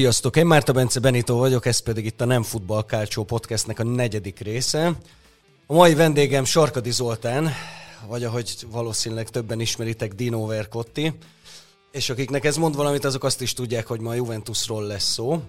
Sziasztok, 0.00 0.36
én 0.36 0.46
Márta 0.46 0.72
Bence 0.72 1.00
Benito 1.00 1.36
vagyok, 1.36 1.66
ez 1.66 1.78
pedig 1.78 2.04
itt 2.04 2.20
a 2.20 2.24
Nem 2.24 2.42
Futball 2.42 2.84
Kálcsó 2.84 3.24
podcastnek 3.24 3.78
a 3.78 3.84
negyedik 3.84 4.38
része. 4.38 4.86
A 5.66 5.72
mai 5.72 5.94
vendégem 5.94 6.44
Sarkadi 6.44 6.90
Zoltán, 6.90 7.50
vagy 8.06 8.24
ahogy 8.24 8.66
valószínűleg 8.70 9.28
többen 9.28 9.60
ismeritek, 9.60 10.14
Dino 10.14 10.46
Vercotti. 10.46 11.12
És 11.92 12.10
akiknek 12.10 12.44
ez 12.44 12.56
mond 12.56 12.76
valamit, 12.76 13.04
azok 13.04 13.24
azt 13.24 13.40
is 13.40 13.52
tudják, 13.52 13.86
hogy 13.86 14.00
ma 14.00 14.10
a 14.10 14.14
Juventusról 14.14 14.86
lesz 14.86 15.12
szó. 15.12 15.42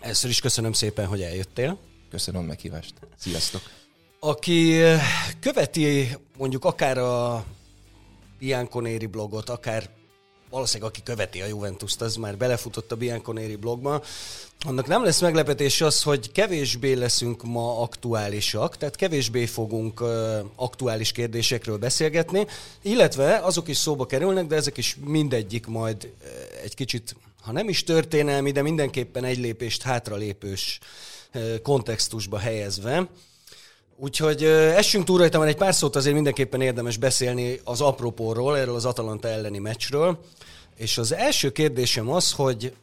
Először 0.00 0.30
is 0.30 0.40
köszönöm 0.40 0.72
szépen, 0.72 1.06
hogy 1.06 1.22
eljöttél. 1.22 1.78
Köszönöm 2.10 2.42
a 2.42 2.46
meghívást. 2.46 2.94
Sziasztok! 3.16 3.62
Aki 4.20 4.80
követi 5.40 6.16
mondjuk 6.36 6.64
akár 6.64 6.98
a 6.98 7.44
Bianconeri 8.38 9.06
blogot, 9.06 9.48
akár 9.48 9.90
valószínűleg 10.50 10.90
aki 10.90 11.02
követi 11.02 11.40
a 11.40 11.46
Juventus-t, 11.46 12.00
az 12.00 12.16
már 12.16 12.36
belefutott 12.36 12.92
a 12.92 12.96
Bianconeri 12.96 13.56
blogba, 13.56 14.02
annak 14.66 14.86
nem 14.86 15.04
lesz 15.04 15.20
meglepetés 15.20 15.80
az, 15.80 16.02
hogy 16.02 16.32
kevésbé 16.32 16.92
leszünk 16.92 17.42
ma 17.42 17.80
aktuálisak, 17.80 18.76
tehát 18.76 18.96
kevésbé 18.96 19.46
fogunk 19.46 20.00
uh, 20.00 20.38
aktuális 20.56 21.12
kérdésekről 21.12 21.78
beszélgetni, 21.78 22.46
illetve 22.82 23.36
azok 23.36 23.68
is 23.68 23.76
szóba 23.76 24.06
kerülnek, 24.06 24.46
de 24.46 24.56
ezek 24.56 24.76
is 24.76 24.96
mindegyik 25.04 25.66
majd 25.66 26.04
uh, 26.04 26.28
egy 26.62 26.74
kicsit, 26.74 27.16
ha 27.42 27.52
nem 27.52 27.68
is 27.68 27.84
történelmi, 27.84 28.50
de 28.50 28.62
mindenképpen 28.62 29.24
egy 29.24 29.38
lépést 29.38 29.82
hátralépős 29.82 30.78
uh, 31.34 31.60
kontextusba 31.62 32.38
helyezve. 32.38 33.08
Úgyhogy 34.00 34.44
essünk 34.44 35.04
túl 35.04 35.18
rajta, 35.18 35.38
mert 35.38 35.50
egy 35.50 35.56
pár 35.56 35.74
szót 35.74 35.96
azért 35.96 36.14
mindenképpen 36.14 36.60
érdemes 36.60 36.96
beszélni 36.96 37.60
az 37.64 37.80
apropóról, 37.80 38.58
erről 38.58 38.74
az 38.74 38.84
Atalanta 38.84 39.28
elleni 39.28 39.58
meccsről. 39.58 40.18
És 40.78 40.98
az 40.98 41.12
első 41.12 41.52
kérdésem 41.52 42.08
az, 42.08 42.32
hogy 42.32 42.76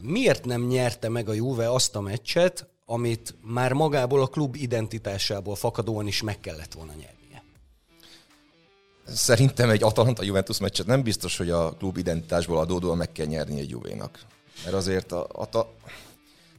miért 0.00 0.44
nem 0.44 0.66
nyerte 0.66 1.08
meg 1.08 1.28
a 1.28 1.32
Juve 1.32 1.72
azt 1.72 1.96
a 1.96 2.00
meccset, 2.00 2.66
amit 2.86 3.34
már 3.40 3.72
magából 3.72 4.22
a 4.22 4.26
klub 4.26 4.54
identitásából 4.54 5.54
fakadóan 5.54 6.06
is 6.06 6.22
meg 6.22 6.40
kellett 6.40 6.72
volna 6.72 6.92
nyernie? 6.92 7.42
Szerintem 9.06 9.70
egy 9.70 9.82
Atalanta-Juventus 9.82 10.58
meccset 10.58 10.86
nem 10.86 11.02
biztos, 11.02 11.36
hogy 11.36 11.50
a 11.50 11.72
klub 11.72 11.96
identitásból 11.96 12.58
adódóan 12.58 12.96
meg 12.96 13.12
kell 13.12 13.26
nyerni 13.26 13.60
egy 13.60 13.70
Juvénak. 13.70 14.24
Mert 14.64 14.76
azért 14.76 15.12
a, 15.12 15.26
a, 15.52 15.74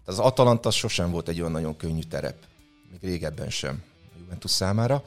az 0.06 0.20
Atalanta 0.20 0.72
sosem 0.72 1.12
volt 1.12 1.28
egy 1.28 1.40
olyan 1.40 1.52
nagyon 1.52 1.78
könnyű 1.78 2.02
terep 2.02 2.38
még 2.92 3.00
régebben 3.02 3.50
sem 3.50 3.84
a 4.16 4.20
Juventus 4.20 4.52
számára. 4.52 5.04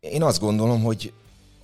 Én 0.00 0.22
azt 0.22 0.40
gondolom, 0.40 0.82
hogy 0.82 1.12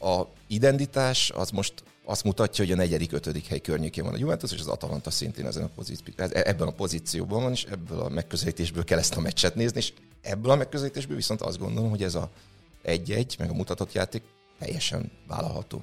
a 0.00 0.22
identitás 0.46 1.30
az 1.30 1.50
most 1.50 1.82
azt 2.04 2.24
mutatja, 2.24 2.64
hogy 2.64 2.72
a 2.72 2.76
negyedik, 2.76 3.12
ötödik 3.12 3.46
hely 3.46 3.60
környékén 3.60 4.04
van 4.04 4.14
a 4.14 4.18
Juventus, 4.18 4.52
és 4.52 4.60
az 4.60 4.66
Atalanta 4.66 5.10
szintén 5.10 5.46
ezen 5.46 5.62
a 5.62 5.70
pozíció, 5.74 6.14
e- 6.16 6.28
ebben 6.32 6.68
a 6.68 6.72
pozícióban 6.72 7.42
van, 7.42 7.52
és 7.52 7.64
ebből 7.64 8.00
a 8.00 8.08
megközelítésből 8.08 8.84
kell 8.84 8.98
ezt 8.98 9.14
a 9.14 9.20
meccset 9.20 9.54
nézni, 9.54 9.78
és 9.78 9.92
ebből 10.20 10.50
a 10.50 10.56
megközelítésből 10.56 11.16
viszont 11.16 11.40
azt 11.40 11.58
gondolom, 11.58 11.90
hogy 11.90 12.02
ez 12.02 12.14
a 12.14 12.30
egy-egy, 12.82 13.36
meg 13.38 13.50
a 13.50 13.54
mutatott 13.54 13.92
játék 13.92 14.22
teljesen 14.58 15.10
vállalható. 15.26 15.82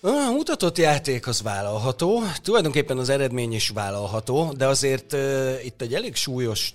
A 0.00 0.30
mutatott 0.30 0.78
játék 0.78 1.26
az 1.26 1.42
vállalható, 1.42 2.22
tulajdonképpen 2.42 2.98
az 2.98 3.08
eredmény 3.08 3.52
is 3.52 3.68
vállalható, 3.68 4.52
de 4.52 4.66
azért 4.66 5.12
uh, 5.12 5.64
itt 5.64 5.80
egy 5.80 5.94
elég 5.94 6.14
súlyos 6.14 6.74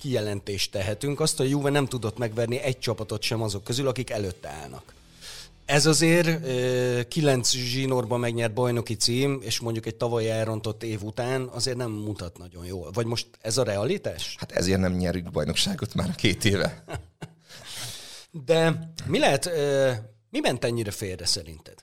kijelentést 0.00 0.70
tehetünk, 0.72 1.20
azt, 1.20 1.40
a 1.40 1.44
Juve 1.44 1.70
nem 1.70 1.86
tudott 1.86 2.18
megverni 2.18 2.58
egy 2.58 2.78
csapatot 2.78 3.22
sem 3.22 3.42
azok 3.42 3.64
közül, 3.64 3.88
akik 3.88 4.10
előtte 4.10 4.48
állnak. 4.48 4.96
Ez 5.68 5.86
azért 5.86 6.46
kilenc 7.08 7.50
zsinórban 7.50 8.20
megnyert 8.20 8.54
bajnoki 8.54 8.94
cím, 8.94 9.40
és 9.42 9.60
mondjuk 9.60 9.86
egy 9.86 9.96
tavaly 9.96 10.30
elrontott 10.30 10.82
év 10.82 11.02
után 11.02 11.48
azért 11.52 11.76
nem 11.76 11.90
mutat 11.90 12.38
nagyon 12.38 12.64
jól. 12.64 12.90
Vagy 12.90 13.06
most 13.06 13.28
ez 13.40 13.58
a 13.58 13.62
realitás? 13.62 14.34
Hát 14.38 14.52
ezért 14.52 14.80
nem 14.80 14.92
nyerünk 14.92 15.30
bajnokságot 15.30 15.94
már 15.94 16.14
két 16.14 16.44
éve. 16.44 16.84
De 18.30 18.92
mi 19.06 19.18
lehet, 19.18 19.50
mi 20.30 20.40
ment 20.40 20.64
ennyire 20.64 20.90
félre 20.90 21.26
szerinted? 21.26 21.74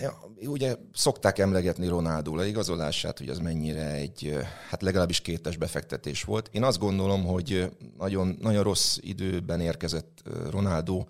Ja, 0.00 0.20
ugye 0.46 0.76
szokták 0.92 1.38
emlegetni 1.38 1.88
Ronaldo 1.88 2.34
leigazolását, 2.34 3.18
hogy 3.18 3.28
az 3.28 3.38
mennyire 3.38 3.90
egy, 3.90 4.36
hát 4.68 4.82
legalábbis 4.82 5.20
kétes 5.20 5.56
befektetés 5.56 6.22
volt. 6.22 6.48
Én 6.52 6.62
azt 6.62 6.78
gondolom, 6.78 7.24
hogy 7.24 7.70
nagyon, 7.98 8.38
nagyon 8.40 8.62
rossz 8.62 8.96
időben 9.00 9.60
érkezett 9.60 10.22
Ronaldo, 10.50 11.04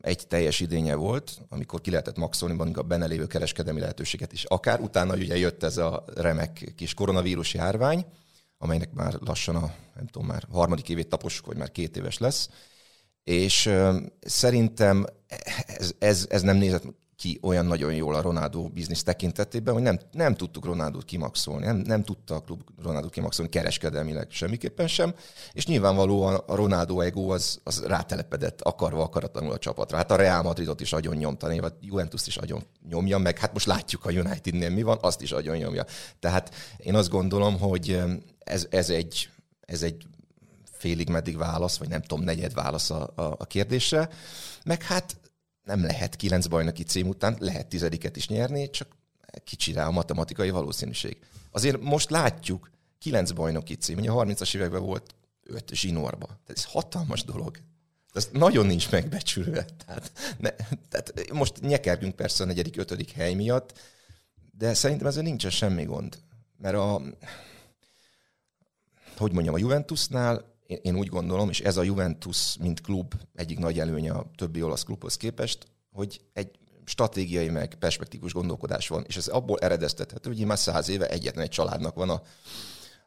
egy 0.00 0.26
teljes 0.26 0.60
idénye 0.60 0.94
volt, 0.94 1.40
amikor 1.48 1.80
ki 1.80 1.90
lehetett 1.90 2.16
maxolni 2.16 2.72
a 2.74 2.82
benne 2.82 3.06
lévő 3.06 3.26
kereskedelmi 3.26 3.80
lehetőséget 3.80 4.32
is. 4.32 4.44
Akár 4.44 4.80
utána 4.80 5.14
ugye 5.14 5.36
jött 5.36 5.62
ez 5.62 5.76
a 5.76 6.04
remek 6.14 6.72
kis 6.76 6.94
koronavírus 6.94 7.54
járvány, 7.54 8.06
amelynek 8.58 8.92
már 8.92 9.14
lassan 9.20 9.56
a, 9.56 9.74
nem 9.94 10.06
tudom, 10.06 10.28
már 10.28 10.44
harmadik 10.50 10.88
évét 10.88 11.08
taposuk, 11.08 11.46
vagy 11.46 11.56
már 11.56 11.72
két 11.72 11.96
éves 11.96 12.18
lesz. 12.18 12.48
És 13.24 13.70
szerintem 14.20 15.06
ez, 15.66 15.94
ez, 15.98 16.26
ez 16.28 16.42
nem 16.42 16.56
nézett 16.56 16.84
ki 17.16 17.38
olyan 17.42 17.66
nagyon 17.66 17.94
jól 17.94 18.14
a 18.14 18.20
Ronaldo 18.20 18.68
biznisz 18.68 19.02
tekintetében, 19.02 19.74
hogy 19.74 19.82
nem, 19.82 19.98
nem 20.12 20.34
tudtuk 20.34 20.64
Ronaldot 20.64 21.04
kimaxolni, 21.04 21.64
nem, 21.64 21.76
nem 21.76 22.02
tudta 22.02 22.34
a 22.34 22.40
klub 22.40 22.60
Ronaldot 22.82 23.10
kimaxolni 23.10 23.50
kereskedelmileg 23.50 24.30
semmiképpen 24.30 24.88
sem, 24.88 25.14
és 25.52 25.66
nyilvánvalóan 25.66 26.34
a 26.34 26.54
Ronaldo 26.54 27.00
ego 27.00 27.32
az, 27.32 27.60
az 27.64 27.84
rátelepedett 27.86 28.60
akarva 28.60 29.02
akaratlanul 29.02 29.52
a 29.52 29.58
csapatra. 29.58 29.96
Hát 29.96 30.10
a 30.10 30.16
Real 30.16 30.42
Madridot 30.42 30.80
is 30.80 30.92
agyon 30.92 31.16
nyomta, 31.16 31.60
vagy 31.60 31.74
Juventus 31.80 32.26
is 32.26 32.36
agyon 32.36 32.62
nyomja, 32.88 33.18
meg 33.18 33.38
hát 33.38 33.52
most 33.52 33.66
látjuk 33.66 34.04
a 34.04 34.10
Unitednél 34.10 34.70
mi 34.70 34.82
van, 34.82 34.98
azt 35.00 35.22
is 35.22 35.32
agyon 35.32 35.56
nyomja. 35.56 35.84
Tehát 36.20 36.54
én 36.76 36.94
azt 36.94 37.10
gondolom, 37.10 37.58
hogy 37.58 38.02
ez, 38.38 38.66
ez 38.70 38.90
egy, 38.90 39.30
ez 39.60 39.82
egy 39.82 40.06
félig 40.72 41.08
meddig 41.08 41.36
válasz, 41.36 41.76
vagy 41.76 41.88
nem 41.88 42.02
tudom, 42.02 42.24
negyed 42.24 42.54
válasz 42.54 42.90
a, 42.90 43.12
a, 43.14 43.22
a 43.22 43.44
kérdésre. 43.44 44.08
Meg 44.64 44.82
hát 44.82 45.16
nem 45.66 45.82
lehet 45.84 46.16
kilenc 46.16 46.46
bajnoki 46.46 46.82
cím 46.82 47.08
után, 47.08 47.36
lehet 47.38 47.66
tizediket 47.66 48.16
is 48.16 48.28
nyerni, 48.28 48.70
csak 48.70 48.88
kicsi 49.44 49.72
rá 49.72 49.86
a 49.86 49.90
matematikai 49.90 50.50
valószínűség. 50.50 51.16
Azért 51.50 51.80
most 51.80 52.10
látjuk, 52.10 52.70
kilenc 52.98 53.30
bajnoki 53.30 53.74
cím, 53.74 53.98
ugye 53.98 54.10
a 54.10 54.24
30-as 54.24 54.54
években 54.54 54.82
volt 54.82 55.14
öt 55.42 55.70
zsinórba. 55.74 56.26
Tehát 56.26 56.50
ez 56.50 56.64
hatalmas 56.64 57.24
dolog. 57.24 57.56
Ez 58.12 58.28
nagyon 58.32 58.66
nincs 58.66 58.90
megbecsülve. 58.90 59.66
Tehát, 59.86 60.12
ne, 60.38 60.50
tehát 60.88 61.32
most 61.32 61.60
nyekergünk 61.60 62.16
persze 62.16 62.42
a 62.42 62.46
negyedik, 62.46 62.76
ötödik 62.76 63.10
hely 63.10 63.34
miatt, 63.34 63.78
de 64.50 64.74
szerintem 64.74 65.06
ezzel 65.06 65.22
nincsen 65.22 65.50
semmi 65.50 65.84
gond. 65.84 66.18
Mert 66.58 66.76
a, 66.76 67.02
hogy 69.16 69.32
mondjam, 69.32 69.54
a 69.54 69.58
Juventusnál 69.58 70.55
én, 70.66 70.96
úgy 70.96 71.08
gondolom, 71.08 71.48
és 71.48 71.60
ez 71.60 71.76
a 71.76 71.82
Juventus, 71.82 72.56
mint 72.56 72.80
klub 72.80 73.14
egyik 73.34 73.58
nagy 73.58 73.78
előnye 73.78 74.12
a 74.12 74.30
többi 74.34 74.62
olasz 74.62 74.82
klubhoz 74.82 75.16
képest, 75.16 75.66
hogy 75.92 76.20
egy 76.32 76.58
stratégiai 76.84 77.48
meg 77.48 77.74
perspektíkus 77.74 78.32
gondolkodás 78.32 78.88
van, 78.88 79.04
és 79.06 79.16
ez 79.16 79.26
abból 79.26 79.58
eredeztethető, 79.58 80.30
hogy 80.30 80.44
már 80.44 80.58
száz 80.58 80.88
éve 80.88 81.08
egyetlen 81.08 81.44
egy 81.44 81.50
családnak 81.50 81.94
van 81.94 82.10
a, 82.10 82.22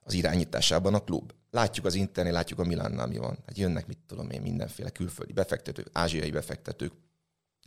az 0.01 0.13
irányításában 0.13 0.93
a 0.93 1.03
klub. 1.03 1.33
Látjuk 1.51 1.85
az 1.85 1.95
Internél, 1.95 2.33
látjuk 2.33 2.59
a 2.59 2.63
Milánnál 2.63 3.07
mi 3.07 3.17
van. 3.17 3.37
Hát 3.45 3.57
jönnek, 3.57 3.87
mit 3.87 3.97
tudom 4.07 4.29
én, 4.29 4.41
mindenféle 4.41 4.89
külföldi 4.89 5.33
befektetők, 5.33 5.89
ázsiai 5.91 6.31
befektetők, 6.31 6.93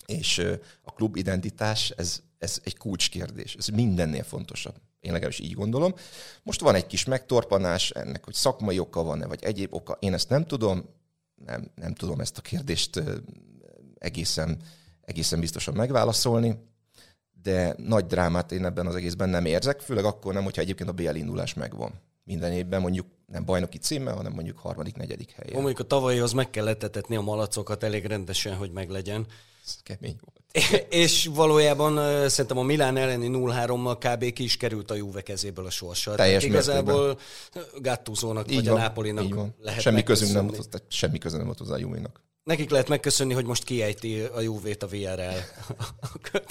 és 0.06 0.38
a 0.82 0.92
klub 0.92 1.16
identitás, 1.16 1.90
ez, 1.90 2.22
ez 2.38 2.60
egy 2.64 2.76
kulcskérdés. 2.76 3.54
Ez 3.54 3.66
mindennél 3.66 4.22
fontosabb. 4.22 4.74
Én 5.02 5.12
legalábbis 5.12 5.38
így 5.38 5.54
gondolom. 5.54 5.94
Most 6.42 6.60
van 6.60 6.74
egy 6.74 6.86
kis 6.86 7.04
megtorpanás, 7.04 7.90
ennek, 7.90 8.24
hogy 8.24 8.34
szakmai 8.34 8.78
oka 8.78 9.02
van-e, 9.02 9.26
vagy 9.26 9.42
egyéb 9.42 9.74
oka, 9.74 9.96
én 10.00 10.12
ezt 10.12 10.28
nem 10.28 10.46
tudom, 10.46 10.84
nem, 11.34 11.70
nem 11.74 11.94
tudom 11.94 12.20
ezt 12.20 12.38
a 12.38 12.40
kérdést 12.40 13.02
egészen, 13.98 14.62
egészen 15.00 15.40
biztosan 15.40 15.74
megválaszolni, 15.74 16.56
de 17.42 17.74
nagy 17.78 18.06
drámát 18.06 18.52
én 18.52 18.64
ebben 18.64 18.86
az 18.86 18.94
egészben 18.94 19.28
nem 19.28 19.44
érzek, 19.44 19.80
főleg 19.80 20.04
akkor 20.04 20.34
nem, 20.34 20.44
hogyha 20.44 20.62
egyébként 20.62 20.88
a 20.88 20.92
BL 20.92 21.14
indulás 21.14 21.54
megvan. 21.54 21.92
Minden 22.24 22.52
évben 22.52 22.80
mondjuk 22.80 23.06
nem 23.26 23.44
bajnoki 23.44 23.78
címmel, 23.78 24.14
hanem 24.14 24.32
mondjuk 24.32 24.58
harmadik, 24.58 24.96
negyedik 24.96 25.30
helyen. 25.30 25.54
Mondjuk 25.54 25.78
a 25.78 25.84
tavalyihoz 25.84 26.32
meg 26.32 26.50
kellett 26.50 26.82
etetni 26.82 27.16
a 27.16 27.20
malacokat 27.20 27.82
elég 27.82 28.04
rendesen, 28.04 28.56
hogy 28.56 28.72
meglegyen. 28.72 29.26
Ez 29.64 29.76
kemény 29.82 30.16
volt. 30.20 30.41
És 30.88 31.30
valójában 31.34 32.28
szerintem 32.28 32.58
a 32.58 32.62
Milán 32.62 32.96
elleni 32.96 33.28
0-3-mal 33.32 33.96
kb. 33.98 34.32
ki 34.32 34.42
is 34.42 34.56
került 34.56 34.90
a 34.90 34.94
Juve 34.94 35.20
kezéből 35.20 35.66
a 35.66 35.70
sorsa. 35.70 36.14
Teljes 36.14 36.44
Igazából 36.44 37.18
Gattuzónak 37.78 38.48
vagy 38.48 38.66
van, 38.68 38.76
a 38.76 38.78
Nápolinak 38.78 39.48
lehet 39.60 39.80
semmi 39.80 40.02
közünk 40.02 40.32
nem 40.32 40.46
volt, 40.46 40.82
semmi 40.88 41.18
közünk 41.18 41.38
nem 41.38 41.46
volt 41.46 41.58
hozzá 41.58 41.74
a 41.74 41.78
Juve-nak. 41.78 42.20
Nekik 42.44 42.70
lehet 42.70 42.88
megköszönni, 42.88 43.32
hogy 43.32 43.44
most 43.44 43.64
kiejti 43.64 44.20
a 44.20 44.40
Juve-t 44.40 44.82
a 44.82 44.86
VRL. 44.86 45.38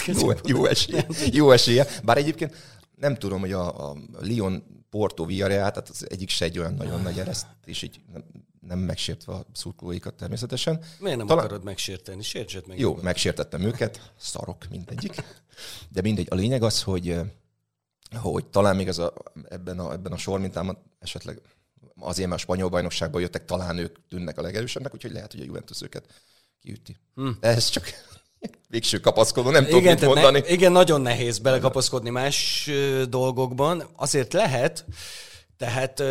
jó, 0.20 0.32
jó, 0.44 0.66
esélye, 0.66 1.06
jó 1.32 1.52
esélye. 1.52 1.88
Bár 2.04 2.18
egyébként 2.18 2.56
nem 2.96 3.16
tudom, 3.16 3.40
hogy 3.40 3.52
a, 3.52 3.90
a 3.90 3.98
Lyon 4.22 4.64
Porto 4.90 5.26
Villarreal, 5.26 5.72
tehát 5.72 5.90
az 5.90 6.06
egyik 6.10 6.30
se 6.30 6.46
egy 6.46 6.60
olyan 6.60 6.74
nagyon 6.74 7.02
nagy 7.02 7.20
ereszt, 7.20 7.48
és 7.66 7.82
így 7.82 8.00
nem, 8.68 8.80
megsértve 8.80 9.34
a 9.34 9.46
szurkolóikat 9.54 10.14
természetesen. 10.14 10.84
Miért 11.00 11.18
nem 11.18 11.28
Talán... 11.28 11.46
akarod 11.46 11.64
megsérteni? 11.64 12.22
Sértsed 12.22 12.68
meg. 12.68 12.80
Jó, 12.80 12.96
megsértettem 13.02 13.62
őket, 13.62 14.14
szarok 14.18 14.66
mindegyik. 14.70 15.16
De 15.90 16.02
mindegy, 16.02 16.28
a 16.30 16.36
lényeg 16.36 16.64
az, 16.64 16.84
hogy 16.84 17.20
hogy 18.16 18.46
talán 18.46 18.76
még 18.76 18.88
ez 18.88 18.98
a, 18.98 19.14
ebben, 19.50 19.80
a, 19.80 19.92
ebben 19.92 20.12
a 20.12 20.18
sormintában 20.18 20.78
esetleg 21.00 21.42
azért, 22.00 22.28
mert 22.30 22.40
a 22.42 22.44
spanyol 22.44 22.70
bajnokságban 22.70 23.22
jöttek, 23.22 23.46
talán 23.46 23.78
ők 23.78 24.08
tűnnek 24.08 24.38
a 24.38 24.42
legerősebbnek, 24.42 24.94
úgyhogy 24.94 25.12
lehet, 25.12 25.32
hogy 25.32 25.42
a 25.42 25.46
Juventus 25.46 25.82
őket 25.82 26.06
kiüti. 26.62 26.98
Hm. 27.16 27.30
ez 27.40 27.70
csak 27.70 27.86
végső 28.70 29.00
kapaszkodó, 29.00 29.50
nem 29.50 29.66
tudom 29.66 29.84
mit 29.84 30.02
mondani. 30.02 30.40
Ne, 30.40 30.48
igen, 30.48 30.72
nagyon 30.72 31.02
nehéz 31.02 31.40
belekapaszkodni 31.40 32.10
más 32.10 32.70
dolgokban. 33.10 33.84
Azért 33.96 34.34
lehet, 34.34 34.86
tehát 35.58 36.04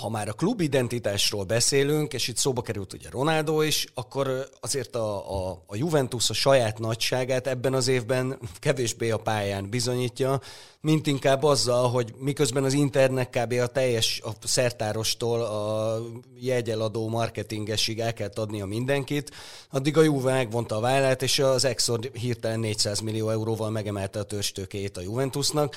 ha 0.00 0.08
már 0.08 0.28
a 0.28 0.32
klub 0.32 0.60
identitásról 0.60 1.44
beszélünk, 1.44 2.12
és 2.12 2.28
itt 2.28 2.36
szóba 2.36 2.62
került 2.62 2.92
ugye 2.92 3.10
Ronaldo 3.10 3.60
is, 3.60 3.86
akkor 3.94 4.48
azért 4.60 4.96
a, 4.96 5.34
a, 5.48 5.62
a 5.66 5.76
Juventus 5.76 6.30
a 6.30 6.32
saját 6.32 6.78
nagyságát 6.78 7.46
ebben 7.46 7.74
az 7.74 7.88
évben 7.88 8.38
kevésbé 8.58 9.10
a 9.10 9.16
pályán 9.16 9.70
bizonyítja, 9.70 10.40
mint 10.80 11.06
inkább 11.06 11.42
azzal, 11.42 11.90
hogy 11.90 12.14
miközben 12.18 12.64
az 12.64 12.72
Internek 12.72 13.30
kb. 13.30 13.52
a 13.52 13.66
teljes 13.66 14.20
a 14.24 14.46
szertárostól 14.46 15.40
a 15.42 15.98
jegyeladó 16.38 17.08
marketingesig 17.08 18.00
el 18.00 18.12
kell 18.12 18.30
adnia 18.34 18.66
mindenkit, 18.66 19.30
addig 19.70 19.96
a 19.96 20.02
Juve 20.02 20.32
megvonta 20.32 20.76
a 20.76 20.80
vállát, 20.80 21.22
és 21.22 21.38
az 21.38 21.64
Exor 21.64 21.98
hirtelen 22.12 22.60
400 22.60 23.00
millió 23.00 23.30
euróval 23.30 23.70
megemelte 23.70 24.18
a 24.18 24.22
törstőkét 24.22 24.96
a 24.96 25.00
Juventusnak. 25.00 25.76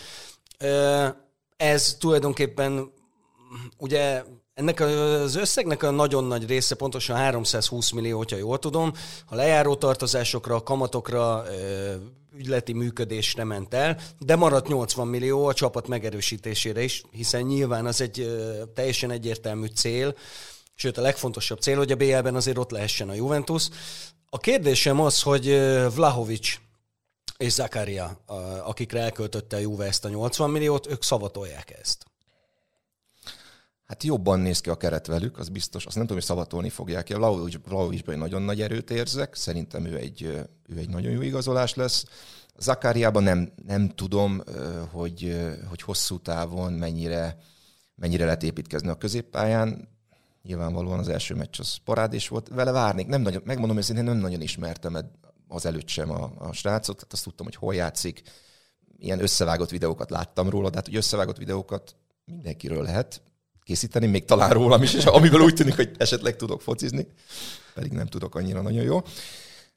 Ez 1.58 1.96
tulajdonképpen 2.00 2.92
ugye 3.78 4.24
ennek 4.54 4.80
az 4.80 5.36
összegnek 5.36 5.84
a 5.84 5.92
nagyon 5.92 6.24
nagy 6.24 6.48
része, 6.48 6.76
pontosan 6.76 7.16
320 7.16 7.92
millió, 7.92 8.18
hogyha 8.18 8.38
jól 8.38 8.60
tudom, 8.60 8.94
a 9.26 9.36
lejáró 9.36 9.76
tartozásokra, 9.76 10.56
a 10.56 10.64
kamatokra, 10.64 11.44
ügyleti 12.38 12.74
működésre 12.74 13.44
ment 13.44 13.74
el, 13.74 14.00
de 14.20 14.36
maradt 14.36 14.68
80 14.68 15.08
millió 15.08 15.46
a 15.46 15.54
csapat 15.54 15.88
megerősítésére 15.88 16.84
is, 16.84 17.04
hiszen 17.12 17.42
nyilván 17.42 17.86
az 17.86 18.02
egy 18.02 18.38
teljesen 18.74 19.12
egyértelmű 19.12 19.68
cél, 19.68 20.16
sőt 20.76 20.98
a 20.98 21.02
legfontosabb 21.02 21.60
cél, 21.60 21.78
hogy 21.78 21.92
a 21.92 21.96
BL-ben 21.96 22.36
azért 22.36 22.58
ott 22.58 22.72
lehessen 22.72 23.10
a 23.10 23.14
Juventus. 23.14 23.70
A 24.30 24.38
kérdésem 24.38 25.00
az, 25.00 25.22
hogy 25.22 25.46
Vlahovics 25.96 26.60
és 27.38 27.52
Zakaria, 27.52 28.24
akikre 28.64 29.00
elköltötte 29.00 29.56
a 29.56 29.60
Juve 29.60 29.86
ezt 29.86 30.06
a 30.06 30.10
80 30.10 30.50
milliót, 30.50 30.88
ők 30.88 31.04
szavatolják 31.04 31.78
ezt. 31.82 32.06
Hát 33.86 34.04
jobban 34.04 34.40
néz 34.40 34.60
ki 34.60 34.70
a 34.70 34.78
keret 34.78 35.08
velük, 35.08 35.38
az 35.38 35.50
biztos. 35.50 35.86
Azt 35.86 35.96
nem 35.96 36.04
tudom, 36.04 36.18
hogy 36.18 36.28
szavatolni 36.28 36.70
fogják. 36.70 37.10
A 37.10 37.48
Vlaovicsban 37.66 38.18
nagyon 38.18 38.42
nagy 38.42 38.62
erőt 38.62 38.92
érzek. 38.92 39.36
Szerintem 39.36 39.86
ő 39.86 39.98
egy, 39.98 40.22
ő 40.68 40.78
egy 40.78 40.90
nagyon 40.90 41.12
jó 41.12 41.22
igazolás 41.22 41.74
lesz. 41.74 42.06
Zakáriában 42.58 43.24
nem, 43.24 43.52
nem 43.66 43.90
tudom, 43.90 44.42
hogy, 44.92 45.46
hogy 45.70 45.82
hosszú 45.82 46.20
távon 46.20 46.74
mennyire, 46.74 47.38
mennyire 47.96 48.26
lehet 48.26 48.44
építkezni 48.44 48.90
a 48.90 48.98
középpályán. 48.98 49.90
Nyilvánvalóan 50.44 51.00
az 51.00 51.10
első 51.10 51.36
meccs 51.36 51.60
az 51.60 51.76
parádés 51.84 52.28
volt. 52.28 52.48
Vele 52.48 52.72
várnék. 52.72 53.08
Nem 53.08 53.22
nagyon, 53.22 53.42
megmondom 53.46 53.78
őszintén, 53.78 54.04
nem 54.04 54.18
nagyon 54.18 54.42
ismertem 54.42 54.98
az 55.48 55.66
előtt 55.66 55.88
sem 55.88 56.10
a, 56.10 56.32
a 56.38 56.54
srácot. 56.54 56.96
Tehát 56.96 57.14
azt 57.14 57.24
tudtam, 57.24 57.46
hogy 57.46 57.56
hol 57.56 57.76
játszik. 57.76 58.22
Ilyen 58.98 59.22
összevágott 59.22 59.70
videókat 59.70 60.10
láttam 60.10 60.50
róla, 60.50 60.70
de 60.70 60.76
hát 60.76 60.86
hogy 60.86 60.96
összevágott 60.96 61.38
videókat 61.38 61.96
mindenkiről 62.26 62.84
lehet 62.84 63.22
készíteni, 63.66 64.06
még 64.06 64.26
talán 64.26 64.50
rólam 64.50 64.84
is, 64.84 64.94
és 64.94 65.06
amivel 65.06 65.42
úgy 65.42 65.54
tűnik, 65.54 65.76
hogy 65.76 65.92
esetleg 65.98 66.36
tudok 66.36 66.62
focizni, 66.62 67.08
pedig 67.74 67.92
nem 67.92 68.08
tudok 68.08 68.36
annyira 68.36 68.62
nagyon 68.62 68.84
jó. 68.84 69.02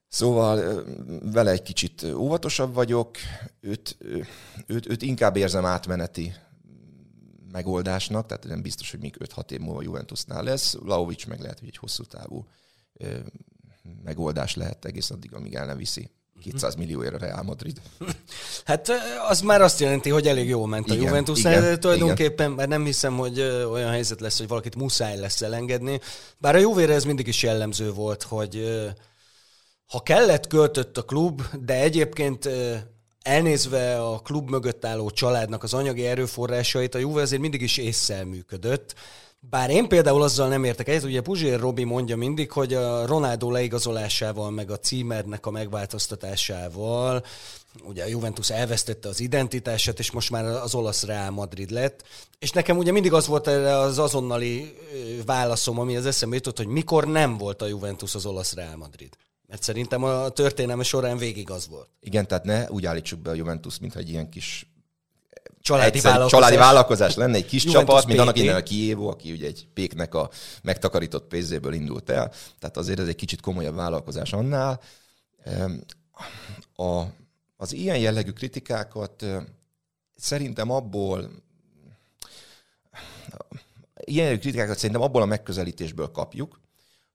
Szóval 0.09 0.85
vele 1.33 1.51
egy 1.51 1.63
kicsit 1.63 2.03
óvatosabb 2.03 2.75
vagyok, 2.75 3.17
őt, 3.61 3.97
őt, 4.67 4.89
őt 4.89 5.03
inkább 5.03 5.37
érzem 5.37 5.65
átmeneti 5.65 6.35
megoldásnak, 7.53 8.27
tehát 8.27 8.45
nem 8.45 8.63
biztos, 8.63 8.91
hogy 8.91 9.01
még 9.01 9.17
5-6 9.19 9.51
év 9.51 9.61
múlva 9.61 9.83
Juventusnál 9.83 10.43
lesz. 10.43 10.75
Laovics 10.85 11.27
meg 11.27 11.41
lehet, 11.41 11.59
hogy 11.59 11.69
egy 11.69 11.77
hosszú 11.77 12.05
távú 12.05 12.47
megoldás 14.05 14.55
lehet 14.55 14.85
egész 14.85 15.11
addig, 15.11 15.35
amíg 15.35 15.55
el 15.55 15.67
nem 15.67 15.77
viszi 15.77 16.11
200 16.41 16.75
millióért 16.75 17.15
a 17.15 17.19
Real 17.19 17.43
Madrid. 17.43 17.81
Hát 18.65 18.91
az 19.29 19.41
már 19.41 19.61
azt 19.63 19.81
jelenti, 19.81 20.11
hogy 20.11 20.27
elég 20.27 20.49
jól 20.49 20.67
ment 20.67 20.87
igen, 20.87 20.99
a 20.99 21.03
Juventus. 21.03 21.39
Igen, 21.39 21.81
tulajdonképpen, 21.81 22.45
igen. 22.45 22.57
mert 22.57 22.69
nem 22.69 22.85
hiszem, 22.85 23.17
hogy 23.17 23.41
olyan 23.71 23.91
helyzet 23.91 24.21
lesz, 24.21 24.39
hogy 24.39 24.49
valakit 24.49 24.77
muszáj 24.77 25.19
lesz 25.19 25.43
elengedni. 25.43 26.01
Bár 26.39 26.55
a 26.55 26.59
Juve 26.59 26.89
ez 26.89 27.05
mindig 27.05 27.27
is 27.27 27.43
jellemző 27.43 27.93
volt, 27.93 28.23
hogy 28.23 28.85
ha 29.87 30.01
kellett, 30.01 30.47
költött 30.47 30.97
a 30.97 31.03
klub, 31.03 31.43
de 31.65 31.75
egyébként 31.75 32.49
elnézve 33.23 34.03
a 34.03 34.19
klub 34.19 34.51
mögött 34.51 34.85
álló 34.85 35.11
családnak 35.11 35.63
az 35.63 35.75
anyagi 35.75 36.07
erőforrásait, 36.07 36.95
a 36.95 36.99
Juve 36.99 37.21
azért 37.21 37.41
mindig 37.41 37.63
is 37.63 37.77
észszel 37.77 38.25
működött. 38.25 38.95
Bár 39.41 39.71
én 39.71 39.89
például 39.89 40.23
azzal 40.23 40.49
nem 40.49 40.65
értek 40.65 40.89
egyet, 40.89 41.03
ugye 41.03 41.21
Puzsér 41.21 41.61
Robi 41.61 41.85
mondja 41.85 42.17
mindig, 42.17 42.53
hogy 42.53 42.75
a 42.75 43.07
Ronaldo 43.07 43.51
leigazolásával, 43.51 44.51
meg 44.51 44.71
a 44.71 44.79
címernek 44.79 45.47
a 45.47 45.51
megváltoztatásával, 45.51 47.25
ugye 47.85 48.05
a 48.05 48.07
Juventus 48.07 48.51
elvesztette 48.51 49.09
az 49.09 49.21
identitását, 49.21 49.99
és 49.99 50.11
most 50.11 50.31
már 50.31 50.45
az 50.45 50.75
olasz 50.75 51.05
Real 51.05 51.31
Madrid 51.31 51.71
lett. 51.71 52.05
És 52.39 52.51
nekem 52.51 52.77
ugye 52.79 52.93
mindig 52.93 53.13
az 53.13 53.27
volt 53.27 53.47
erre 53.47 53.79
az 53.79 53.99
azonnali 53.99 54.77
válaszom, 55.27 55.79
ami 55.79 55.97
az 55.97 56.07
eszembe 56.07 56.35
jutott, 56.35 56.57
hogy 56.57 56.67
mikor 56.67 57.07
nem 57.07 57.37
volt 57.37 57.63
a 57.63 57.67
Juventus 57.67 58.15
az 58.15 58.27
olasz 58.27 58.55
Real 58.55 58.77
Madrid. 58.77 59.17
Mert 59.47 59.63
szerintem 59.63 60.05
a 60.05 60.29
történelme 60.29 60.83
során 60.83 61.19
végig 61.19 61.51
az 61.51 61.69
volt. 61.69 61.89
Igen, 62.01 62.27
tehát 62.27 62.45
ne 62.45 62.71
úgy 62.71 62.87
állítsuk 62.87 63.19
be 63.19 63.31
a 63.31 63.35
Juventus, 63.35 63.79
mint 63.79 63.97
egy 63.97 64.09
ilyen 64.09 64.29
kis 64.29 64.67
családi 65.69 65.97
egyszer, 65.97 66.11
vállalkozás. 66.11 66.41
családi 66.41 66.57
vállalkozás 66.57 67.15
lenne, 67.15 67.37
egy 67.37 67.47
kis 67.47 67.65
Juventus 67.65 67.89
csapat, 67.89 68.07
mint 68.07 68.19
annak 68.19 68.39
innen 68.39 68.57
a 68.57 68.63
Kiévo, 68.63 69.09
aki 69.09 69.33
ugye 69.33 69.47
egy 69.47 69.67
péknek 69.75 70.15
a 70.15 70.31
megtakarított 70.63 71.29
pénzéből 71.29 71.73
indult 71.73 72.11
el. 72.11 72.33
Tehát 72.59 72.77
azért 72.77 72.99
ez 72.99 73.09
egy 73.09 73.15
kicsit 73.15 73.41
komolyabb 73.41 73.75
vállalkozás 73.75 74.33
annál. 74.33 74.81
A, 76.77 77.03
az 77.57 77.73
ilyen 77.73 77.99
jellegű 77.99 78.31
kritikákat 78.31 79.25
szerintem 80.17 80.71
abból 80.71 81.31
ilyen 84.05 84.25
jellegű 84.25 84.41
kritikákat 84.41 84.77
szerintem 84.77 85.03
abból 85.03 85.23
a 85.23 85.27
megközelítésből 85.27 86.11
kapjuk, 86.11 86.61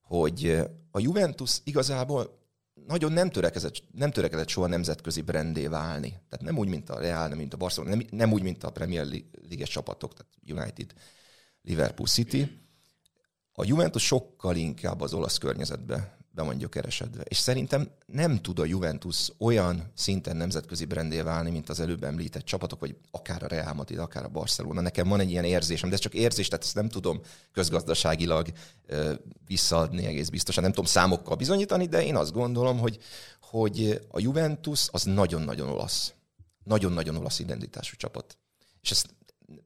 hogy 0.01 0.61
a 0.91 0.99
Juventus 0.99 1.57
igazából 1.63 2.42
nagyon 2.87 3.11
nem 3.11 3.29
törekedett, 3.29 3.83
nem 3.91 4.11
törekedett 4.11 4.47
soha 4.47 4.67
nemzetközi 4.67 5.21
brandé 5.21 5.67
válni. 5.67 6.09
Tehát 6.09 6.41
nem 6.41 6.57
úgy, 6.57 6.67
mint 6.67 6.89
a 6.89 6.99
Real, 6.99 7.27
nem 7.27 7.37
mint 7.37 7.53
a 7.53 7.57
Barcelona, 7.57 7.95
nem, 7.95 8.05
nem 8.11 8.31
úgy, 8.31 8.43
mint 8.43 8.63
a 8.63 8.71
Premier 8.71 9.05
League 9.49 9.65
csapatok, 9.65 10.13
tehát 10.13 10.61
United, 10.61 10.93
Liverpool 11.61 12.07
City. 12.07 12.61
A 13.53 13.65
Juventus 13.65 14.05
sokkal 14.05 14.55
inkább 14.55 15.01
az 15.01 15.13
olasz 15.13 15.37
környezetbe 15.37 16.17
be 16.35 16.41
van 16.41 16.57
gyökeresedve. 16.57 17.21
És 17.21 17.37
szerintem 17.37 17.91
nem 18.05 18.41
tud 18.41 18.59
a 18.59 18.65
Juventus 18.65 19.29
olyan 19.37 19.91
szinten 19.93 20.35
nemzetközi 20.35 20.85
brandé 20.85 21.21
válni, 21.21 21.51
mint 21.51 21.69
az 21.69 21.79
előbb 21.79 22.03
említett 22.03 22.45
csapatok, 22.45 22.79
vagy 22.79 22.95
akár 23.11 23.43
a 23.43 23.47
Real 23.47 23.73
Madrid, 23.73 23.99
akár 23.99 24.23
a 24.23 24.27
Barcelona. 24.27 24.81
Nekem 24.81 25.07
van 25.07 25.19
egy 25.19 25.29
ilyen 25.29 25.43
érzésem, 25.43 25.89
de 25.89 25.95
ez 25.95 26.01
csak 26.01 26.13
érzés, 26.13 26.47
tehát 26.47 26.65
ezt 26.65 26.75
nem 26.75 26.89
tudom 26.89 27.21
közgazdaságilag 27.51 28.47
visszaadni 29.45 30.05
egész 30.05 30.29
biztosan. 30.29 30.63
Nem 30.63 30.71
tudom 30.71 30.85
számokkal 30.85 31.35
bizonyítani, 31.35 31.85
de 31.85 32.03
én 32.03 32.15
azt 32.15 32.33
gondolom, 32.33 32.79
hogy, 32.79 32.97
hogy 33.41 34.01
a 34.09 34.19
Juventus 34.19 34.87
az 34.91 35.03
nagyon-nagyon 35.03 35.69
olasz. 35.69 36.13
Nagyon-nagyon 36.63 37.15
olasz 37.15 37.39
identitású 37.39 37.95
csapat. 37.95 38.37
És 38.81 38.91
ezt 38.91 39.15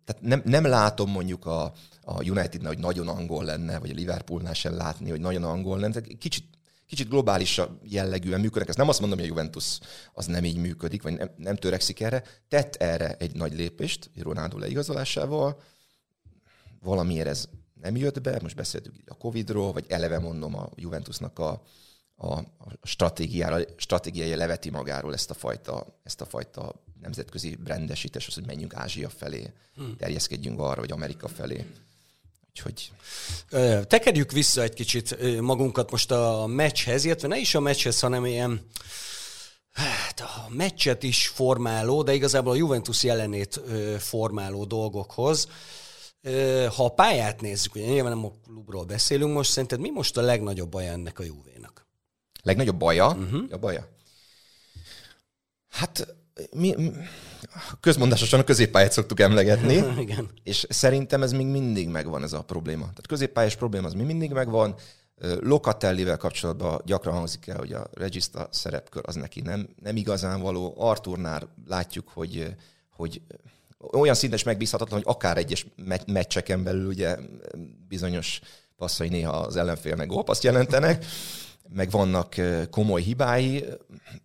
tehát 0.05 0.21
nem, 0.21 0.41
nem 0.45 0.65
látom 0.65 1.12
mondjuk 1.12 1.45
a, 1.45 1.63
a 2.01 2.24
Unitednál, 2.24 2.74
hogy 2.74 2.79
nagyon 2.79 3.07
angol 3.07 3.43
lenne, 3.43 3.79
vagy 3.79 3.89
a 3.89 3.93
Liverpoolnál 3.93 4.53
sem 4.53 4.75
látni, 4.75 5.09
hogy 5.09 5.19
nagyon 5.19 5.43
angol 5.43 5.79
lenne. 5.79 6.01
Kicsit 6.01 6.56
kicsit 6.88 7.10
globális 7.10 7.62
jellegűen 7.84 8.39
működnek. 8.39 8.67
Ezt 8.67 8.77
nem 8.77 8.89
azt 8.89 9.00
mondom, 9.00 9.17
hogy 9.17 9.27
a 9.27 9.32
Juventus 9.32 9.79
az 10.13 10.25
nem 10.25 10.46
így 10.46 10.58
működik, 10.58 11.01
vagy 11.01 11.13
nem, 11.13 11.29
nem 11.38 11.56
törekszik 11.56 12.01
erre. 12.01 12.24
Tett 12.48 12.75
erre 12.75 13.15
egy 13.15 13.36
nagy 13.36 13.53
lépést, 13.53 14.10
Ronaldo 14.15 14.58
leigazolásával. 14.58 15.62
Valamiért 16.82 17.27
ez 17.27 17.50
nem 17.74 17.96
jött 17.96 18.22
be, 18.22 18.39
most 18.41 18.56
beszéltük 18.56 18.94
a 19.06 19.17
Covid-ról, 19.17 19.72
vagy 19.72 19.86
eleve 19.88 20.20
mondom 20.20 20.56
a 20.56 20.70
Juventusnak 20.75 21.39
a, 21.39 21.62
a, 22.15 22.34
a 22.38 22.77
stratégiára, 22.84 23.60
stratégiai 23.75 24.36
leveti 24.36 24.70
magáról 24.70 25.13
ezt 25.13 25.29
a 25.29 25.34
fajta, 25.34 26.00
ezt 26.03 26.22
a 26.22 26.25
fajta 26.25 26.84
nemzetközi 27.01 27.56
brandesítés, 27.56 28.27
az, 28.27 28.34
hogy 28.34 28.46
menjünk 28.46 28.75
Ázsia 28.75 29.10
felé, 29.10 29.53
hmm. 29.75 29.96
terjeszkedjünk 29.98 30.60
arra, 30.60 30.79
vagy 30.79 30.91
Amerika 30.91 31.27
felé. 31.27 31.65
Úgyhogy... 32.57 32.91
Tekerjük 33.87 34.31
vissza 34.31 34.61
egy 34.61 34.73
kicsit 34.73 35.39
magunkat 35.41 35.91
most 35.91 36.11
a 36.11 36.45
meccshez, 36.45 37.05
illetve 37.05 37.27
ne 37.27 37.37
is 37.37 37.55
a 37.55 37.59
meccshez, 37.59 37.99
hanem 37.99 38.25
ilyen 38.25 38.65
hát 39.71 40.19
a 40.19 40.45
meccset 40.49 41.03
is 41.03 41.27
formáló, 41.27 42.03
de 42.03 42.13
igazából 42.13 42.51
a 42.51 42.55
Juventus 42.55 43.03
jelenét 43.03 43.61
formáló 43.99 44.65
dolgokhoz. 44.65 45.47
Ha 46.75 46.85
a 46.85 46.89
pályát 46.89 47.41
nézzük, 47.41 47.75
ugye 47.75 47.85
nyilván 47.85 48.11
nem 48.11 48.25
a 48.25 48.31
klubról 48.43 48.85
beszélünk 48.85 49.33
most, 49.33 49.51
szerinted 49.51 49.79
mi 49.79 49.89
most 49.89 50.17
a 50.17 50.21
legnagyobb 50.21 50.69
baja 50.69 50.91
ennek 50.91 51.19
a 51.19 51.23
Juvénak? 51.23 51.87
Legnagyobb 52.43 52.77
baja? 52.77 53.07
Uh-huh. 53.07 53.43
A 53.51 53.57
baja? 53.57 53.87
Hát 55.69 56.15
mi, 56.51 56.75
közmondásosan 57.79 58.39
a 58.39 58.44
középpályát 58.44 58.91
szoktuk 58.91 59.20
emlegetni, 59.20 59.74
Igen. 60.00 60.29
és 60.44 60.65
szerintem 60.70 61.24
ez 61.24 61.32
még 61.32 61.46
mindig 61.46 61.88
megvan 61.88 62.24
ez 62.24 62.34
a 62.34 62.41
probléma. 62.41 62.84
Tehát 62.84 63.08
középpályás 63.08 63.56
probléma 63.56 63.88
az 63.88 63.94
még 63.94 64.06
mindig 64.06 64.32
megvan, 64.32 64.75
Lokatellivel 65.39 66.17
kapcsolatban 66.17 66.82
gyakran 66.86 67.13
hangzik 67.13 67.48
el, 67.48 67.58
hogy 67.58 67.74
a 67.74 67.88
regista 67.94 68.48
szerepkör 68.51 69.03
az 69.06 69.15
neki 69.15 69.41
nem, 69.41 69.70
nem 69.82 69.96
igazán 69.96 70.41
való. 70.41 70.74
Arturnál 70.77 71.53
látjuk, 71.67 72.10
hogy, 72.13 72.56
hogy 72.91 73.22
olyan 73.91 74.15
szinten 74.15 74.38
is 74.38 74.44
megbízhatatlan, 74.44 75.01
hogy 75.03 75.13
akár 75.15 75.38
egyes 75.38 75.65
meccseken 76.08 76.63
belül 76.63 76.88
ugye 76.88 77.17
bizonyos 77.88 78.39
passzai 78.75 79.10
néha 79.10 79.38
az 79.38 79.56
ellenfélnek 79.56 80.08
gólpaszt 80.08 80.44
jelentenek 80.44 81.06
meg 81.69 81.91
vannak 81.91 82.36
komoly 82.71 83.01
hibái, 83.01 83.65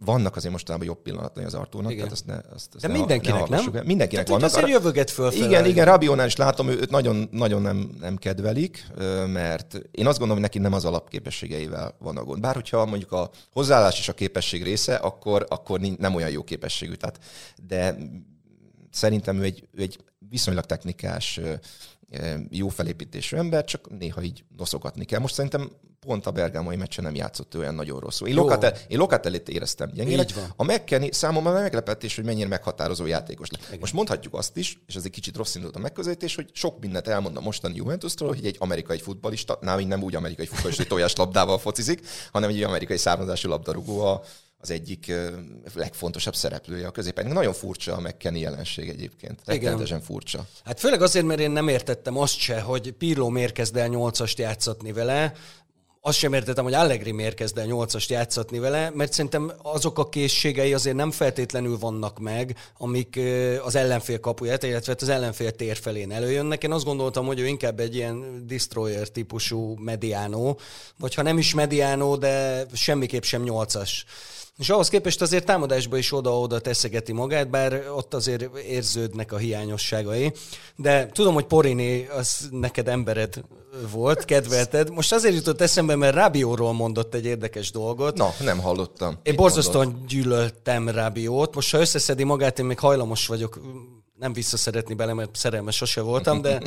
vannak 0.04 0.37
azért 0.37 0.52
mostanában 0.52 0.87
jobb 0.87 1.02
pillanatai 1.02 1.44
az 1.44 1.54
Artúrnak, 1.54 1.92
Igen. 1.92 2.08
tehát 2.08 2.18
azt 2.18 2.26
ne, 2.26 2.54
azt, 2.54 2.75
azt 2.75 2.80
De 2.80 2.88
ne, 2.88 2.94
mindenkinek, 2.94 3.49
ne 3.49 3.56
nem? 3.56 3.84
Mindenkinek 3.84 4.25
tehát, 4.25 4.28
vannak. 4.28 4.44
Azért 4.44 4.68
jövöget 4.68 5.11
fölfelé. 5.11 5.44
Igen, 5.44 5.66
igen, 5.66 5.84
Rabiónál 5.84 6.26
is 6.26 6.37
látom, 6.37 6.68
őt 6.68 6.90
nagyon, 6.90 7.28
nagyon 7.30 7.62
nem, 7.62 7.90
nem 8.00 8.16
kedvelik, 8.16 8.87
mert 9.26 9.75
én 9.90 10.06
azt 10.06 10.18
gondolom, 10.18 10.28
hogy 10.28 10.40
neki 10.40 10.58
nem 10.58 10.72
az 10.72 10.84
alapképességeivel 10.84 11.96
van 11.99 12.16
a 12.16 12.25
gond. 12.25 12.40
Bár 12.40 12.54
hogyha 12.54 12.87
mondjuk 12.87 13.12
a 13.12 13.30
hozzáállás 13.52 13.99
is 13.99 14.08
a 14.08 14.12
képesség 14.12 14.62
része, 14.62 14.94
akkor, 14.94 15.46
akkor 15.49 15.80
nem 15.99 16.14
olyan 16.14 16.30
jó 16.30 16.44
képességű. 16.44 16.92
Tehát, 16.92 17.18
de 17.66 17.96
szerintem 18.90 19.40
ő 19.40 19.42
egy, 19.42 19.68
ő 19.72 19.82
egy 19.82 19.99
viszonylag 20.28 20.64
technikás, 20.64 21.40
jó 22.50 22.69
felépítésű 22.69 23.37
ember, 23.37 23.64
csak 23.64 23.99
néha 23.99 24.23
így 24.23 24.45
noszogatni 24.57 25.04
kell. 25.04 25.21
Most 25.21 25.35
szerintem 25.35 25.71
pont 26.07 26.26
a 26.26 26.31
bergámai 26.31 26.76
meccsen 26.76 27.04
nem 27.04 27.14
játszott 27.14 27.57
olyan 27.57 27.75
nagyon 27.75 28.00
rosszul. 28.00 28.28
Én, 28.28 28.35
Locatel, 28.35 28.75
én 28.88 28.99
Locatellit 28.99 29.49
éreztem 29.49 29.90
gyengének. 29.92 30.28
A 30.57 30.64
McKenny 30.64 31.11
számomra 31.11 31.52
meglepetés, 31.52 32.14
hogy 32.14 32.25
mennyire 32.25 32.49
meghatározó 32.49 33.07
játékos 33.07 33.50
lett. 33.50 33.66
Igen. 33.66 33.78
Most 33.81 33.92
mondhatjuk 33.92 34.35
azt 34.35 34.57
is, 34.57 34.78
és 34.87 34.95
ez 34.95 35.04
egy 35.04 35.11
kicsit 35.11 35.37
rossz 35.37 35.54
indult 35.54 35.76
a 35.76 35.78
megközelítés, 35.78 36.35
hogy 36.35 36.50
sok 36.52 36.81
mindent 36.81 37.09
elmond 37.09 37.37
a 37.37 37.40
mostani 37.40 37.76
Juventusról, 37.76 38.28
hogy 38.28 38.47
egy 38.47 38.57
amerikai 38.59 38.99
futbalista, 38.99 39.59
nem, 39.61 39.81
nem 39.81 40.02
úgy 40.02 40.14
amerikai 40.14 40.47
futbalista, 40.47 40.83
hogy 40.83 40.90
tojás 40.97 41.16
labdával 41.16 41.59
focizik, 41.59 42.07
hanem 42.33 42.50
egy 42.50 42.62
amerikai 42.62 42.97
származású 42.99 43.49
labdarúgó 43.49 44.00
a, 44.00 44.23
az 44.62 44.71
egyik 44.71 45.12
legfontosabb 45.75 46.35
szereplője 46.35 46.87
a 46.87 46.90
középen. 46.90 47.26
Nagyon 47.26 47.52
furcsa 47.52 47.95
a 47.95 48.00
McKenny 48.00 48.38
jelenség 48.38 48.88
egyébként. 48.88 49.40
Rettenetesen 49.45 50.00
furcsa. 50.00 50.47
Hát 50.64 50.81
főleg 50.81 51.02
azért, 51.02 51.26
mert 51.26 51.40
én 51.40 51.50
nem 51.50 51.69
értettem 51.69 52.19
azt 52.19 52.38
se, 52.38 52.61
hogy 52.61 52.92
Pirlo 52.92 53.28
miért 53.28 53.52
kezd 53.52 53.76
el 53.76 53.88
nyolcast 53.88 54.38
játszatni 54.38 54.92
vele, 54.92 55.33
azt 56.04 56.19
sem 56.19 56.33
értettem, 56.33 56.64
hogy 56.64 56.75
Allegri 56.75 57.12
miért 57.12 57.35
kezd 57.35 57.59
el 57.59 57.64
nyolcast 57.64 58.11
játszatni 58.11 58.59
vele, 58.59 58.90
mert 58.90 59.12
szerintem 59.12 59.52
azok 59.62 59.99
a 59.99 60.09
készségei 60.09 60.75
azért 60.75 60.97
nem 60.97 61.11
feltétlenül 61.11 61.78
vannak 61.78 62.19
meg, 62.19 62.57
amik 62.78 63.21
az 63.64 63.75
ellenfél 63.75 64.21
kapuját, 64.21 64.62
illetve 64.62 64.95
az 65.00 65.09
ellenfél 65.09 65.50
tér 65.50 65.76
felén 65.76 66.12
előjönnek. 66.12 66.64
Én 66.64 66.73
azt 66.73 66.85
gondoltam, 66.85 67.26
hogy 67.26 67.40
ő 67.40 67.47
inkább 67.47 67.81
egy 67.81 67.95
ilyen 67.95 68.47
destroyer 68.47 69.09
típusú 69.09 69.75
mediánó, 69.78 70.59
vagy 70.99 71.14
ha 71.14 71.23
nem 71.23 71.38
is 71.38 71.54
mediánó, 71.54 72.16
de 72.16 72.66
semmiképp 72.73 73.23
sem 73.23 73.42
nyolcas. 73.42 74.04
És 74.59 74.71
ahhoz 74.71 74.88
képest 74.88 75.21
azért 75.21 75.44
támadásba 75.44 75.97
is 75.97 76.12
oda-oda 76.12 76.61
teszegeti 76.61 77.12
magát, 77.12 77.50
bár 77.50 77.85
ott 77.97 78.14
azért 78.14 78.56
érződnek 78.56 79.32
a 79.32 79.37
hiányosságai. 79.37 80.32
De 80.76 81.06
tudom, 81.06 81.35
hogy 81.35 81.44
Porini 81.44 82.06
az 82.06 82.49
neked 82.50 82.88
embered 82.88 83.42
volt, 83.92 84.25
kedvelted. 84.25 84.90
Most 84.90 85.12
azért 85.12 85.35
jutott 85.35 85.61
eszembe, 85.61 85.97
mert 85.97 86.14
Rabióról 86.14 86.73
mondott 86.73 87.14
egy 87.14 87.25
érdekes 87.25 87.71
dolgot. 87.71 88.16
Na, 88.16 88.35
nem 88.40 88.59
hallottam. 88.59 89.18
Én 89.23 89.37
borzasztóan 89.37 90.04
gyűlöltem 90.09 90.88
Rabiót. 90.88 91.54
Most 91.54 91.71
ha 91.71 91.80
összeszedi 91.80 92.25
magát, 92.25 92.59
én 92.59 92.64
még 92.64 92.78
hajlamos 92.78 93.26
vagyok 93.26 93.61
nem 94.22 94.32
visszaszeretni 94.32 94.94
bele, 94.94 95.12
mert 95.12 95.36
szerelmes 95.36 95.76
sose 95.76 96.00
voltam, 96.00 96.40
de, 96.40 96.62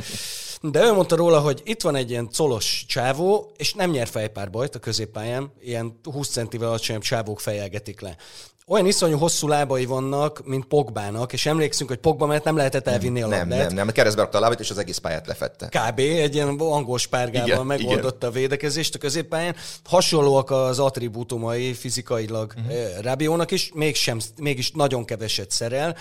de 0.61 0.83
ő 0.83 0.93
mondta 0.93 1.15
róla, 1.15 1.39
hogy 1.39 1.61
itt 1.65 1.81
van 1.81 1.95
egy 1.95 2.09
ilyen 2.09 2.29
colos 2.37 2.85
csávó, 2.87 3.51
és 3.57 3.73
nem 3.73 3.89
nyer 3.89 4.07
fejpárbajt 4.07 4.75
a 4.75 4.79
középpályán, 4.79 5.51
ilyen 5.61 5.99
20 6.03 6.29
centivel 6.29 6.67
alacsonyabb 6.67 7.01
csávók 7.01 7.39
fejelgetik 7.39 8.01
le. 8.01 8.15
Olyan 8.67 8.85
iszonyú 8.85 9.17
hosszú 9.17 9.47
lábai 9.47 9.85
vannak, 9.85 10.45
mint 10.45 10.65
Pogbának, 10.65 11.33
és 11.33 11.45
emlékszünk, 11.45 11.89
hogy 11.89 11.99
Pogba 11.99 12.25
mert 12.25 12.43
nem 12.43 12.55
lehetett 12.55 12.87
elvinni 12.87 13.21
a 13.21 13.27
labdát. 13.27 13.47
Nem, 13.47 13.57
nem, 13.57 13.75
nem, 13.75 13.89
keresztbe 13.89 14.21
rakta 14.21 14.37
a 14.37 14.41
lábát, 14.41 14.59
és 14.59 14.69
az 14.69 14.77
egész 14.77 14.97
pályát 14.97 15.27
lefette. 15.27 15.67
Kb. 15.67 15.99
egy 15.99 16.33
ilyen 16.33 16.47
angol 16.47 16.97
spárgával 16.97 17.47
igen, 17.47 17.65
megoldotta 17.65 18.15
igen. 18.15 18.29
a 18.29 18.31
védekezést 18.31 18.95
a 18.95 18.97
középpályán. 18.97 19.55
Hasonlóak 19.83 20.51
az 20.51 20.79
attribútumai 20.79 21.73
fizikailag 21.73 22.53
uh-huh. 22.57 23.01
Rabiónak 23.01 23.51
is, 23.51 23.71
mégsem, 23.73 24.19
mégis 24.37 24.71
nagyon 24.71 25.05
keveset 25.05 25.51
szerel 25.51 25.95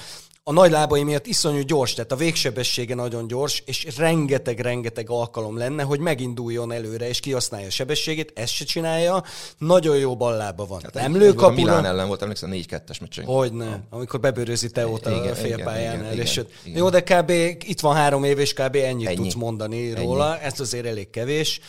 a 0.46 0.52
nagy 0.52 0.70
lábai 0.70 1.02
miatt 1.02 1.26
iszonyú 1.26 1.60
gyors, 1.60 1.94
tehát 1.94 2.12
a 2.12 2.16
végsebessége 2.16 2.94
nagyon 2.94 3.26
gyors, 3.26 3.62
és 3.66 3.96
rengeteg-rengeteg 3.96 5.10
alkalom 5.10 5.56
lenne, 5.56 5.82
hogy 5.82 6.00
meginduljon 6.00 6.72
előre, 6.72 7.08
és 7.08 7.20
kihasználja 7.20 7.66
a 7.66 7.70
sebességét, 7.70 8.32
ezt 8.34 8.52
se 8.52 8.64
csinálja, 8.64 9.22
nagyon 9.58 9.96
jó 9.96 10.16
ballába 10.16 10.66
van. 10.66 10.80
Hát 10.82 10.94
nem 10.94 11.16
lő 11.16 11.32
kapura. 11.32 11.46
A 11.46 11.50
Milán 11.50 11.84
ellen 11.84 12.06
volt, 12.06 12.22
emlékszem, 12.22 12.50
4-2-es 12.52 13.00
meccsen. 13.00 13.24
Hogyne, 13.24 13.86
amikor 13.90 14.20
bebőrözi 14.20 14.70
Teót 14.70 15.06
a 15.06 15.34
félpályán 15.34 16.04
el, 16.04 16.18
és 16.18 16.32
igen, 16.32 16.46
igen. 16.64 16.78
Jó, 16.78 16.88
de 16.88 17.02
kb. 17.02 17.30
itt 17.64 17.80
van 17.80 17.94
három 17.94 18.24
év, 18.24 18.38
és 18.38 18.52
kb. 18.52 18.74
ennyit 18.76 19.06
Ennyi. 19.06 19.16
tudsz 19.16 19.34
mondani 19.34 19.90
Ennyi. 19.90 20.04
róla, 20.04 20.38
ez 20.40 20.60
azért 20.60 20.86
elég 20.86 21.10
kevés. 21.10 21.60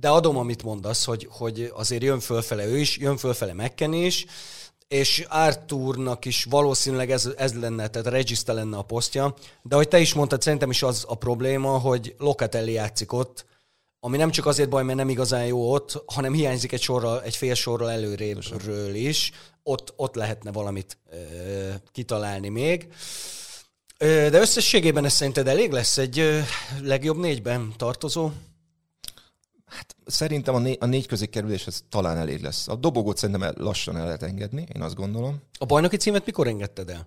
De 0.00 0.08
adom, 0.08 0.36
amit 0.36 0.62
mondasz, 0.62 1.04
hogy, 1.04 1.28
hogy 1.30 1.72
azért 1.74 2.02
jön 2.02 2.20
fölfele 2.20 2.66
ő 2.66 2.78
is, 2.78 2.98
jön 2.98 3.16
fölfele 3.16 3.52
Mekken 3.52 3.92
is, 3.92 4.26
és 4.92 5.24
Arthurnak 5.28 6.24
is 6.24 6.44
valószínűleg 6.44 7.10
ez, 7.10 7.28
ez 7.36 7.54
lenne, 7.54 7.88
tehát 7.88 8.08
Regista 8.08 8.52
lenne 8.52 8.76
a 8.76 8.82
posztja, 8.82 9.34
de 9.62 9.76
hogy 9.76 9.88
te 9.88 9.98
is 9.98 10.14
mondtad, 10.14 10.42
szerintem 10.42 10.70
is 10.70 10.82
az 10.82 11.04
a 11.08 11.14
probléma, 11.14 11.78
hogy 11.78 12.14
Locatelli 12.18 12.72
játszik 12.72 13.12
ott, 13.12 13.44
ami 14.00 14.16
nem 14.16 14.30
csak 14.30 14.46
azért 14.46 14.68
baj, 14.68 14.84
mert 14.84 14.98
nem 14.98 15.08
igazán 15.08 15.46
jó 15.46 15.72
ott, 15.72 16.02
hanem 16.06 16.32
hiányzik 16.32 16.72
egy, 16.72 16.80
sorral, 16.80 17.22
egy 17.22 17.36
fél 17.36 17.54
sorral 17.54 17.90
előrébbről 17.90 18.94
is. 18.94 19.32
Ott, 19.62 19.92
ott 19.96 20.14
lehetne 20.14 20.52
valamit 20.52 20.98
ö, 21.10 21.16
kitalálni 21.92 22.48
még. 22.48 22.88
Ö, 23.98 24.28
de 24.30 24.40
összességében 24.40 25.04
ez 25.04 25.12
szerinted 25.12 25.48
elég 25.48 25.70
lesz 25.70 25.98
egy 25.98 26.18
ö, 26.18 26.38
legjobb 26.80 27.18
négyben 27.18 27.72
tartozó? 27.76 28.30
Hát 29.76 29.96
szerintem 30.06 30.54
a, 30.54 30.58
né- 30.58 30.82
a 30.82 30.86
négy 30.86 31.06
közé 31.06 31.26
kerülés 31.26 31.66
ez 31.66 31.82
talán 31.88 32.16
elég 32.16 32.42
lesz. 32.42 32.68
A 32.68 32.74
dobogót 32.74 33.16
szerintem 33.16 33.52
lassan 33.56 33.96
el 33.96 34.04
lehet 34.04 34.22
engedni, 34.22 34.66
én 34.74 34.82
azt 34.82 34.94
gondolom. 34.94 35.42
A 35.58 35.64
bajnoki 35.64 35.96
címet 35.96 36.26
mikor 36.26 36.46
engedted 36.46 36.90
el? 36.90 37.06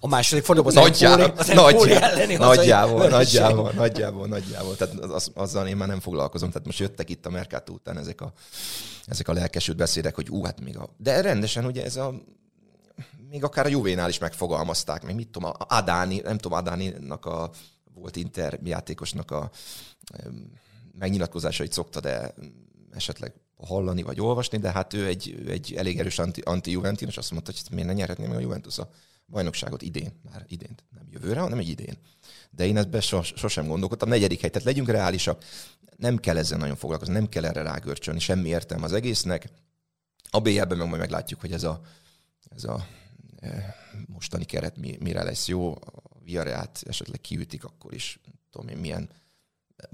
A 0.00 0.08
második 0.08 0.44
fordulóban 0.44 0.76
az 0.76 0.88
nagyjából, 0.88 1.32
az 1.36 1.46
nagyjából, 1.46 2.36
nagyjából, 2.38 3.08
nagyjából, 3.08 3.72
nagyjából, 3.72 4.26
nagyjából. 4.26 4.76
Tehát 4.76 4.94
az, 4.94 5.30
azzal 5.34 5.66
én 5.66 5.76
már 5.76 5.88
nem 5.88 6.00
foglalkozom. 6.00 6.50
Tehát 6.50 6.66
most 6.66 6.78
jöttek 6.78 7.10
itt 7.10 7.26
a 7.26 7.30
Mercato 7.30 7.72
után 7.72 7.98
ezek 7.98 8.20
a, 8.20 8.32
ezek 9.06 9.28
a 9.28 9.32
lelkesült 9.32 9.76
beszédek, 9.76 10.14
hogy 10.14 10.30
ú, 10.30 10.44
hát 10.44 10.60
még 10.60 10.78
a... 10.78 10.94
De 10.96 11.20
rendesen 11.20 11.64
ugye 11.64 11.84
ez 11.84 11.96
a 11.96 12.14
még 13.30 13.44
akár 13.44 13.66
a 13.66 13.68
Juvénál 13.68 14.08
is 14.08 14.18
megfogalmazták, 14.18 15.04
még 15.04 15.14
mit 15.14 15.28
tudom, 15.28 15.50
a 15.50 15.66
Adáni, 15.76 16.20
nem 16.20 16.38
tudom, 16.38 16.58
Adáninak 16.58 17.26
a 17.26 17.50
volt 17.94 18.16
Inter 18.16 18.58
játékosnak 18.64 19.30
a 19.30 19.50
megnyilatkozásait 20.98 21.72
szokta 21.72 22.00
de 22.00 22.34
esetleg 22.90 23.32
hallani 23.56 24.02
vagy 24.02 24.20
olvasni, 24.20 24.58
de 24.58 24.72
hát 24.72 24.94
ő 24.94 25.06
egy, 25.06 25.42
egy 25.48 25.74
elég 25.74 25.98
erős 25.98 26.18
anti, 26.18 26.40
anti-Juventin, 26.40 27.08
és 27.08 27.16
azt 27.16 27.30
mondta, 27.30 27.52
hogy 27.52 27.62
miért 27.70 27.88
ne 27.88 27.94
nyerhetné 27.94 28.26
meg 28.26 28.36
a 28.36 28.40
Juventus 28.40 28.78
a 28.78 28.90
bajnokságot 29.26 29.82
idén, 29.82 30.20
már 30.32 30.44
idén, 30.48 30.74
nem 30.90 31.06
jövőre, 31.10 31.40
hanem 31.40 31.58
egy 31.58 31.68
idén. 31.68 31.98
De 32.50 32.66
én 32.66 32.76
ezt 32.76 33.02
sos, 33.02 33.32
sosem 33.36 33.66
gondolkodtam. 33.66 34.08
Negyedik 34.08 34.40
hely, 34.40 34.50
tehát 34.50 34.66
legyünk 34.66 34.88
reálisak, 34.88 35.44
nem 35.96 36.16
kell 36.16 36.36
ezzel 36.36 36.58
nagyon 36.58 36.76
foglalkozni, 36.76 37.14
nem 37.14 37.28
kell 37.28 37.44
erre 37.44 37.62
rágörcsölni, 37.62 38.20
semmi 38.20 38.48
értelme 38.48 38.84
az 38.84 38.92
egésznek. 38.92 39.48
A 40.30 40.40
BL-ben 40.40 40.78
meg 40.78 40.88
majd 40.88 41.00
meglátjuk, 41.00 41.40
hogy 41.40 41.52
ez 41.52 41.64
a, 41.64 41.80
ez 42.50 42.64
a 42.64 42.86
e, 43.40 43.74
mostani 44.06 44.44
keret 44.44 44.76
mire 44.98 45.22
lesz 45.22 45.48
jó. 45.48 45.72
A 45.72 46.02
Viareát 46.24 46.82
esetleg 46.86 47.20
kiütik, 47.20 47.64
akkor 47.64 47.94
is 47.94 48.20
tudom 48.50 48.68
én 48.68 48.76
milyen 48.76 49.10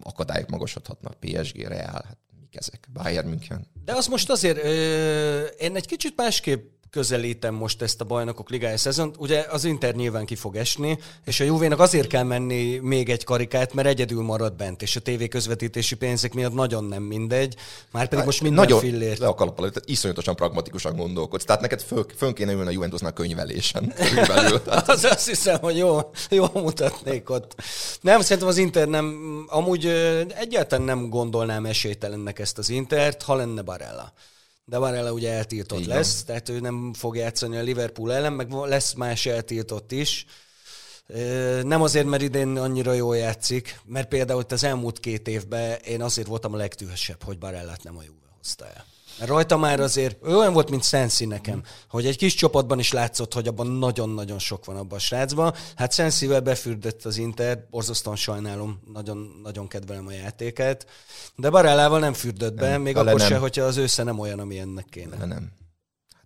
akadályok 0.02 0.48
magasodhatnak, 0.48 1.14
PSG, 1.20 1.56
Real, 1.56 2.02
hát 2.04 2.18
mik 2.40 2.56
ezek, 2.56 2.88
Bayern 2.92 3.28
München. 3.28 3.66
De 3.84 3.92
az 3.92 4.06
most 4.06 4.30
azért, 4.30 4.64
ö, 4.64 5.44
én 5.44 5.76
egy 5.76 5.86
kicsit 5.86 6.16
másképp 6.16 6.72
közelítem 6.94 7.54
most 7.54 7.82
ezt 7.82 8.00
a 8.00 8.04
bajnokok 8.04 8.50
ligája 8.50 8.76
szezont. 8.76 9.16
Ugye 9.18 9.46
az 9.50 9.64
Inter 9.64 9.94
nyilván 9.94 10.24
ki 10.24 10.34
fog 10.34 10.56
esni, 10.56 10.98
és 11.24 11.40
a 11.40 11.44
Juvénak 11.44 11.80
azért 11.80 12.06
kell 12.06 12.22
menni 12.22 12.78
még 12.78 13.08
egy 13.08 13.24
karikát, 13.24 13.74
mert 13.74 13.88
egyedül 13.88 14.22
marad 14.22 14.52
bent, 14.56 14.82
és 14.82 14.96
a 14.96 15.00
tévé 15.00 15.28
közvetítési 15.28 15.96
pénzek 15.96 16.34
miatt 16.34 16.54
nagyon 16.54 16.84
nem 16.84 17.02
mindegy. 17.02 17.56
Már 17.90 18.08
pedig 18.08 18.24
most 18.24 18.40
minden 18.42 18.64
Nagyon 18.64 18.80
fillért. 18.80 19.18
le 19.18 19.26
a 19.26 19.34
kalappal, 19.34 19.70
iszonyatosan 19.84 20.36
pragmatikusan 20.36 20.96
gondolkodsz. 20.96 21.44
Tehát 21.44 21.60
neked 21.60 21.80
föl, 21.82 22.06
fönn 22.16 22.32
kéne 22.32 22.52
ülni 22.52 22.66
a 22.68 22.70
Juventusnak 22.70 23.14
könyvelésen. 23.14 23.92
körülbelül. 23.96 24.62
Az 24.86 25.04
azt 25.04 25.28
hiszem, 25.28 25.58
hogy 25.60 25.76
jó, 25.76 25.98
jó 26.30 26.46
mutatnék 26.52 27.30
ott. 27.30 27.54
Nem, 28.00 28.20
szerintem 28.20 28.48
az 28.48 28.56
Inter 28.56 28.88
nem, 28.88 29.16
amúgy 29.48 29.86
egyáltalán 30.34 30.84
nem 30.84 31.08
gondolnám 31.08 31.66
esélytelennek 31.66 32.38
ezt 32.38 32.58
az 32.58 32.68
Intert, 32.68 33.22
ha 33.22 33.34
lenne 33.34 33.62
Barella. 33.62 34.12
De 34.64 34.78
Barella 34.78 35.12
ugye 35.12 35.32
eltiltott 35.32 35.78
van. 35.78 35.88
lesz, 35.88 36.24
tehát 36.24 36.48
ő 36.48 36.60
nem 36.60 36.92
fog 36.94 37.16
játszani 37.16 37.56
a 37.56 37.62
Liverpool 37.62 38.12
ellen, 38.12 38.32
meg 38.32 38.50
lesz 38.52 38.92
más 38.92 39.26
eltiltott 39.26 39.92
is. 39.92 40.26
Nem 41.62 41.82
azért, 41.82 42.06
mert 42.06 42.22
idén 42.22 42.56
annyira 42.56 42.92
jól 42.92 43.16
játszik, 43.16 43.80
mert 43.84 44.08
például 44.08 44.40
itt 44.40 44.52
az 44.52 44.64
elmúlt 44.64 45.00
két 45.00 45.28
évben 45.28 45.78
én 45.78 46.02
azért 46.02 46.26
voltam 46.26 46.52
a 46.52 46.56
legtűhösebb, 46.56 47.22
hogy 47.22 47.38
Barellát 47.38 47.82
nem 47.82 47.96
a 47.96 48.02
Juve 48.02 48.28
hozta 48.36 48.66
el. 48.66 48.84
Mert 49.18 49.30
rajta 49.30 49.56
már 49.56 49.80
azért 49.80 50.26
olyan 50.26 50.52
volt, 50.52 50.70
mint 50.70 50.84
Sensi 50.84 51.24
nekem, 51.24 51.62
hogy 51.88 52.06
egy 52.06 52.16
kis 52.16 52.34
csapatban 52.34 52.78
is 52.78 52.92
látszott, 52.92 53.34
hogy 53.34 53.48
abban 53.48 53.66
nagyon-nagyon 53.66 54.38
sok 54.38 54.64
van 54.64 54.76
abban 54.76 54.98
a 54.98 55.00
srácban. 55.00 55.54
Hát 55.76 55.92
Sensivel 55.92 56.40
befürdött 56.40 57.04
az 57.04 57.16
Inter, 57.16 57.66
borzasztóan 57.70 58.16
sajnálom, 58.16 58.80
nagyon, 58.92 59.40
nagyon 59.42 59.68
kedvelem 59.68 60.06
a 60.06 60.12
játékát, 60.12 60.86
de 61.36 61.50
Barellával 61.50 61.98
nem 61.98 62.12
fürdött 62.12 62.54
be, 62.54 62.68
Nem, 62.68 62.82
még 62.82 62.96
akkor 62.96 63.14
nem. 63.14 63.28
se, 63.28 63.36
hogyha 63.38 63.64
az 63.64 63.76
ősze 63.76 64.02
nem 64.02 64.18
olyan, 64.18 64.38
ami 64.38 64.58
ennek 64.58 64.86
kéne. 64.90 65.16
De 65.16 65.26
nem. 65.26 65.50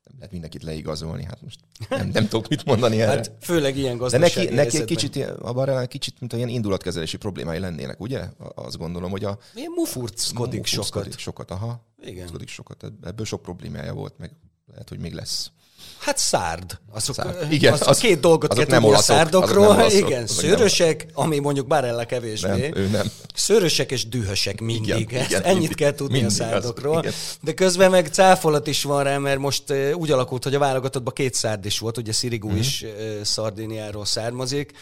Nem 0.08 0.16
lehet 0.16 0.32
mindenkit 0.32 0.62
leigazolni, 0.62 1.24
hát 1.24 1.42
most 1.42 1.58
nem, 1.88 2.08
nem 2.08 2.28
tudok 2.28 2.48
mit 2.48 2.64
mondani 2.64 3.00
erre. 3.00 3.10
Hát 3.10 3.32
főleg 3.40 3.76
ilyen 3.76 3.92
De 3.92 3.98
gazdasági 3.98 4.44
neki, 4.44 4.54
neki 4.54 4.76
egy 4.78 4.84
kicsit, 4.84 5.16
ilyen- 5.16 5.30
a 5.36 5.52
Barrel 5.52 5.88
kicsit, 5.88 6.20
mint 6.20 6.32
olyan 6.32 6.48
indulatkezelési 6.48 7.16
problémái 7.16 7.58
lennének, 7.58 8.00
ugye? 8.00 8.24
Azt 8.54 8.78
gondolom, 8.78 9.10
hogy 9.10 9.24
a... 9.24 9.38
Ilyen 9.54 9.72
mufurckodik 9.74 10.66
sokat. 10.66 11.18
Sokat, 11.18 11.50
aha. 11.50 11.84
Igen. 12.02 12.22
Húzkodik 12.22 12.48
sokat. 12.48 12.84
Ebből 13.02 13.26
sok 13.26 13.42
problémája 13.42 13.92
volt, 13.94 14.18
meg 14.18 14.30
lehet, 14.70 14.88
hogy 14.88 14.98
még 14.98 15.12
lesz. 15.12 15.50
Hát 15.98 16.18
szárd. 16.18 16.78
Azok, 16.92 17.14
Szárd. 17.14 17.52
Igen, 17.52 17.72
az, 17.72 17.86
az- 17.86 17.98
két 17.98 18.20
dolgot 18.20 18.50
azok 18.52 18.64
kell 18.66 18.80
nem 18.80 18.82
tudni 18.82 18.94
a 18.94 18.98
olaszok, 18.98 19.16
azok 19.16 19.30
szárdokról. 19.32 19.66
nem 19.68 19.76
olaszok, 19.78 19.98
igen, 20.08 20.22
azok 20.22 20.36
nem 20.42 20.50
szőrösek, 20.50 21.06
ami 21.12 21.38
mondjuk 21.38 21.66
Barella 21.66 22.04
kevésbé. 22.04 22.48
Nem, 22.48 22.74
ő 22.74 22.86
nem. 22.86 23.10
Szőrösek 23.34 23.90
és 23.90 24.08
dühösek 24.08 24.60
mindig. 24.60 24.98
Igen, 24.98 25.24
Igen, 25.24 25.42
Ennyit 25.42 25.58
mindig, 25.58 25.76
kell 25.76 25.92
tudni 25.94 26.12
mindig 26.20 26.38
a 26.40 26.44
az, 26.44 26.50
szárdokról. 26.50 26.98
igen. 26.98 27.12
De 27.40 27.54
közben 27.54 27.90
meg 27.90 28.06
cáfolat 28.06 28.66
is 28.66 28.82
van 28.82 29.02
rá, 29.04 29.18
mert 29.18 29.38
most 29.38 29.70
uh, 29.70 29.90
úgy 29.94 30.10
alakult, 30.10 30.44
hogy 30.44 30.54
a 30.54 30.58
válogatottban 30.58 31.14
két 31.14 31.34
szárd 31.34 31.64
is 31.64 31.78
volt, 31.78 31.96
ugye 31.98 32.12
Sirigu 32.12 32.48
Mhm. 32.48 32.56
is 32.58 32.82
uh, 32.82 33.22
Szardiniáról 33.22 34.04
származik, 34.04 34.72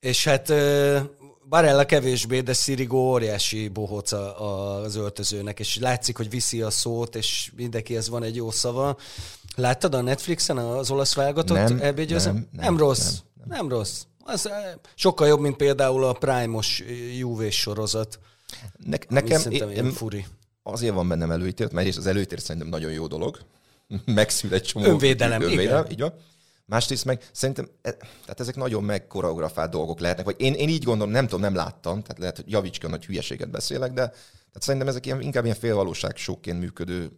és 0.00 0.24
hát 0.24 0.52
Barella 1.48 1.84
kevésbé, 1.84 2.40
de 2.40 2.52
Sirigu 2.52 2.96
óriási 2.96 3.68
bohóc 3.68 4.12
az 4.12 4.96
öltözőnek, 4.96 5.58
és 5.60 5.78
látszik, 5.80 6.16
hogy 6.16 6.30
viszi 6.30 6.62
a 6.62 6.70
szót, 6.70 7.16
és 7.16 7.50
mindenkihez 7.56 8.08
van 8.08 8.22
egy 8.22 8.36
jó 8.36 8.50
szava. 8.50 8.96
Láttad 9.60 9.94
a 9.94 10.00
Netflixen 10.00 10.58
az 10.58 10.90
olasz 10.90 11.14
válogatott 11.14 11.56
Nem, 11.56 11.78
EB 11.80 12.00
nem, 12.00 12.22
nem, 12.22 12.48
nem, 12.52 12.76
rossz. 12.76 13.10
nem, 13.10 13.46
Nem, 13.46 13.58
nem 13.58 13.68
rossz. 13.68 14.02
Az 14.24 14.48
eh, 14.48 14.72
sokkal 14.94 15.26
jobb, 15.26 15.40
mint 15.40 15.56
például 15.56 16.04
a 16.04 16.12
Prime-os 16.12 16.84
Juve 17.18 17.50
sorozat. 17.50 18.18
Ne, 18.84 18.96
Nekem, 19.08 19.50
én, 19.50 19.70
ilyen 19.70 19.90
furi. 19.90 20.26
azért 20.62 20.94
van 20.94 21.08
bennem 21.08 21.30
előítélet, 21.30 21.72
mert 21.72 21.96
az 21.96 22.06
előítélet 22.06 22.44
szerintem 22.44 22.70
nagyon 22.70 22.92
jó 22.92 23.06
dolog. 23.06 23.38
Megszül 24.04 24.54
egy 24.54 24.62
csomó... 24.62 24.84
Önvédelem, 24.84 25.42
igen. 25.42 25.90
így 25.90 26.00
van. 26.00 26.12
Másrészt 26.66 27.04
meg 27.04 27.28
szerintem, 27.32 27.68
e- 27.82 27.96
tehát 27.96 28.40
ezek 28.40 28.56
nagyon 28.56 28.84
megkoreografált 28.84 29.70
dolgok 29.70 30.00
lehetnek, 30.00 30.24
vagy 30.24 30.36
én, 30.38 30.54
én 30.54 30.68
így 30.68 30.84
gondolom, 30.84 31.12
nem 31.12 31.24
tudom, 31.24 31.40
nem 31.40 31.54
láttam, 31.54 32.02
tehát 32.02 32.18
lehet, 32.18 32.36
hogy 32.36 32.50
javíts 32.50 32.78
ki, 32.78 32.86
hogy 32.86 33.06
hülyeséget 33.06 33.50
beszélek, 33.50 33.92
de 33.92 34.02
tehát 34.02 34.62
szerintem 34.62 34.88
ezek 34.88 35.06
ilyen, 35.06 35.20
inkább 35.20 35.44
ilyen 35.44 35.56
félvalóság 35.56 36.16
sokként 36.16 36.60
működő 36.60 37.10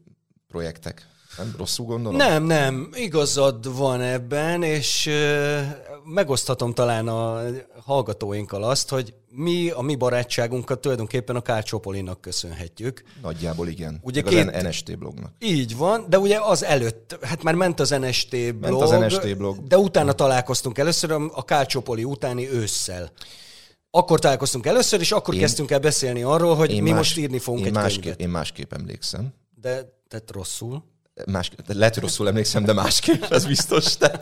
projektek. 0.49 1.07
Nem 1.37 1.55
rosszul 1.59 1.87
gondolom? 1.87 2.17
Nem, 2.19 2.45
nem, 2.45 2.89
igazad 2.95 3.77
van 3.77 4.01
ebben, 4.01 4.63
és 4.63 5.11
megoszthatom 6.05 6.75
talán 6.75 7.09
a 7.09 7.43
hallgatóinkkal 7.85 8.63
azt, 8.63 8.89
hogy 8.89 9.15
mi 9.29 9.71
a 9.71 9.81
mi 9.81 9.95
barátságunkat 9.95 10.81
tulajdonképpen 10.81 11.37
a 11.37 11.41
Kárcsopolinak 11.41 12.21
köszönhetjük. 12.21 13.03
Nagyjából 13.23 13.69
igen. 13.69 13.99
Ugye 14.03 14.23
két- 14.23 14.55
az 14.55 14.63
NST 14.63 14.99
blognak. 14.99 15.33
Így 15.39 15.77
van, 15.77 16.05
de 16.09 16.19
ugye 16.19 16.39
az 16.41 16.65
előtt, 16.65 17.19
hát 17.23 17.43
már 17.43 17.55
ment 17.55 17.81
az 17.81 17.91
NST 17.91 18.55
blog, 18.55 18.83
az 18.83 18.91
NST 18.91 19.37
blog. 19.37 19.67
de 19.67 19.79
utána 19.79 20.13
találkoztunk 20.13 20.79
először 20.79 21.13
a 21.33 21.45
Kálcsopoli 21.45 22.05
utáni 22.05 22.51
ősszel. 22.51 23.13
Akkor 23.91 24.19
találkoztunk 24.19 24.67
először, 24.67 25.01
és 25.01 25.13
akkor 25.13 25.35
én, 25.35 25.41
kezdtünk 25.41 25.71
el 25.71 25.79
beszélni 25.79 26.23
arról, 26.23 26.55
hogy 26.55 26.81
mi 26.83 26.91
most 26.91 27.19
írni 27.19 27.39
fogunk 27.39 27.63
én 27.65 27.69
egy 27.69 27.75
másképp, 27.75 28.03
könyvet. 28.03 28.21
Én 28.21 28.29
másképp 28.29 28.73
emlékszem. 28.73 29.35
De 29.61 30.01
tehát 30.09 30.31
rosszul. 30.31 30.85
Más, 31.27 31.51
lehet, 31.67 31.95
hogy 31.95 32.03
rosszul 32.03 32.29
emlékszem, 32.29 32.65
de 32.65 32.73
másképp, 32.73 33.23
ez 33.23 33.47
biztos. 33.47 33.97
De 33.97 34.21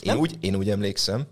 én, 0.00 0.16
úgy, 0.16 0.36
én 0.40 0.54
úgy 0.54 0.70
emlékszem, 0.70 1.26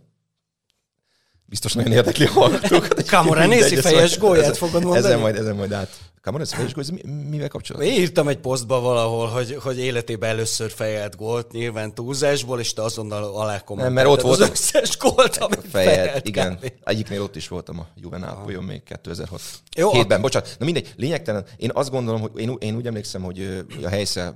biztos 1.44 1.72
nagyon 1.72 1.92
érdekli 1.92 2.24
a 2.26 2.30
hallgatókat. 2.30 3.10
Mindegy, 3.22 3.72
ezt 3.72 3.80
fejes 3.80 4.16
ezen- 4.16 4.56
fogod 4.56 4.82
mondani? 4.82 5.06
Ezen 5.06 5.18
majd, 5.18 5.36
ezen 5.36 5.56
majd 5.56 5.72
át. 5.72 5.88
Camoranesi 6.22 6.54
fejes 6.54 6.72
gól, 6.72 6.82
ez 6.82 6.88
mi, 6.90 7.00
mivel 7.28 7.48
kapcsolatban? 7.48 7.92
Én 7.92 8.00
írtam 8.00 8.28
egy 8.28 8.38
posztba 8.38 8.80
valahol, 8.80 9.26
hogy, 9.26 9.56
hogy 9.62 9.78
életében 9.78 10.30
először 10.30 10.70
fejelt 10.70 11.16
gólt, 11.16 11.52
nyilván 11.52 11.94
túlzásból, 11.94 12.60
és 12.60 12.72
te 12.72 12.82
azonnal 12.82 13.24
alá 13.24 13.62
Nem, 13.74 13.92
mert 13.92 14.08
ott 14.08 14.16
az 14.16 14.22
voltam. 14.22 14.50
összes 14.50 14.98
gólt, 14.98 15.36
amit 15.36 15.64
fejelt 15.70 16.26
igen. 16.26 16.56
kb. 16.56 16.72
Egyiknél 16.84 17.22
ott 17.22 17.36
is 17.36 17.48
voltam 17.48 17.78
a 17.78 17.86
Juvenálpolyom 17.94 18.64
még 18.64 18.82
2006. 18.82 19.40
Jó, 19.76 19.92
Hétben, 19.92 20.20
bocsánat. 20.20 20.56
Na 20.58 20.64
mindegy, 20.64 20.92
lényegtelen. 20.96 21.44
Én 21.56 21.70
azt 21.74 21.90
gondolom, 21.90 22.20
hogy 22.20 22.30
én, 22.36 22.56
én 22.58 22.76
úgy 22.76 22.86
emlékszem, 22.86 23.22
hogy 23.22 23.64
a 23.82 23.88
helyszer 23.88 24.34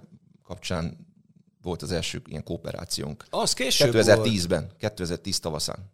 kapcsán 0.52 1.06
volt 1.62 1.82
az 1.82 1.92
első 1.92 2.22
ilyen 2.26 2.44
kooperációnk. 2.44 3.24
Az 3.30 3.52
később 3.52 3.92
volt. 3.92 4.06
2010-ben, 4.06 4.70
2010 4.78 5.38
tavaszán. 5.40 5.90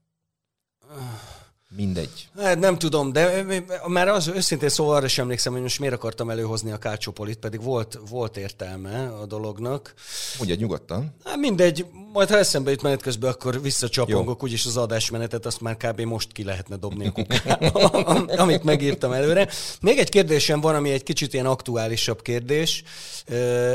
Mindegy. 1.76 2.28
Hát 2.38 2.58
nem 2.58 2.78
tudom, 2.78 3.12
de 3.12 3.44
már 3.86 4.08
az 4.08 4.28
őszintén 4.28 4.68
szóval 4.68 4.96
arra 4.96 5.08
sem 5.08 5.24
emlékszem, 5.24 5.52
hogy 5.52 5.62
most 5.62 5.78
miért 5.78 5.94
akartam 5.94 6.30
előhozni 6.30 6.70
a 6.70 6.78
Kálcsopolit, 6.78 7.38
pedig 7.38 7.62
volt, 7.62 7.98
volt 8.10 8.36
értelme 8.36 9.08
a 9.08 9.26
dolognak. 9.26 9.94
Ugye 10.40 10.54
nyugodtan. 10.54 11.14
Hát 11.24 11.36
mindegy, 11.36 11.86
majd 12.12 12.28
ha 12.28 12.36
eszembe 12.36 12.70
jut 12.70 12.82
menet 12.82 13.02
közben, 13.02 13.30
akkor 13.30 13.62
visszacsapongok, 13.62 14.42
úgyis 14.42 14.66
az 14.66 14.76
adásmenetet 14.76 15.46
azt 15.46 15.60
már 15.60 15.76
kb. 15.76 16.00
most 16.00 16.32
ki 16.32 16.44
lehetne 16.44 16.76
dobni 16.76 17.06
a 17.06 17.12
kukába, 17.12 17.88
amit 18.42 18.64
megírtam 18.64 19.12
előre. 19.12 19.48
Még 19.80 19.98
egy 19.98 20.08
kérdésem 20.08 20.60
van, 20.60 20.74
ami 20.74 20.90
egy 20.90 21.02
kicsit 21.02 21.32
ilyen 21.32 21.46
aktuálisabb 21.46 22.22
kérdés. 22.22 22.82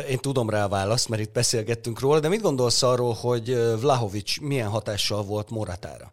Én 0.10 0.18
tudom 0.18 0.50
rá 0.50 0.64
a 0.64 0.70
választ, 0.70 1.10
mert 1.10 1.22
itt 1.22 1.32
beszélgettünk 1.32 2.00
róla, 2.00 2.20
de 2.20 2.28
mit 2.28 2.42
gondolsz 2.42 2.84
arról, 2.84 3.14
hogy 3.14 3.58
Vlahovics 3.80 4.40
milyen 4.40 4.70
hatással 4.70 5.24
volt 5.24 5.50
Moratára? 5.50 6.12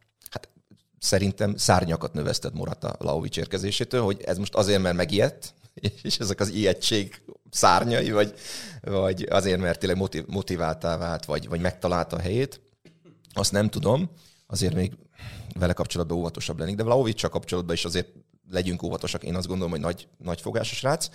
Szerintem 1.00 1.56
szárnyakat 1.56 2.12
növesztett 2.12 2.54
Morata 2.54 2.96
Laovics 2.98 3.36
érkezésétől, 3.36 4.02
hogy 4.02 4.22
ez 4.22 4.38
most 4.38 4.54
azért, 4.54 4.82
mert 4.82 4.96
megijedt, 4.96 5.54
és 6.02 6.18
ezek 6.18 6.40
az 6.40 6.48
ijegység 6.48 7.22
szárnyai, 7.50 8.10
vagy, 8.10 8.34
vagy 8.80 9.22
azért, 9.30 9.60
mert 9.60 9.78
tényleg 9.78 9.98
motiv- 9.98 10.26
motiváltá 10.26 10.96
vált, 10.96 11.24
vagy, 11.24 11.48
vagy 11.48 11.60
megtalálta 11.60 12.16
a 12.16 12.20
helyét. 12.20 12.60
Azt 13.32 13.52
nem 13.52 13.68
tudom, 13.68 14.10
azért 14.46 14.74
még 14.74 14.92
vele 15.58 15.72
kapcsolatban 15.72 16.18
óvatosabb 16.18 16.58
lennék, 16.58 16.76
de 16.76 16.82
Vlaovics 16.82 17.26
kapcsolatban 17.26 17.74
is 17.74 17.84
azért 17.84 18.08
legyünk 18.50 18.82
óvatosak. 18.82 19.24
Én 19.24 19.34
azt 19.34 19.46
gondolom, 19.46 19.70
hogy 19.70 19.80
nagy, 19.80 20.08
nagy 20.18 20.40
fogás 20.40 20.72
a 20.72 20.74
srác. 20.74 21.08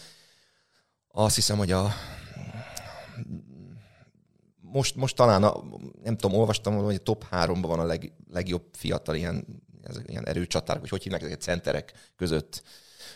Azt 1.08 1.36
hiszem, 1.36 1.58
hogy 1.58 1.72
a 1.72 1.94
most, 4.76 4.96
most 4.96 5.16
talán, 5.16 5.44
a, 5.44 5.64
nem 6.04 6.18
tudom, 6.18 6.38
olvastam, 6.38 6.76
hogy 6.76 6.96
a 6.96 7.00
top 7.00 7.26
3-ban 7.32 7.60
van 7.62 7.80
a 7.80 7.86
leg, 7.86 8.14
legjobb 8.32 8.64
fiatal 8.72 9.16
ilyen, 9.16 9.46
ezek, 9.86 10.10
ilyen 10.10 10.28
erőcsatárok, 10.28 10.82
vagy 10.82 10.90
hogy 10.90 11.04
hívnak 11.04 11.22
ezeket 11.22 11.42
centerek 11.42 11.94
között 12.16 12.64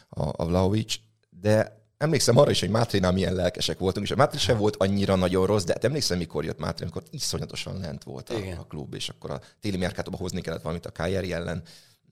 a, 0.09 0.43
a 0.43 0.45
Vlaovic, 0.45 0.95
de 1.29 1.79
emlékszem 1.97 2.37
arra 2.37 2.51
is, 2.51 2.59
hogy 2.59 2.69
Mátrénál 2.69 3.11
milyen 3.11 3.33
lelkesek 3.33 3.79
voltunk, 3.79 4.05
és 4.05 4.11
a 4.11 4.15
Mátré 4.15 4.37
sem 4.37 4.57
volt 4.57 4.75
annyira 4.75 5.15
nagyon 5.15 5.45
rossz, 5.45 5.63
de 5.63 5.73
hát 5.73 5.83
emlékszem, 5.83 6.17
mikor 6.17 6.45
jött 6.45 6.59
Mátré, 6.59 6.83
amikor 6.83 7.03
iszonyatosan 7.09 7.79
lent 7.79 8.03
volt 8.03 8.29
a, 8.29 8.37
Igen. 8.37 8.57
a 8.57 8.63
klub, 8.63 8.93
és 8.93 9.09
akkor 9.09 9.31
a 9.31 9.41
téli 9.59 9.77
merkátóba 9.77 10.17
hozni 10.17 10.41
kellett 10.41 10.61
valamit 10.61 10.85
a 10.85 10.91
Cagliari 10.91 11.33
ellen, 11.33 11.63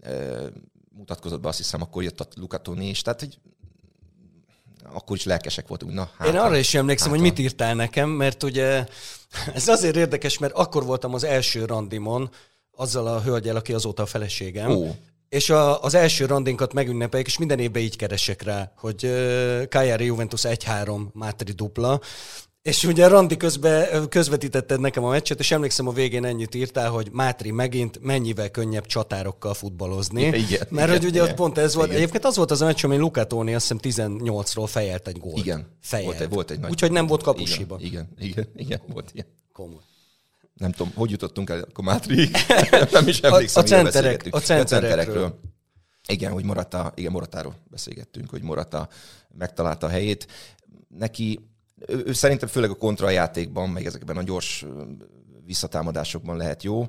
e, 0.01 0.11
mutatkozott 0.89 1.41
be, 1.41 1.47
azt 1.47 1.57
hiszem, 1.57 1.81
akkor 1.81 2.03
jött 2.03 2.19
a 2.19 2.27
Luca 2.35 2.57
Toni 2.57 2.89
is, 2.89 3.01
tehát 3.01 3.19
hogy 3.19 3.39
akkor 4.91 5.15
is 5.15 5.23
lelkesek 5.23 5.67
voltunk. 5.67 5.93
Na, 5.93 6.09
hát, 6.17 6.27
Én 6.27 6.37
arra 6.37 6.57
is 6.57 6.73
emlékszem, 6.73 7.09
hát 7.09 7.19
hogy 7.19 7.29
mit 7.29 7.39
írtál 7.39 7.75
nekem, 7.75 8.09
mert 8.09 8.43
ugye 8.43 8.85
ez 9.53 9.67
azért 9.67 9.95
érdekes, 9.95 10.37
mert 10.37 10.53
akkor 10.53 10.85
voltam 10.85 11.13
az 11.13 11.23
első 11.23 11.65
randimon 11.65 12.29
azzal 12.77 13.07
a 13.07 13.21
hölgyel, 13.21 13.55
aki 13.55 13.73
azóta 13.73 14.03
a 14.03 14.05
feleségem. 14.05 14.71
Ó. 14.71 14.87
És 15.29 15.49
a, 15.49 15.83
az 15.83 15.93
első 15.93 16.25
randinkat 16.25 16.73
megünnepeljük, 16.73 17.27
és 17.27 17.37
minden 17.37 17.59
évben 17.59 17.81
így 17.81 17.95
keresek 17.95 18.41
rá, 18.41 18.71
hogy 18.77 19.03
uh, 19.03 19.63
Cagliari 19.69 20.05
Juventus 20.05 20.41
1-3 20.43 21.11
Mátri 21.13 21.51
dupla, 21.51 21.99
És 22.61 22.83
ugye 22.83 23.07
Randi 23.07 23.37
közbe, 23.37 23.89
közvetítetted 24.09 24.79
nekem 24.79 25.03
a 25.03 25.09
meccset, 25.09 25.39
és 25.39 25.51
emlékszem 25.51 25.87
a 25.87 25.91
végén 25.91 26.25
ennyit 26.25 26.55
írtál, 26.55 26.89
hogy 26.89 27.09
Mátri 27.11 27.51
megint 27.51 27.99
mennyivel 28.01 28.49
könnyebb 28.51 28.85
csatárokkal 28.85 29.53
futballozni. 29.53 30.21
Igen, 30.23 30.67
Mert 30.69 30.87
igen, 30.87 30.89
hogy 30.89 31.05
ugye 31.05 31.19
igen, 31.19 31.29
ott 31.29 31.33
pont 31.35 31.57
ez 31.57 31.75
volt. 31.75 31.87
igen. 31.87 31.99
Egyébként 31.99 32.25
az 32.25 32.35
volt 32.35 32.51
az 32.51 32.61
a 32.61 32.65
meccs, 32.65 32.85
ami 32.85 32.97
Luca 32.97 33.23
Toni 33.23 33.53
azt 33.53 33.73
hiszem 33.81 34.07
18-ról 34.09 34.67
fejelt 34.67 35.07
egy 35.07 35.17
gólt. 35.19 35.37
Igen, 35.37 35.67
Fejelt. 35.81 36.05
volt 36.07 36.21
egy, 36.21 36.29
volt 36.29 36.51
egy 36.51 36.59
nagy... 36.59 36.69
Úgyhogy 36.71 36.91
nem 36.91 37.07
volt 37.07 37.23
kapusiba. 37.23 37.77
Igen, 37.79 38.07
igen, 38.19 38.29
igen, 38.29 38.47
igen, 38.55 38.81
volt 38.93 39.09
ilyen. 39.13 39.27
Komoly. 39.53 39.81
Nem 40.57 40.71
tudom, 40.71 40.93
hogy 40.95 41.09
jutottunk 41.11 41.49
el 41.49 41.61
akkor 41.61 41.83
Mátriig. 41.83 42.35
nem 42.91 43.07
is 43.07 43.19
emlékszem, 43.19 43.63
A- 43.63 43.65
a 43.65 43.69
centerek- 43.69 43.83
beszélgettünk. 43.83 44.35
a 44.35 44.39
centerekről. 44.39 45.39
Igen, 46.07 46.31
hogy 46.31 46.43
Morata, 46.43 46.91
igen, 46.95 47.11
Moratáról 47.11 47.55
beszélgettünk, 47.69 48.29
hogy 48.29 48.41
Morata 48.41 48.89
megtalálta 49.37 49.85
a 49.85 49.89
helyét. 49.89 50.27
Neki, 50.87 51.39
ő, 51.87 52.03
ő 52.05 52.13
szerintem 52.13 52.47
főleg 52.47 52.69
a 52.69 52.75
kontrajátékban, 52.75 53.69
meg 53.69 53.85
ezekben 53.85 54.17
a 54.17 54.23
gyors 54.23 54.65
visszatámadásokban 55.45 56.37
lehet 56.37 56.63
jó. 56.63 56.85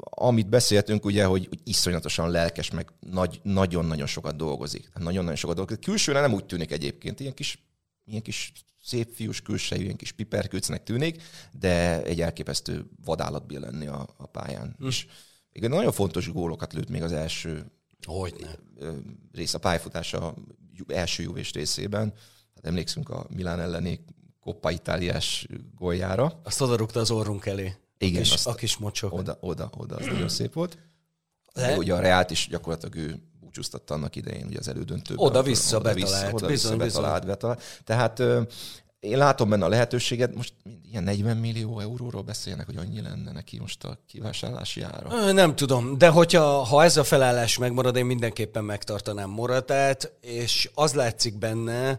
Amit 0.00 0.48
beszéltünk, 0.48 1.04
ugye, 1.04 1.24
hogy, 1.24 1.46
hogy 1.48 1.58
iszonyatosan 1.64 2.30
lelkes, 2.30 2.70
meg 2.70 2.88
nagy, 3.00 3.40
nagyon-nagyon 3.42 4.06
sokat 4.06 4.36
dolgozik. 4.36 4.90
Nagyon-nagyon 4.98 5.36
sokat 5.36 5.56
dolgozik. 5.56 5.84
Külsőre 5.84 6.20
nem 6.20 6.32
úgy 6.32 6.44
tűnik 6.44 6.70
egyébként, 6.72 7.20
ilyen 7.20 7.34
kis, 7.34 7.58
ilyen 8.04 8.22
kis 8.22 8.52
szép 8.82 9.14
fiús 9.14 9.42
külsejű, 9.42 9.82
ilyen 9.82 9.96
kis 9.96 10.12
piperkőcnek 10.12 10.82
tűnik, 10.82 11.22
de 11.52 12.02
egy 12.02 12.20
elképesztő 12.20 12.86
vadállat 13.04 13.52
lenni 13.52 13.86
a, 13.86 14.08
a 14.16 14.26
pályán. 14.26 14.74
Hm. 14.78 14.86
És 14.86 15.06
igen, 15.52 15.70
nagyon 15.70 15.92
fontos 15.92 16.32
gólokat 16.32 16.72
lőtt 16.72 16.88
még 16.88 17.02
az 17.02 17.12
első 17.12 17.72
Hogyne. 18.06 18.58
rész 19.32 19.54
a 19.54 19.58
pályafutása 19.58 20.34
első 20.86 21.22
juvés 21.22 21.52
részében. 21.52 22.12
Hát 22.54 22.66
emlékszünk 22.66 23.08
a 23.08 23.26
Milán 23.34 23.60
elleni 23.60 24.04
Coppa 24.40 24.70
Itáliás 24.70 25.46
góljára. 25.74 26.40
Azt 26.44 26.60
odarúgta 26.60 27.00
az 27.00 27.10
orrunk 27.10 27.46
elé. 27.46 27.74
Igen, 27.98 28.22
a 28.22 28.24
kis, 28.24 28.46
a 28.46 28.54
kis 28.54 28.76
mocsok. 28.76 29.12
Oda, 29.12 29.38
oda, 29.40 29.70
oda, 29.76 29.96
az 29.96 30.06
nagyon 30.06 30.28
szép 30.28 30.52
volt. 30.52 30.78
De 31.54 31.76
ugye 31.76 31.94
a 31.94 32.00
Reált 32.00 32.30
is 32.30 32.48
gyakorlatilag 32.50 32.94
ő 32.94 33.29
búcsúztatta 33.50 33.94
annak 33.94 34.16
idején, 34.16 34.46
ugye 34.46 34.58
az 34.58 34.68
elődöntőben. 34.68 35.26
Oda-vissza 35.26 35.80
betalált, 35.80 36.32
oda-vissza 36.32 36.76
bizony, 36.76 36.78
betalált, 36.78 37.26
betalált. 37.26 37.62
Tehát 37.84 38.22
én 39.00 39.18
látom 39.18 39.48
benne 39.48 39.64
a 39.64 39.68
lehetőséget, 39.68 40.34
most 40.34 40.54
ilyen 40.90 41.02
40 41.02 41.36
millió 41.36 41.80
euróról 41.80 42.22
beszélnek, 42.22 42.66
hogy 42.66 42.76
annyi 42.76 43.00
lenne 43.00 43.32
neki 43.32 43.58
most 43.58 43.84
a 43.84 43.98
kivásárlási 44.06 44.82
ára. 44.82 45.32
Nem 45.32 45.56
tudom, 45.56 45.98
de 45.98 46.08
hogyha 46.08 46.42
ha 46.64 46.84
ez 46.84 46.96
a 46.96 47.04
felállás 47.04 47.58
megmarad, 47.58 47.96
én 47.96 48.06
mindenképpen 48.06 48.64
megtartanám 48.64 49.30
Moratát, 49.30 50.12
és 50.20 50.70
az 50.74 50.94
látszik 50.94 51.38
benne, 51.38 51.98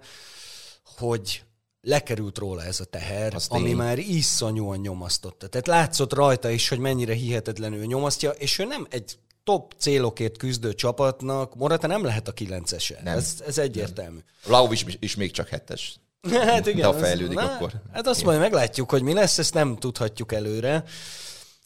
hogy 0.98 1.44
lekerült 1.82 2.38
róla 2.38 2.64
ez 2.64 2.80
a 2.80 2.86
teher, 2.86 3.36
Az 3.36 3.48
ami 3.50 3.64
tény. 3.64 3.76
már 3.76 3.98
iszonyúan 3.98 4.80
nyomasztotta. 4.80 5.48
Tehát 5.48 5.68
látszott 5.68 6.14
rajta 6.14 6.50
is, 6.50 6.70
hogy 6.70 6.80
mennyire 6.80 7.14
hihetetlenül 7.14 7.86
nyomasztja, 7.86 8.30
és 8.30 8.60
ő 8.60 8.66
nem 8.66 8.88
egy 8.90 9.18
top 9.52 9.74
célokért 9.78 10.38
küzdő 10.38 10.74
csapatnak, 10.74 11.56
Morata 11.56 11.88
nem 11.88 12.04
lehet 12.04 12.28
a 12.28 12.32
kilencese. 12.32 13.00
Nem. 13.04 13.18
Ez, 13.18 13.36
ez 13.48 13.58
egyértelmű. 13.58 14.20
Vlaovic 14.46 14.84
is, 14.88 14.98
is 15.00 15.16
még 15.16 15.32
csak 15.32 15.48
hetes. 15.48 15.96
Hát 16.32 16.68
igen. 16.68 16.80
De 16.80 16.86
ha 16.86 16.94
az- 16.94 17.02
fejlődik, 17.02 17.40
akkor- 17.40 17.74
Hát 17.94 18.08
azt 18.08 18.24
majd 18.24 18.40
meglátjuk, 18.40 18.90
hogy 18.90 19.02
mi 19.02 19.14
lesz, 19.14 19.38
ezt 19.38 19.54
nem 19.54 19.76
tudhatjuk 19.78 20.32
előre. 20.32 20.84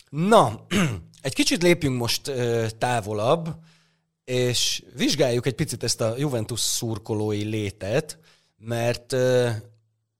Na, 0.10 0.66
egy 1.22 1.34
kicsit 1.34 1.62
lépjünk 1.64 1.98
most 1.98 2.28
ö, 2.28 2.66
távolabb, 2.78 3.50
és 4.24 4.84
vizsgáljuk 4.96 5.46
egy 5.46 5.56
picit 5.56 5.84
ezt 5.84 6.02
a 6.02 6.16
Juventus 6.18 6.60
szurkolói 6.60 7.44
létet, 7.44 8.18
mert 8.58 9.14
ö, 9.14 9.50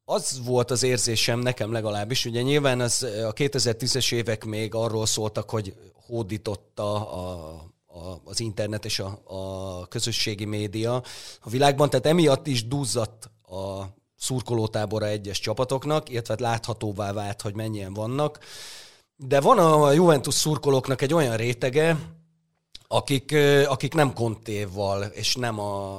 az 0.06 0.42
volt 0.46 0.72
az 0.72 0.84
érzésem 0.84 1.40
nekem 1.40 1.72
legalábbis, 1.72 2.26
ugye 2.26 2.42
nyilván 2.42 2.80
az, 2.80 3.04
a 3.04 3.34
2010-es 3.34 4.14
évek 4.14 4.46
még 4.46 4.76
arról 4.76 5.06
szóltak, 5.06 5.50
hogy 5.50 5.74
hódította 5.94 7.10
a, 7.10 7.52
a, 7.88 8.22
az 8.24 8.40
internet 8.40 8.86
és 8.86 9.00
a, 9.00 9.22
a 9.24 9.88
közösségi 9.88 10.46
média 10.46 11.04
a 11.42 11.50
világban, 11.50 11.90
tehát 11.90 12.06
emiatt 12.06 12.48
is 12.48 12.68
duzzadt 12.68 13.30
a 13.48 13.84
szurkolótábora 14.18 15.06
egyes 15.06 15.40
csapatoknak, 15.40 16.10
illetve 16.10 16.34
hát 16.34 16.42
láthatóvá 16.42 17.14
vált, 17.14 17.42
hogy 17.42 17.56
mennyien 17.56 17.94
vannak. 17.94 18.40
De 19.16 19.42
van 19.42 19.60
a 19.60 19.92
Juventus 19.92 20.34
szurkolóknak 20.34 21.02
egy 21.02 21.14
olyan 21.14 21.38
rétege, 21.38 21.98
akik, 22.88 23.36
akik 23.68 23.94
nem 23.94 24.14
Contéval 24.14 25.04
és 25.04 25.36
nem 25.36 25.60
a, 25.60 25.96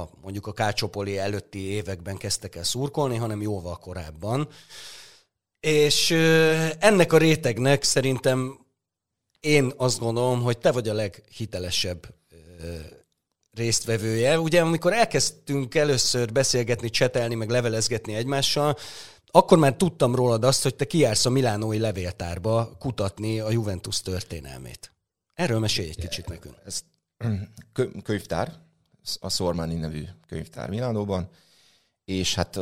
a 0.00 0.08
mondjuk 0.22 0.46
a 0.46 0.52
Kácsopoli 0.52 1.18
előtti 1.18 1.58
években 1.58 2.16
kezdtek 2.16 2.56
el 2.56 2.64
szurkolni, 2.64 3.16
hanem 3.16 3.42
jóval 3.42 3.76
korábban. 3.76 4.48
És 5.60 6.10
ennek 6.78 7.12
a 7.12 7.18
rétegnek 7.18 7.82
szerintem 7.82 8.58
én 9.40 9.72
azt 9.76 9.98
gondolom, 9.98 10.42
hogy 10.42 10.58
te 10.58 10.72
vagy 10.72 10.88
a 10.88 10.94
leghitelesebb 10.94 12.06
résztvevője. 13.52 14.40
Ugye 14.40 14.60
amikor 14.60 14.92
elkezdtünk 14.92 15.74
először 15.74 16.32
beszélgetni, 16.32 16.90
csetelni, 16.90 17.34
meg 17.34 17.48
levelezgetni 17.48 18.14
egymással, 18.14 18.76
akkor 19.30 19.58
már 19.58 19.74
tudtam 19.74 20.14
rólad 20.14 20.44
azt, 20.44 20.62
hogy 20.62 20.74
te 20.74 20.84
kijársz 20.84 21.26
a 21.26 21.30
Milánói 21.30 21.78
levéltárba 21.78 22.76
kutatni 22.78 23.40
a 23.40 23.50
Juventus 23.50 24.00
történelmét. 24.00 24.93
Erről 25.34 25.58
mesélj 25.58 25.88
egy 25.88 25.98
kicsit 25.98 26.28
nekünk. 26.28 26.56
Ez 26.64 26.84
kö- 27.72 28.02
könyvtár, 28.02 28.58
a 29.20 29.30
Sormani 29.30 29.74
nevű 29.74 30.04
könyvtár 30.26 30.68
Milánóban, 30.68 31.28
és 32.04 32.34
hát 32.34 32.58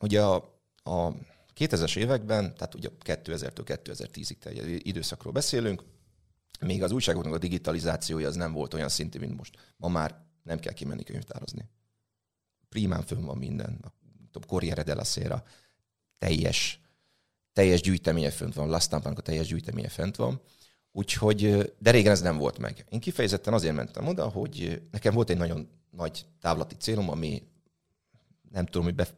ugye 0.00 0.22
a, 0.22 0.34
a 0.82 1.12
2000-es 1.56 1.96
években, 1.96 2.54
tehát 2.54 2.74
ugye 2.74 2.88
2000-től 3.04 3.80
2010-ig 3.84 4.38
terjedő 4.38 4.80
időszakról 4.82 5.32
beszélünk, 5.32 5.82
még 6.60 6.82
az 6.82 6.90
újságoknak 6.90 7.34
a 7.34 7.38
digitalizációja 7.38 8.28
az 8.28 8.36
nem 8.36 8.52
volt 8.52 8.74
olyan 8.74 8.88
szintű, 8.88 9.18
mint 9.18 9.36
most. 9.36 9.72
Ma 9.76 9.88
már 9.88 10.24
nem 10.42 10.58
kell 10.58 10.72
kimenni 10.72 11.02
könyvtározni. 11.02 11.68
Primán 12.68 13.02
fönn 13.02 13.24
van 13.24 13.38
minden. 13.38 13.92
A 14.32 14.46
Corriere 14.46 14.82
della 14.82 15.04
Sera 15.04 15.44
teljes, 16.18 16.80
teljes 17.52 17.80
gyűjteménye 17.80 18.30
fönt 18.30 18.54
van, 18.54 18.68
La 18.68 18.80
Stampának 18.80 19.18
a 19.18 19.22
teljes 19.22 19.46
gyűjteménye 19.46 19.88
fent 19.88 20.16
van. 20.16 20.40
Úgyhogy, 20.92 21.72
de 21.78 21.90
régen 21.90 22.12
ez 22.12 22.20
nem 22.20 22.36
volt 22.36 22.58
meg. 22.58 22.84
Én 22.88 23.00
kifejezetten 23.00 23.52
azért 23.52 23.74
mentem 23.74 24.06
oda, 24.06 24.28
hogy 24.28 24.82
nekem 24.90 25.14
volt 25.14 25.30
egy 25.30 25.36
nagyon 25.36 25.68
nagy 25.90 26.26
távlati 26.40 26.74
célom, 26.74 27.10
ami 27.10 27.42
nem 28.50 28.64
tudom, 28.64 28.82
hogy 28.82 28.94
be, 28.94 29.08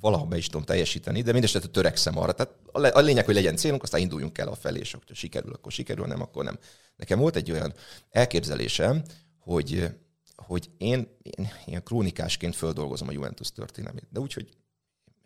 valaha 0.00 0.24
be 0.24 0.36
is 0.36 0.46
tudom 0.46 0.64
teljesíteni, 0.64 1.22
de 1.22 1.32
mindesetre 1.32 1.68
törekszem 1.68 2.18
arra. 2.18 2.32
Tehát 2.32 2.54
a, 2.72 3.00
lényeg, 3.00 3.24
hogy 3.24 3.34
legyen 3.34 3.56
célunk, 3.56 3.82
aztán 3.82 4.00
induljunk 4.00 4.38
el 4.38 4.48
a 4.48 4.54
felé, 4.54 4.78
és 4.78 4.92
hogyha 4.92 5.14
sikerül, 5.14 5.52
akkor 5.52 5.72
sikerül, 5.72 6.06
nem, 6.06 6.20
akkor 6.20 6.44
nem. 6.44 6.58
Nekem 6.96 7.18
volt 7.18 7.36
egy 7.36 7.50
olyan 7.50 7.74
elképzelésem, 8.10 9.02
hogy, 9.38 9.88
hogy 10.36 10.70
én, 10.78 11.16
én 11.22 11.48
ilyen 11.66 11.82
krónikásként 11.82 12.56
földolgozom 12.56 13.08
a 13.08 13.12
Juventus 13.12 13.52
történelmét, 13.52 14.06
de 14.10 14.20
úgy, 14.20 14.32
hogy 14.32 14.48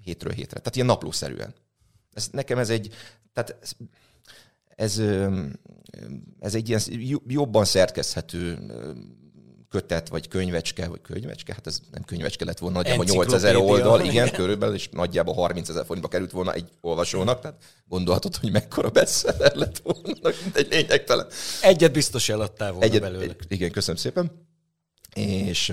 hétről 0.02 0.32
hétre. 0.32 0.58
Tehát 0.58 0.74
ilyen 0.74 0.86
naplószerűen. 0.86 1.54
Ez, 2.12 2.28
nekem 2.32 2.58
ez 2.58 2.70
egy, 2.70 2.94
tehát 3.32 3.76
ez, 4.76 5.02
ez, 6.40 6.54
egy 6.54 6.68
ilyen 6.68 6.80
jobban 7.26 7.64
szerkeszthető 7.64 8.58
kötet, 9.74 10.08
vagy 10.08 10.28
könyvecske, 10.28 10.88
vagy 10.88 11.00
könyvecske, 11.00 11.54
hát 11.54 11.66
ez 11.66 11.80
nem 11.90 12.02
könyvecske 12.02 12.44
lett 12.44 12.58
volna, 12.58 12.76
nagyjából 12.76 13.04
8000 13.04 13.50
Enciklopédia. 13.50 13.90
oldal, 13.90 14.06
igen, 14.06 14.30
körülbelül, 14.30 14.74
és 14.74 14.88
nagyjából 14.88 15.34
30 15.34 15.68
ezer 15.68 15.84
forintba 15.84 16.08
került 16.08 16.30
volna 16.30 16.52
egy 16.52 16.68
olvasónak, 16.80 17.40
tehát 17.40 17.62
gondolhatod, 17.88 18.36
hogy 18.36 18.52
mekkora 18.52 18.90
bestseller 18.90 19.54
lett 19.54 19.78
volna, 19.78 20.30
egy 20.54 20.68
lényegtelen. 20.70 21.26
Egyet 21.62 21.92
biztos 21.92 22.28
eladtál 22.28 22.70
volna 22.70 22.86
Egyet, 22.86 23.00
belőle. 23.00 23.34
igen, 23.48 23.70
köszönöm 23.70 23.96
szépen. 24.00 24.30
És 25.14 25.68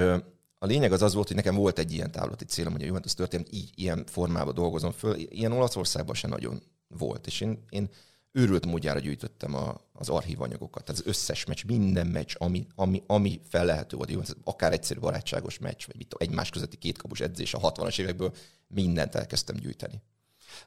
a 0.57 0.65
lényeg 0.65 0.91
az 0.91 1.01
az 1.01 1.13
volt, 1.13 1.27
hogy 1.27 1.35
nekem 1.35 1.55
volt 1.55 1.79
egy 1.79 1.91
ilyen 1.91 2.11
távlati 2.11 2.45
célom, 2.45 2.71
hogy 2.71 2.81
a 2.81 2.85
Juventus 2.85 3.13
történet 3.13 3.47
így, 3.51 3.69
ilyen 3.75 4.03
formában 4.07 4.53
dolgozom 4.53 4.91
föl. 4.91 5.15
Ilyen 5.15 5.51
Olaszországban 5.51 6.15
se 6.15 6.27
nagyon 6.27 6.61
volt. 6.87 7.27
És 7.27 7.41
én, 7.41 7.63
én 7.69 7.89
őrült 8.31 8.65
módjára 8.65 8.99
gyűjtöttem 8.99 9.55
a, 9.55 9.81
az 9.93 10.09
archív 10.09 10.41
anyagokat. 10.41 10.83
Tehát 10.83 11.01
az 11.01 11.07
összes 11.07 11.45
meccs, 11.45 11.63
minden 11.65 12.07
meccs, 12.07 12.33
ami, 12.37 12.67
ami, 12.75 13.03
ami 13.07 13.41
fel 13.49 13.65
lehető 13.65 13.97
volt. 13.97 14.35
Akár 14.43 14.71
egyszerű 14.71 14.99
barátságos 14.99 15.59
meccs, 15.59 15.85
vagy 15.85 15.95
mit 15.97 16.07
tudom, 16.07 16.27
egymás 16.27 16.49
közötti 16.49 16.77
kétkapus 16.77 17.19
edzés 17.19 17.53
a 17.53 17.59
60-as 17.59 17.99
évekből, 17.99 18.33
mindent 18.67 19.15
elkezdtem 19.15 19.55
gyűjteni. 19.55 20.01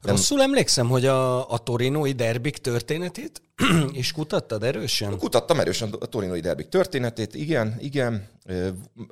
Rosszul 0.00 0.42
emlékszem, 0.42 0.88
hogy 0.88 1.06
a, 1.06 1.50
a 1.50 1.58
torinói 1.58 2.12
derbik 2.12 2.58
történetét 2.58 3.42
is 3.92 4.12
kutattad 4.12 4.62
erősen? 4.62 5.18
Kutattam 5.18 5.60
erősen 5.60 5.92
a 5.92 6.06
torinoi 6.06 6.40
derbik 6.40 6.68
történetét, 6.68 7.34
igen, 7.34 7.76
igen. 7.78 8.28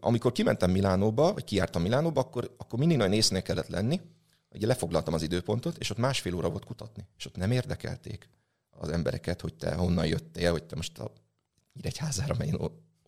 Amikor 0.01 0.33
kimentem 0.33 0.71
Milánóba, 0.71 1.33
vagy 1.33 1.45
kijártam 1.45 1.83
Milánóba, 1.83 2.21
akkor, 2.21 2.55
akkor 2.57 2.79
mindig 2.79 2.97
nagyon 2.97 3.13
észnél 3.13 3.43
kellett 3.43 3.69
lenni. 3.69 4.01
Ugye 4.55 4.67
lefoglaltam 4.67 5.15
az 5.15 5.23
időpontot, 5.23 5.77
és 5.79 5.91
ott 5.91 5.99
másfél 5.99 6.35
óra 6.35 6.49
volt 6.49 6.65
kutatni. 6.65 7.07
És 7.19 7.27
ott 7.27 7.37
nem 7.37 7.51
érdekelték 7.51 8.29
az 8.83 8.89
embereket, 8.89 9.41
hogy 9.41 9.55
te 9.55 9.75
honnan 9.75 10.07
jöttél, 10.07 10.51
hogy 10.51 10.65
te 10.65 10.77
most 10.77 10.99
a 10.99 11.13
Nyíregyházára 11.75 12.35
menj, 12.39 12.53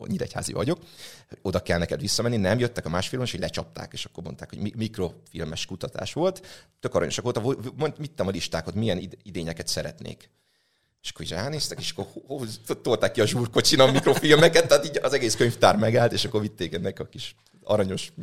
nyíregyházi 0.07 0.53
vagyok, 0.53 0.79
oda 1.41 1.59
kell 1.59 1.77
neked 1.77 1.99
visszamenni, 1.99 2.37
nem 2.37 2.59
jöttek 2.59 2.85
a 2.85 2.89
másfilmes, 2.89 3.33
és 3.33 3.39
lecsapták, 3.39 3.93
és 3.93 4.05
akkor 4.05 4.23
mondták, 4.23 4.49
hogy 4.49 4.75
mikrofilmes 4.75 5.65
kutatás 5.65 6.13
volt. 6.13 6.65
Tök 6.79 6.95
aranyosak 6.95 7.41
volt, 7.41 7.97
mit 7.97 8.19
a 8.19 8.29
listákat, 8.29 8.73
milyen 8.73 9.09
idényeket 9.23 9.67
szeretnék. 9.67 10.29
És 11.01 11.09
akkor 11.09 11.25
így 11.25 11.31
ránéztek, 11.31 11.79
és 11.79 11.93
akkor 11.95 12.47
tolták 12.81 13.11
ki 13.11 13.21
a 13.21 13.25
zsúrkocsin 13.25 13.79
a 13.79 13.91
mikrofilmeket, 13.91 14.67
tehát 14.67 14.85
így 14.85 14.99
az 15.01 15.13
egész 15.13 15.35
könyvtár 15.35 15.77
megállt, 15.77 16.13
és 16.13 16.25
akkor 16.25 16.41
vitték 16.41 16.73
ennek 16.73 16.99
a 16.99 17.05
kis 17.05 17.35
aranyos 17.63 18.13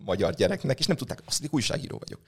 magyar 0.00 0.34
gyereknek, 0.34 0.78
és 0.78 0.86
nem 0.86 0.96
tudták, 0.96 1.18
azt 1.18 1.40
mondjuk 1.40 1.54
újságíró 1.54 1.98
vagyok. 1.98 2.20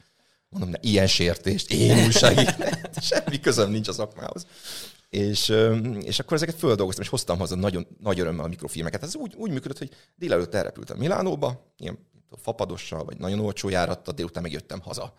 Mondom, 0.55 0.71
ne, 0.71 0.79
ilyen 0.81 1.07
sértést, 1.07 1.73
én 1.73 2.05
újságíró, 2.05 2.51
semmi 3.11 3.41
közöm 3.41 3.71
nincs 3.71 3.89
az 3.89 3.95
szakmához. 3.95 4.47
És, 5.09 5.53
és 6.01 6.19
akkor 6.19 6.37
ezeket 6.37 6.55
földolgoztam, 6.55 7.05
és 7.05 7.11
hoztam 7.11 7.39
haza 7.39 7.55
nagyon 7.55 7.87
nagy 8.01 8.21
örömmel 8.21 8.45
a 8.45 8.49
mikrofilmeket. 8.49 9.03
Ez 9.03 9.17
úgy, 9.17 9.35
úgy 9.37 9.51
működött, 9.51 9.79
hogy 9.79 9.91
délelőtt 10.17 10.55
elrepültem 10.55 10.99
Milánóba, 10.99 11.75
ilyen 11.79 11.99
fapadossal, 12.43 13.05
vagy 13.05 13.19
nagyon 13.19 13.41
olcsó 13.41 13.69
járattal, 13.69 14.15
délután 14.15 14.43
megjöttem 14.43 14.81
haza. 14.81 15.13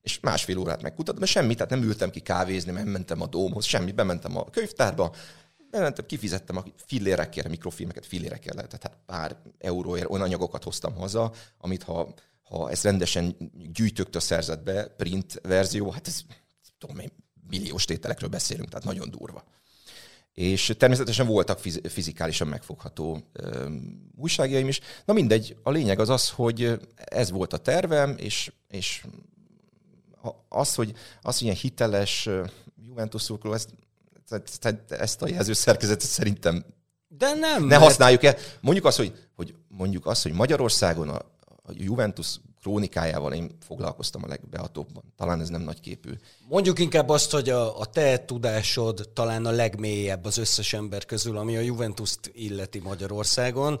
És 0.00 0.20
másfél 0.20 0.58
órát 0.58 0.82
megkutattam, 0.82 1.20
de 1.20 1.26
semmit, 1.26 1.56
tehát 1.56 1.72
nem 1.72 1.82
ültem 1.82 2.10
ki 2.10 2.20
kávézni, 2.20 2.72
nem 2.72 2.88
mentem 2.88 3.22
a 3.22 3.26
dómhoz, 3.26 3.64
semmi, 3.64 3.92
bementem 3.92 4.36
a 4.36 4.50
könyvtárba, 4.50 5.14
bementem, 5.70 6.06
kifizettem 6.06 6.56
a 6.56 6.64
fillérekkel, 6.76 7.44
a 7.46 7.48
mikrofilmeket 7.48 8.06
fillérekkel 8.06 8.54
lehetett, 8.54 8.80
tehát 8.80 8.98
pár 9.06 9.36
euróért 9.58 10.10
olyan 10.10 10.24
anyagokat 10.24 10.64
hoztam 10.64 10.94
haza, 10.94 11.32
amit 11.58 11.82
ha, 11.82 12.14
ha 12.50 12.70
ezt 12.70 12.84
rendesen 12.84 13.36
gyűjtőktől 13.72 14.20
szerzett 14.20 14.62
be, 14.62 14.86
print 14.88 15.40
verzió, 15.42 15.90
hát 15.90 16.06
ez 16.06 16.20
tudom 16.78 16.98
én, 16.98 17.10
milliós 17.48 17.84
tételekről 17.84 18.28
beszélünk, 18.28 18.68
tehát 18.68 18.84
nagyon 18.84 19.10
durva. 19.10 19.44
És 20.32 20.74
természetesen 20.78 21.26
voltak 21.26 21.58
fizikálisan 21.88 22.48
megfogható 22.48 23.30
ö, 23.32 23.74
újságjaim 24.16 24.68
is. 24.68 24.80
Na 25.04 25.12
mindegy, 25.12 25.56
a 25.62 25.70
lényeg 25.70 25.98
az 25.98 26.08
az, 26.08 26.30
hogy 26.30 26.80
ez 26.94 27.30
volt 27.30 27.52
a 27.52 27.56
tervem, 27.56 28.14
és, 28.18 28.52
és 28.68 29.04
az, 30.48 30.74
hogy, 30.74 30.92
az, 31.22 31.34
hogy 31.34 31.42
ilyen 31.42 31.56
hiteles 31.56 32.28
Juventus 32.86 33.22
szurkoló, 33.22 33.54
ezt, 33.54 33.68
ezt 34.88 35.22
a 35.22 35.28
jelzőszerkezetet 35.28 36.08
szerintem 36.08 36.64
de 37.18 37.34
nem. 37.34 37.62
Ne 37.62 37.68
mert... 37.68 37.82
használjuk 37.82 38.22
el. 38.22 38.36
Mondjuk 38.60 38.86
azt, 38.86 38.96
hogy, 38.96 39.12
hogy 39.34 39.54
mondjuk 39.68 40.06
azt, 40.06 40.22
hogy 40.22 40.32
Magyarországon 40.32 41.08
a, 41.08 41.18
a 41.70 41.82
Juventus 41.82 42.40
krónikájával 42.62 43.32
én 43.32 43.50
foglalkoztam 43.66 44.24
a 44.24 44.28
legbehatóbban. 44.28 45.02
Talán 45.16 45.40
ez 45.40 45.48
nem 45.48 45.62
nagy 45.62 45.80
képű. 45.80 46.10
Mondjuk 46.48 46.78
inkább 46.78 47.08
azt, 47.08 47.30
hogy 47.30 47.48
a, 47.48 47.80
a 47.80 47.84
te 47.84 48.24
tudásod 48.24 49.08
talán 49.14 49.46
a 49.46 49.50
legmélyebb 49.50 50.24
az 50.24 50.38
összes 50.38 50.72
ember 50.72 51.04
közül, 51.04 51.36
ami 51.36 51.56
a 51.56 51.60
Juventus-t 51.60 52.30
illeti 52.34 52.78
Magyarországon. 52.78 53.80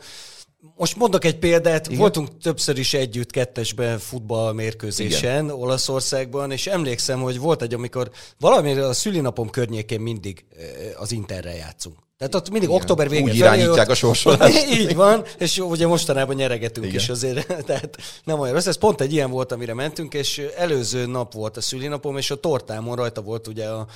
Most 0.76 0.96
mondok 0.96 1.24
egy 1.24 1.38
példát, 1.38 1.86
Igen? 1.86 1.98
voltunk 1.98 2.38
többször 2.38 2.78
is 2.78 2.94
együtt 2.94 3.30
kettesben 3.30 3.98
futballmérkőzésen 3.98 5.44
Igen. 5.44 5.56
Olaszországban, 5.56 6.50
és 6.50 6.66
emlékszem, 6.66 7.20
hogy 7.20 7.38
volt 7.38 7.62
egy, 7.62 7.74
amikor 7.74 8.10
valamire 8.38 8.86
a 8.86 8.92
szülinapom 8.92 9.50
környékén 9.50 10.00
mindig 10.00 10.44
eh, 10.56 11.00
az 11.00 11.12
Interre 11.12 11.54
játszunk. 11.54 11.96
Tehát 12.20 12.34
ott 12.34 12.50
mindig 12.50 12.68
Igen. 12.68 12.80
október 12.80 13.08
végén 13.08 13.24
Úgy 13.24 13.36
irányítják 13.36 13.86
ott, 13.86 13.92
a 13.92 13.94
sorsolást. 13.94 14.70
Így 14.80 14.94
van, 14.94 15.24
és 15.38 15.58
ugye 15.58 15.86
mostanában 15.86 16.34
nyeregetünk 16.34 16.86
Igen. 16.86 16.98
is 16.98 17.08
azért, 17.08 17.46
tehát 17.66 17.96
nem 18.24 18.38
olyan 18.38 18.54
rossz. 18.54 18.66
Ez 18.66 18.76
pont 18.76 19.00
egy 19.00 19.12
ilyen 19.12 19.30
volt, 19.30 19.52
amire 19.52 19.74
mentünk, 19.74 20.14
és 20.14 20.42
előző 20.56 21.06
nap 21.06 21.32
volt 21.32 21.56
a 21.56 21.60
szülinapom, 21.60 22.16
és 22.16 22.30
a 22.30 22.34
tortámon 22.34 22.96
rajta 22.96 23.20
volt 23.20 23.46
ugye 23.46 23.66
a 23.66 23.86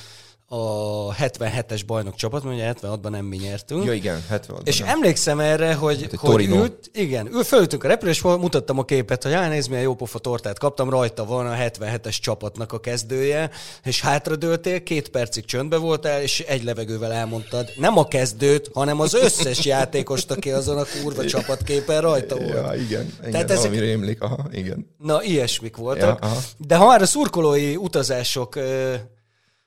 a 0.48 1.14
77-es 1.14 1.80
bajnok 1.86 2.14
csapat, 2.14 2.44
ugye 2.44 2.72
76-ban 2.74 3.08
nem 3.08 3.24
mi 3.24 3.36
nyertünk. 3.36 3.84
Ja, 3.84 3.92
igen, 3.92 4.24
76 4.28 4.68
És 4.68 4.78
nem. 4.78 4.88
emlékszem 4.88 5.40
erre, 5.40 5.74
hogy, 5.74 6.02
hát, 6.02 6.14
hogy 6.20 6.46
ült, 6.46 6.90
igen, 6.92 7.26
ül, 7.32 7.44
fölültünk 7.44 7.84
a 7.84 7.88
repülés, 7.88 8.22
mutattam 8.22 8.78
a 8.78 8.84
képet, 8.84 9.22
hogy 9.22 9.32
hát 9.32 9.48
nézd, 9.48 9.68
milyen 9.68 9.82
jó 9.82 9.94
pofa 9.94 10.18
tortát 10.18 10.58
kaptam, 10.58 10.90
rajta 10.90 11.24
van 11.24 11.46
a 11.46 11.54
77-es 11.54 12.18
csapatnak 12.20 12.72
a 12.72 12.80
kezdője, 12.80 13.50
és 13.84 14.00
hátradőltél, 14.00 14.82
két 14.82 15.08
percig 15.08 15.44
csöndbe 15.44 15.76
voltál, 15.76 16.22
és 16.22 16.40
egy 16.40 16.64
levegővel 16.64 17.12
elmondtad, 17.12 17.72
nem 17.76 17.98
a 17.98 18.08
kezdőt, 18.08 18.70
hanem 18.74 19.00
az 19.00 19.14
összes 19.14 19.64
játékost, 19.74 20.30
aki 20.30 20.50
azon 20.50 20.78
a 20.78 20.84
kurva 21.02 21.24
csapatképen 21.24 22.00
rajta 22.00 22.36
volt. 22.36 22.48
Ja, 22.48 22.74
igen, 22.74 23.12
igen 23.18 23.30
Tehát 23.30 23.50
ezek... 23.50 23.78
rémlik, 23.78 24.22
aha, 24.22 24.46
igen. 24.50 24.86
Na, 24.98 25.22
ilyesmik 25.22 25.76
voltak. 25.76 26.18
Ja, 26.22 26.30
De 26.58 26.76
ha 26.76 26.86
már 26.86 27.02
a 27.02 27.06
szurkolói 27.06 27.76
utazások 27.76 28.58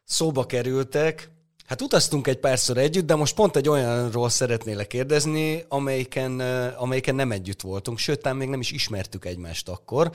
szóba 0.08 0.46
kerültek. 0.46 1.30
Hát 1.66 1.82
utaztunk 1.82 2.28
egy 2.28 2.38
párszor 2.38 2.78
együtt, 2.78 3.06
de 3.06 3.16
most 3.16 3.36
pont 3.36 3.56
egy 3.56 3.70
olyanról 3.70 4.30
szeretnélek 4.30 4.88
kérdezni, 4.88 5.66
amelyiken, 5.68 6.40
amelyiken 6.78 7.16
nem 7.16 7.32
együtt 7.32 7.62
voltunk, 7.62 7.98
sőt, 7.98 8.22
talán 8.22 8.38
még 8.38 8.48
nem 8.48 8.60
is 8.60 8.72
ismertük 8.72 9.26
egymást 9.26 9.70
akkor. 9.70 10.12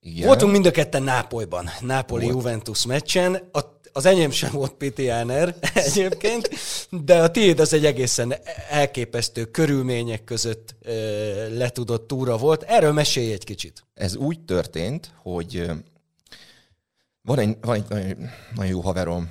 Igen. 0.00 0.26
Voltunk 0.26 0.52
mind 0.52 0.66
a 0.66 0.70
ketten 0.70 1.02
Nápolyban, 1.02 1.70
Nápoli-Juventus 1.80 2.86
meccsen. 2.86 3.48
A, 3.52 3.60
az 3.92 4.06
enyém 4.06 4.30
sem 4.30 4.50
volt 4.52 4.72
PTNR 4.72 5.54
egyébként, 5.74 6.50
de 6.90 7.22
a 7.22 7.30
tiéd 7.30 7.60
az 7.60 7.72
egy 7.72 7.84
egészen 7.84 8.34
elképesztő 8.70 9.44
körülmények 9.44 10.24
között 10.24 10.74
e, 10.82 10.92
letudott 11.48 12.06
túra 12.06 12.36
volt. 12.36 12.62
Erről 12.62 12.92
mesélj 12.92 13.32
egy 13.32 13.44
kicsit. 13.44 13.84
Ez 13.94 14.16
úgy 14.16 14.40
történt, 14.40 15.10
hogy 15.22 15.70
van 17.22 17.38
egy, 17.38 17.56
van 17.60 17.74
egy 17.74 17.88
nagyon, 17.88 18.28
nagyon 18.54 18.72
jó 18.72 18.80
haverom, 18.80 19.30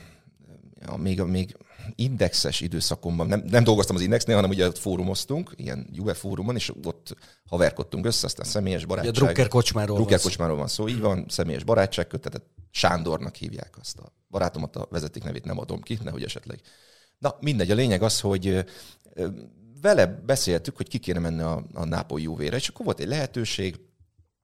ja, 0.80 0.96
még, 0.96 1.22
még 1.22 1.56
indexes 1.96 2.62
időszakomban, 2.62 3.28
nem, 3.28 3.44
nem 3.50 3.64
dolgoztam 3.64 3.96
az 3.96 4.02
indexnél, 4.02 4.36
hanem 4.36 4.50
ugye 4.50 4.68
ott 4.68 4.78
fórumoztunk, 4.78 5.54
ilyen 5.56 5.88
Juve 5.92 6.14
fórumon, 6.14 6.56
és 6.56 6.72
ott 6.84 7.16
haverkodtunk 7.46 8.06
össze, 8.06 8.26
aztán 8.26 8.46
személyes 8.46 8.86
barátság. 8.86 9.14
A 9.14 9.18
Drucker 9.18 9.48
kocsmáról 9.48 9.96
Drucker 9.96 10.18
van 10.18 10.26
kocsmáról 10.26 10.58
van 10.58 10.68
szó, 10.68 10.88
így 10.88 11.00
van, 11.00 11.26
személyes 11.28 11.64
barátság 11.64 12.08
kötetett, 12.08 12.50
Sándornak 12.74 13.36
hívják 13.36 13.78
azt 13.80 14.00
a 14.00 14.14
barátomat, 14.30 14.76
a 14.76 14.88
vezeték 14.90 15.24
nevét 15.24 15.46
nem 15.46 15.60
adom 15.60 15.82
ki, 15.82 16.00
nehogy 16.04 16.24
esetleg. 16.24 16.62
Na, 17.18 17.36
mindegy, 17.40 17.72
a 17.72 17.76
lényeg 17.76 18.02
az, 18.02 18.20
hogy 18.20 18.66
vele 19.82 20.06
beszéltük, 20.08 20.78
hogy 20.78 20.88
ki 20.88 20.98
kéne 20.98 21.20
menni 21.20 21.42
a, 21.42 21.66
a 21.74 21.86
Nápoly 21.86 22.22
Juve-re, 22.22 22.56
és 22.56 22.68
akkor 22.68 22.86
volt 22.86 23.00
egy 23.00 23.08
lehetőség, 23.08 23.80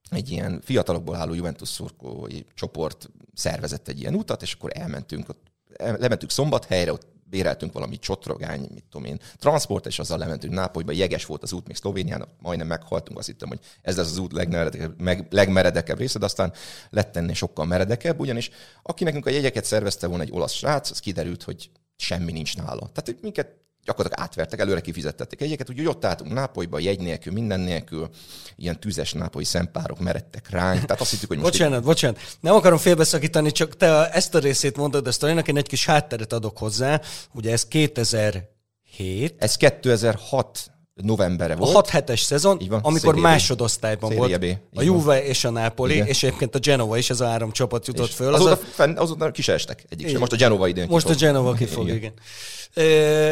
egy 0.09 0.29
ilyen 0.29 0.61
fiatalokból 0.63 1.15
álló 1.15 1.33
Juventus 1.33 1.69
szurkolói 1.69 2.41
csoport 2.53 3.09
szervezett 3.37 3.87
egy 3.87 3.99
ilyen 3.99 4.15
utat, 4.15 4.41
és 4.41 4.53
akkor 4.53 4.71
elmentünk, 4.73 5.29
ott, 5.29 5.51
lementünk 5.77 6.31
Szombathelyre, 6.31 6.91
ott 6.91 7.15
béreltünk 7.29 7.73
valami 7.73 7.99
csotrogány, 7.99 8.67
mit 8.73 8.83
tudom 8.89 9.07
én, 9.07 9.19
transport, 9.37 9.85
és 9.85 9.99
azzal 9.99 10.17
lementünk 10.17 10.53
Nápolyba, 10.53 10.91
jeges 10.91 11.25
volt 11.25 11.43
az 11.43 11.53
út 11.53 11.67
még 11.67 11.75
Szlovénián, 11.75 12.27
majdnem 12.39 12.67
meghaltunk, 12.67 13.17
azt 13.17 13.27
hittem, 13.27 13.47
hogy 13.47 13.59
ez 13.81 13.97
lesz 13.97 14.11
az 14.11 14.17
út 14.17 14.31
legmeredekebb, 14.31 15.01
meg, 15.01 15.27
legmeredekebb 15.29 15.97
része, 15.97 16.19
de 16.19 16.25
aztán 16.25 16.53
lett 16.89 17.15
ennél 17.15 17.33
sokkal 17.33 17.65
meredekebb, 17.65 18.19
ugyanis 18.19 18.49
aki 18.81 19.03
nekünk 19.03 19.25
a 19.25 19.29
jegyeket 19.29 19.65
szervezte 19.65 20.07
volna 20.07 20.23
egy 20.23 20.31
olasz 20.31 20.53
srác, 20.53 20.89
az 20.89 20.99
kiderült, 20.99 21.43
hogy 21.43 21.69
semmi 21.95 22.31
nincs 22.31 22.57
nála. 22.57 22.89
Tehát 22.93 23.21
minket 23.21 23.55
gyakorlatilag 23.87 24.27
átvertek, 24.27 24.59
előre 24.59 24.79
kifizettették 24.79 25.41
egyeket, 25.41 25.69
úgyhogy 25.69 25.87
ott 25.87 26.05
álltunk 26.05 26.33
Nápolyba, 26.33 26.79
jegy 26.79 26.99
nélkül, 26.99 27.33
minden 27.33 27.59
nélkül, 27.59 28.09
ilyen 28.55 28.79
tüzes 28.79 29.13
nápolyi 29.13 29.45
szempárok 29.45 29.99
meredtek 29.99 30.49
ránk. 30.49 30.85
Tehát 30.85 31.01
azt 31.01 31.11
hittük, 31.11 31.27
hogy 31.27 31.37
most 31.37 31.51
bocsánat, 31.51 31.79
így... 31.79 31.85
bocsánat, 31.85 32.19
nem 32.39 32.53
akarom 32.53 32.77
félbeszakítani, 32.77 33.51
csak 33.51 33.77
te 33.77 34.09
ezt 34.11 34.35
a 34.35 34.39
részét 34.39 34.77
mondod, 34.77 35.07
ezt 35.07 35.23
a 35.23 35.29
én 35.29 35.57
egy 35.57 35.67
kis 35.67 35.85
hátteret 35.85 36.33
adok 36.33 36.57
hozzá. 36.57 37.01
Ugye 37.33 37.51
ez 37.51 37.65
2007. 37.65 39.35
Ez 39.37 39.55
2006 39.55 40.71
novemberre 41.01 41.55
volt. 41.55 41.69
A 41.69 41.73
6 41.73 41.89
7 41.89 42.17
szezon, 42.17 42.61
van, 42.69 42.79
amikor 42.83 43.15
másodosztályban 43.15 44.15
volt 44.15 44.39
B. 44.39 44.45
a 44.75 44.81
Juve 44.81 45.23
és 45.23 45.43
a 45.43 45.49
Napoli, 45.49 45.93
igen. 45.93 46.07
és 46.07 46.23
egyébként 46.23 46.55
a 46.55 46.59
Genova 46.59 46.97
is, 46.97 47.09
ez 47.09 47.21
a 47.21 47.27
három 47.27 47.51
csapat 47.51 47.87
jutott 47.87 48.07
és 48.07 48.13
föl. 48.13 48.33
Azóta, 48.33 48.51
az 48.51 48.57
a... 48.57 48.65
fenn, 48.71 48.97
azóta 48.97 49.31
estek 49.45 49.85
egyik 49.89 50.09
sem. 50.09 50.19
Most 50.19 50.31
a 50.31 50.35
Genova 50.35 50.67
idén 50.67 50.87
Most 50.89 51.05
kifog. 51.05 51.21
a 51.21 51.25
Genova 51.25 51.53
kifog, 51.53 51.87
igen. 51.87 51.95
igen. 51.95 52.13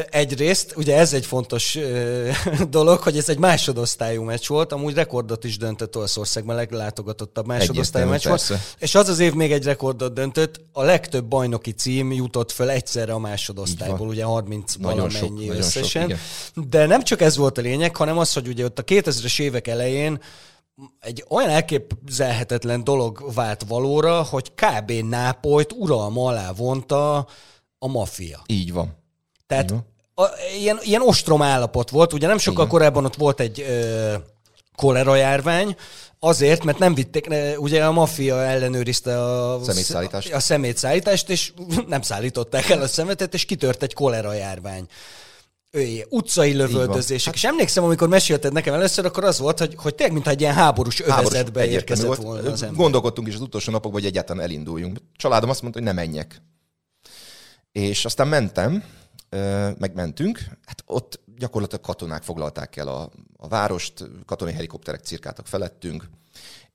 Egyrészt, 0.09 0.73
ugye 0.75 0.97
ez 0.97 1.13
egy 1.13 1.25
fontos 1.25 1.77
dolog, 2.69 2.99
hogy 2.99 3.17
ez 3.17 3.29
egy 3.29 3.37
másodosztályú 3.37 4.23
meccs 4.23 4.47
volt, 4.47 4.71
amúgy 4.71 4.93
rekordot 4.93 5.43
is 5.43 5.57
döntött 5.57 5.97
Olaszországban, 5.97 6.55
leglátogatottabb 6.55 7.45
másodosztályú 7.45 8.09
meccs 8.09 8.27
volt. 8.27 8.53
És 8.79 8.95
az 8.95 9.09
az 9.09 9.19
év 9.19 9.33
még 9.33 9.51
egy 9.51 9.63
rekordot 9.63 10.13
döntött, 10.13 10.61
a 10.71 10.83
legtöbb 10.83 11.25
bajnoki 11.25 11.71
cím 11.71 12.11
jutott 12.11 12.51
föl 12.51 12.69
egyszerre 12.69 13.13
a 13.13 13.19
másodosztályból, 13.19 14.07
ugye 14.07 14.23
30 14.23 14.75
nagyon 14.75 14.97
valamennyi 14.97 15.45
sok, 15.45 15.55
összesen. 15.55 16.09
Sok, 16.09 16.65
De 16.69 16.85
nem 16.85 17.03
csak 17.03 17.21
ez 17.21 17.37
volt 17.37 17.54
a 17.57 17.61
lényeg, 17.61 17.95
hanem 17.95 18.17
az, 18.17 18.33
hogy 18.33 18.47
ugye 18.47 18.63
ott 18.63 18.79
a 18.79 18.83
2000-es 18.83 19.41
évek 19.41 19.67
elején 19.67 20.21
egy 20.99 21.25
olyan 21.29 21.49
elképzelhetetlen 21.49 22.83
dolog 22.83 23.33
vált 23.33 23.63
valóra, 23.67 24.23
hogy 24.23 24.51
kb. 24.53 24.91
Nápolyt 24.91 25.73
uralma 25.73 26.27
alá 26.27 26.51
vonta 26.51 27.27
a 27.79 27.87
maffia. 27.87 28.41
Így 28.45 28.73
van. 28.73 28.97
Tehát 29.47 29.73
a, 30.15 30.23
ilyen, 30.59 30.79
ilyen 30.81 31.01
ostrom 31.01 31.41
állapot 31.41 31.89
volt. 31.89 32.13
Ugye 32.13 32.27
nem 32.27 32.37
sokkal 32.37 32.65
Igen. 32.65 32.77
korábban 32.77 33.05
ott 33.05 33.15
volt 33.15 33.39
egy 33.39 33.61
ö, 33.61 34.13
kolera 34.75 35.15
járvány, 35.15 35.75
Azért, 36.25 36.63
mert 36.63 36.77
nem 36.79 36.93
vitték, 36.93 37.27
ugye 37.57 37.85
a 37.85 37.91
maffia 37.91 38.43
ellenőrizte 38.43 39.23
a 39.23 39.63
szemétszállítást. 39.63 40.33
a 40.33 40.39
szemétszállítást, 40.39 41.29
és 41.29 41.53
nem 41.87 42.01
szállították 42.01 42.69
el 42.69 42.81
a 42.81 42.87
szemetet, 42.87 43.33
és 43.33 43.45
kitört 43.45 43.83
egy 43.83 43.93
kolera 43.93 44.33
járvány. 44.33 44.87
Öjé, 45.75 46.05
utcai 46.09 46.53
lövöldözések. 46.53 47.25
Hát, 47.25 47.35
és 47.35 47.43
emlékszem, 47.43 47.83
amikor 47.83 48.07
mesélted 48.07 48.53
nekem 48.53 48.73
először, 48.73 49.05
akkor 49.05 49.23
az 49.23 49.39
volt, 49.39 49.59
hogy, 49.59 49.75
hogy 49.77 49.95
tényleg, 49.95 50.13
mintha 50.13 50.31
egy 50.31 50.41
ilyen 50.41 50.53
háborús 50.53 50.99
övezetbe 50.99 51.59
háborús, 51.59 51.73
érkezett 51.73 52.05
volt. 52.05 52.21
volna 52.21 52.51
az 52.51 52.61
ember. 52.61 52.77
Gondolkodtunk 52.77 53.27
is 53.27 53.33
az 53.33 53.41
utolsó 53.41 53.71
napokban, 53.71 54.01
hogy 54.01 54.09
egyáltalán 54.09 54.43
elinduljunk. 54.43 54.99
Családom 55.15 55.49
azt 55.49 55.61
mondta, 55.61 55.79
hogy 55.79 55.87
ne 55.87 55.93
menjek. 55.93 56.41
És 57.71 58.05
aztán 58.05 58.27
mentem, 58.27 58.83
megmentünk. 59.77 60.39
Hát 60.65 60.83
ott 60.85 61.19
gyakorlatilag 61.37 61.83
katonák 61.83 62.23
foglalták 62.23 62.75
el 62.75 62.87
a, 62.87 63.09
a 63.37 63.47
várost, 63.47 64.03
katonai 64.25 64.53
helikopterek 64.53 65.03
cirkáltak 65.03 65.47
felettünk, 65.47 66.09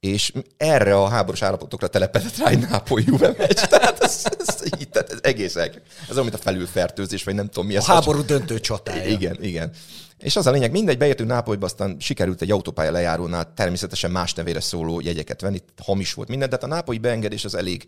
és 0.00 0.32
erre 0.56 0.96
a 0.96 1.08
háborús 1.08 1.42
állapotokra 1.42 1.88
telepedett 1.88 2.36
rá 2.36 2.46
egy 2.46 2.58
Nápoly 2.58 3.02
Juve 3.06 3.34
meccs. 3.38 3.60
Tehát 3.60 4.02
ez, 4.02 4.26
ez, 4.38 4.48
ez, 4.48 5.04
ez 5.08 5.18
egész 5.22 5.56
Ez 5.56 5.70
olyan, 6.10 6.22
mint 6.22 6.34
a 6.34 6.38
felülfertőzés, 6.38 7.24
vagy 7.24 7.34
nem 7.34 7.46
tudom 7.46 7.66
mi. 7.66 7.76
A 7.76 7.82
háború 7.82 8.22
döntő 8.22 8.60
csatája. 8.60 9.04
Igen, 9.04 9.42
igen. 9.42 9.70
És 10.18 10.36
az 10.36 10.46
a 10.46 10.50
lényeg, 10.50 10.70
mindegy, 10.70 10.98
beértünk 10.98 11.28
Nápolyba, 11.28 11.66
aztán 11.66 11.96
sikerült 11.98 12.42
egy 12.42 12.50
autópálya 12.50 12.90
lejárónál 12.90 13.52
természetesen 13.54 14.10
más 14.10 14.34
nevére 14.34 14.60
szóló 14.60 15.00
jegyeket 15.00 15.40
venni, 15.40 15.62
hamis 15.82 16.14
volt 16.14 16.28
minden, 16.28 16.48
de 16.48 16.56
hát 16.60 16.70
a 16.70 16.74
nápolyi 16.74 16.98
beengedés 16.98 17.44
az 17.44 17.54
elég 17.54 17.84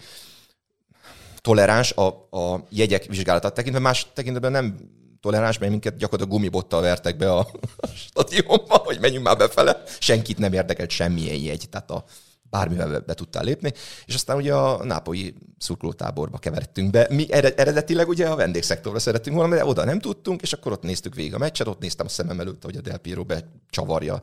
toleráns 1.40 1.92
a, 1.92 2.06
a 2.30 2.66
jegyek 2.70 3.04
vizsgálatát 3.04 3.54
tekintve, 3.54 3.80
más 3.80 4.06
tekintetben 4.14 4.52
nem 4.52 4.76
toleráns, 5.22 5.58
mert 5.58 5.70
minket 5.70 5.96
gyakorlatilag 5.96 6.38
gumibottal 6.38 6.80
vertek 6.80 7.16
be 7.16 7.32
a, 7.32 7.48
stadionba, 8.06 8.76
hogy 8.76 8.98
menjünk 9.00 9.24
már 9.24 9.36
befele. 9.36 9.82
Senkit 9.98 10.38
nem 10.38 10.52
érdekelt 10.52 10.90
semmilyen 10.90 11.36
jegy, 11.36 11.68
tehát 11.70 11.90
a 11.90 12.04
bármivel 12.42 12.88
be, 12.88 12.98
be 12.98 13.14
tudtál 13.14 13.44
lépni, 13.44 13.72
és 14.06 14.14
aztán 14.14 14.36
ugye 14.36 14.54
a 14.54 14.84
nápolyi 14.84 15.34
szurkolótáborba 15.58 16.38
keveredtünk 16.38 16.90
be. 16.90 17.06
Mi 17.10 17.32
eredetileg 17.32 18.08
ugye 18.08 18.28
a 18.28 18.36
vendégszektorra 18.36 18.98
szerettünk 18.98 19.36
volna, 19.36 19.54
de 19.54 19.64
oda 19.64 19.84
nem 19.84 19.98
tudtunk, 19.98 20.42
és 20.42 20.52
akkor 20.52 20.72
ott 20.72 20.82
néztük 20.82 21.14
végig 21.14 21.34
a 21.34 21.38
meccset, 21.38 21.66
ott 21.66 21.80
néztem 21.80 22.06
a 22.06 22.08
szemem 22.08 22.40
előtt, 22.40 22.64
hogy 22.64 22.76
a 22.76 22.80
Del 22.80 22.98
Piero 22.98 23.24
becsavarja 23.24 24.20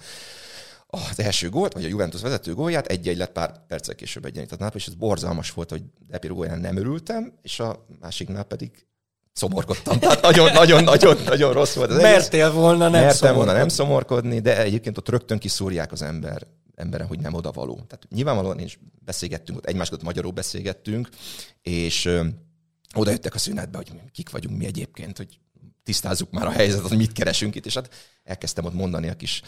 az 0.88 1.20
első 1.20 1.50
gólt, 1.50 1.74
vagy 1.74 1.84
a 1.84 1.88
Juventus 1.88 2.22
vezető 2.22 2.54
gólját, 2.54 2.88
egy-egy 2.88 3.18
lett 3.18 3.32
pár 3.32 3.66
perccel 3.68 3.96
később 3.96 4.26
egyenlített 4.26 4.60
nap, 4.60 4.76
és 4.76 4.88
ez 4.88 4.94
borzalmas 4.94 5.52
volt, 5.52 5.70
hogy 5.70 5.84
Del 6.08 6.20
Piero 6.20 6.46
nem 6.56 6.78
örültem, 6.78 7.34
és 7.42 7.60
a 7.60 7.86
másiknál 8.00 8.44
pedig 8.44 8.88
szomorkodtam. 9.39 9.99
Tehát 9.99 10.21
nagyon, 10.21 10.52
nagyon, 10.52 10.84
nagyon, 10.84 11.17
nagyon 11.25 11.54
rossz 11.54 11.73
volt 11.73 11.89
az 11.89 12.02
Mertél 12.02 12.43
egész. 12.43 12.56
volna 12.56 12.89
nem 12.89 13.04
Mertem 13.04 13.36
volna 13.36 13.54
nem 13.54 13.67
szomorkodni, 13.67 14.39
de 14.39 14.62
egyébként 14.62 14.97
ott 14.97 15.10
rögtön 15.10 15.38
kiszúrják 15.38 15.91
az 15.91 16.02
ember 16.02 16.47
emberen, 16.75 17.08
hogy 17.08 17.19
nem 17.19 17.34
odavaló. 17.34 17.73
Tehát 17.73 18.08
nyilvánvalóan 18.10 18.60
is 18.60 18.80
beszélgettünk, 19.06 19.58
ott 19.58 19.65
egymás 19.65 19.89
között 19.89 20.04
magyarul 20.04 20.32
beszélgettünk, 20.32 21.10
és 21.62 22.06
ö, 22.06 22.25
oda 22.95 23.12
jöttek 23.12 23.36
a 23.36 23.38
szünetbe, 23.38 23.78
hogy 23.78 23.91
kik 24.12 24.30
vagyunk 24.30 24.58
mi 24.58 24.65
egyébként, 24.65 25.17
hogy 25.17 25.39
tisztázzuk 25.84 26.32
már 26.32 26.45
a 26.45 26.52
helyzetet, 26.52 26.88
hogy 26.88 26.97
mit 26.97 27.12
keresünk 27.12 27.56
itt, 27.56 27.65
és 27.65 27.73
hát 27.73 27.89
elkezdtem 28.23 28.65
ott 28.65 28.73
mondani 28.73 29.10
a 29.10 29.13
kis 29.13 29.41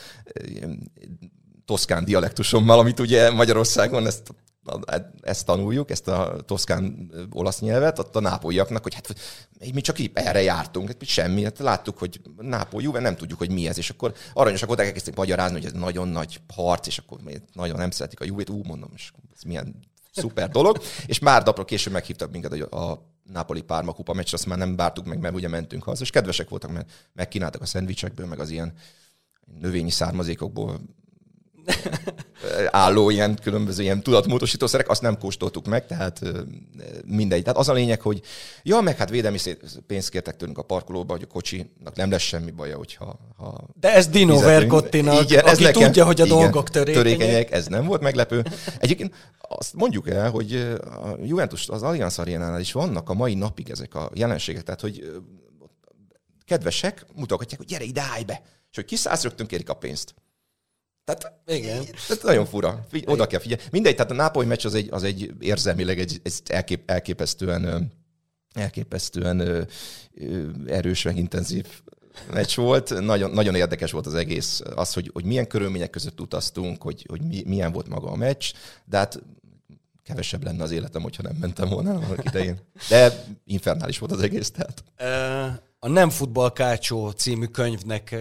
toszkán 1.66 2.06
dialektusommal, 2.06 2.80
amit 2.80 3.00
ugye 3.00 3.32
Magyarországon 3.32 4.06
ezt 4.06 4.34
ezt 5.22 5.46
tanuljuk, 5.46 5.92
ezt 5.92 6.08
a 6.08 6.36
toszkán 6.46 7.12
olasz 7.32 7.60
nyelvet, 7.60 8.00
ott 8.00 8.16
a 8.16 8.20
nápolyiaknak, 8.20 8.84
hogy 8.84 8.94
hát 8.94 9.16
mi 9.74 9.82
csak 9.82 10.00
így 10.00 10.12
erre 10.14 10.42
jártunk, 10.42 10.88
hát 10.88 11.06
semmi, 11.06 11.44
hát 11.44 11.60
láttuk, 11.60 11.98
hogy 11.98 12.22
Nápoly, 12.38 12.84
Juve, 12.84 13.00
nem 13.00 13.16
tudjuk, 13.16 13.40
hogy 13.40 13.52
mi 13.52 13.68
ez, 13.68 13.78
és 13.78 13.90
akkor 13.90 14.14
aranyosak 14.34 14.70
oda 14.70 14.84
elkezdték 14.84 15.16
magyarázni, 15.16 15.56
hogy 15.56 15.66
ez 15.66 15.72
nagyon 15.72 16.08
nagy 16.08 16.42
harc, 16.54 16.88
és 16.88 16.98
akkor 16.98 17.20
nagyon 17.54 17.78
nem 17.78 17.92
szeretik 17.92 18.20
a 18.20 18.26
Juve-t, 18.26 18.50
ú, 18.50 18.62
mondom, 18.64 18.90
és 18.96 19.12
ez 19.36 19.42
milyen 19.42 19.76
szuper 20.12 20.50
dolog, 20.50 20.82
és 21.06 21.20
már 21.20 21.44
napra 21.44 21.66
később 21.66 21.94
meghívtak 21.94 22.32
minket 22.32 22.62
a 22.74 23.10
Napoli 23.24 23.62
Párma 23.62 23.94
kupa 23.94 24.14
meccsre, 24.14 24.38
azt 24.38 24.46
már 24.46 24.58
nem 24.58 24.76
bártuk 24.76 25.06
meg, 25.06 25.20
mert 25.20 25.36
ugye 25.36 25.48
mentünk 25.48 25.84
haza, 25.84 26.04
és 26.04 26.10
kedvesek 26.10 26.50
voltak, 26.50 26.72
mert 26.72 26.92
megkínáltak 27.14 27.62
a 27.62 27.66
szendvicsekből, 27.66 28.26
meg 28.26 28.40
az 28.40 28.50
ilyen 28.50 28.74
növényi 29.60 29.90
származékokból 29.90 30.82
álló 32.72 33.10
ilyen 33.10 33.40
különböző 33.44 33.84
ilyen 33.84 34.04
tudatmódosítószerek, 34.04 34.90
azt 34.90 35.02
nem 35.02 35.18
kóstoltuk 35.18 35.66
meg, 35.68 35.86
tehát 35.86 36.22
mindegy. 37.06 37.42
Tehát 37.42 37.60
az 37.60 37.70
a 37.70 37.74
lényeg, 37.74 38.02
hogy 38.02 38.22
ja, 38.64 38.82
meg 38.82 38.98
hát 38.98 39.10
védelmi 39.10 39.38
pénzt 39.88 40.10
kértek 40.10 40.36
tőlünk 40.36 40.58
a 40.58 40.64
parkolóba, 40.64 41.14
hogy 41.14 41.22
a 41.22 41.32
kocsinak 41.34 41.96
nem 41.96 42.12
lesz 42.12 42.22
semmi 42.22 42.52
baja, 42.52 42.78
hogyha... 42.78 43.20
Ha 43.38 43.68
De 43.80 43.94
ez 43.94 44.08
Dino 44.08 44.40
Verkottinak, 44.40 45.24
igen, 45.24 45.46
ez 45.46 45.54
aki 45.54 45.64
nekem, 45.64 45.82
tudja, 45.84 46.06
hogy 46.06 46.22
a 46.22 46.26
igen, 46.26 46.38
dolgok 46.38 46.70
törékenyek. 46.70 47.04
törékenyek. 47.04 47.52
Ez 47.52 47.68
nem 47.68 47.86
volt 47.86 48.02
meglepő. 48.02 48.44
Egyébként 48.78 49.16
azt 49.38 49.74
mondjuk 49.74 50.10
el, 50.10 50.30
hogy 50.30 50.54
a 50.84 51.08
Juventus, 51.24 51.70
az 51.70 51.84
Allianz 51.84 52.20
Arénánál 52.20 52.60
is 52.60 52.72
vannak 52.72 53.10
a 53.10 53.14
mai 53.14 53.34
napig 53.34 53.70
ezek 53.70 53.96
a 53.96 54.10
jelenségek, 54.14 54.64
tehát 54.64 54.82
hogy 54.82 55.22
kedvesek 56.46 57.06
mutogatják, 57.16 57.60
hogy 57.60 57.70
gyere 57.70 57.84
ide, 57.84 58.02
állj 58.02 58.24
be, 58.24 58.42
és 58.70 58.76
hogy 58.76 58.86
kiszállsz, 58.86 59.24
rögtön 59.24 59.48
kérik 59.48 59.70
a 59.70 59.74
pénzt. 59.74 60.14
Tehát, 61.04 61.42
igen. 61.48 61.86
Tehát 62.08 62.24
nagyon 62.24 62.46
fura. 62.46 62.86
Figy- 62.90 63.08
oda 63.08 63.28
kell 63.28 63.40
figyelni. 63.40 63.64
Mindegy, 63.72 63.96
tehát 63.96 64.12
a 64.12 64.16
Nápoly 64.16 64.46
meccs 64.46 64.66
az 64.66 64.74
egy, 64.74 64.88
az 64.92 65.04
egy 65.04 65.34
érzelmileg 65.40 66.00
egy, 66.00 66.20
egy 66.24 66.34
elkép, 66.48 66.90
elképesztően 66.90 67.92
elképesztően 68.54 69.68
erős, 70.66 71.04
meg 71.04 71.18
intenzív 71.18 71.66
meccs 72.32 72.56
volt. 72.56 73.00
Nagyon, 73.00 73.32
nagyon 73.32 73.56
érdekes 73.56 73.92
volt 73.92 74.06
az 74.06 74.14
egész, 74.14 74.62
az, 74.76 74.94
hogy, 74.94 75.10
hogy 75.14 75.26
milyen 75.26 75.48
körülmények 75.48 75.90
között 75.90 76.22
utaztunk, 76.22 76.82
hogy, 76.82 77.06
hogy 77.10 77.22
mi, 77.22 77.44
milyen 77.46 77.72
volt 77.72 77.88
maga 77.88 78.12
a 78.12 78.16
meccs, 78.16 78.52
de 78.86 78.98
hát 78.98 79.24
kevesebb 80.04 80.44
lenne 80.44 80.64
az 80.64 80.72
életem, 80.72 81.02
hogyha 81.02 81.24
nem 81.24 81.36
mentem 81.40 81.70
volna 81.70 81.94
annak 81.94 82.26
idején. 82.26 82.60
De 82.90 83.26
infernális 83.46 84.00
volt 84.00 84.12
az 84.12 84.22
egész, 84.22 84.52
tehát 84.52 84.84
a 85.84 85.88
Nem 85.88 86.10
Futball 86.10 86.52
Kácsó 86.54 87.10
című 87.10 87.46
könyvnek 87.46 88.16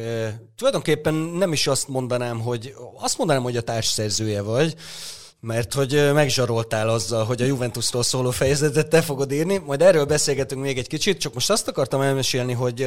tulajdonképpen 0.57 1.15
nem 1.15 1.53
is 1.53 1.67
azt 1.67 1.89
mondanám, 1.89 2.41
hogy 2.41 2.75
azt 2.95 3.19
mondanám, 3.19 3.43
hogy 3.43 3.57
a 3.57 3.63
társszerzője 3.63 4.43
vagy, 4.43 4.75
mert 5.41 5.75
hogy 5.75 6.13
megzsaroltál 6.13 6.89
azzal, 6.89 7.25
hogy 7.25 7.43
a 7.43 7.45
Juventusról 7.45 8.03
szóló 8.03 8.31
fejezetet 8.31 8.89
te 8.89 9.03
fogod 9.03 9.33
írni, 9.33 9.59
majd 9.59 9.83
erről 9.83 10.05
beszélgetünk 10.05 10.63
még 10.63 10.79
egy 10.79 10.87
kicsit, 10.87 11.21
csak 11.21 11.35
most 11.35 11.51
azt 11.51 11.69
akartam 11.69 12.01
elmesélni, 12.01 12.53
hogy 12.53 12.83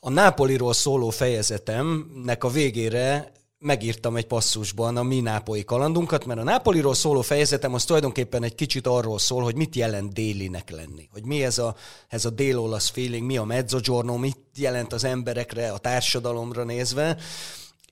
a 0.00 0.10
Nápoliról 0.10 0.72
szóló 0.72 1.10
fejezetemnek 1.10 2.44
a 2.44 2.48
végére 2.48 3.32
megírtam 3.58 4.16
egy 4.16 4.26
passzusban 4.26 4.96
a 4.96 5.02
mi 5.02 5.20
nápolyi 5.20 5.64
kalandunkat, 5.64 6.24
mert 6.24 6.40
a 6.40 6.42
Nápoliról 6.42 6.94
szóló 6.94 7.20
fejezetem 7.20 7.74
az 7.74 7.84
tulajdonképpen 7.84 8.42
egy 8.42 8.54
kicsit 8.54 8.86
arról 8.86 9.18
szól, 9.18 9.42
hogy 9.42 9.54
mit 9.54 9.74
jelent 9.74 10.12
délinek 10.12 10.70
lenni. 10.70 11.08
Hogy 11.12 11.24
mi 11.24 11.44
ez 11.44 11.58
a, 11.58 11.76
ez 12.08 12.24
a 12.24 12.30
dél-olasz 12.30 12.88
feeling, 12.88 13.26
mi 13.26 13.36
a 13.36 13.44
mezzogiorno, 13.44 14.16
mit 14.16 14.38
jelent 14.56 14.92
az 14.92 15.04
emberekre, 15.04 15.72
a 15.72 15.78
társadalomra 15.78 16.64
nézve. 16.64 17.16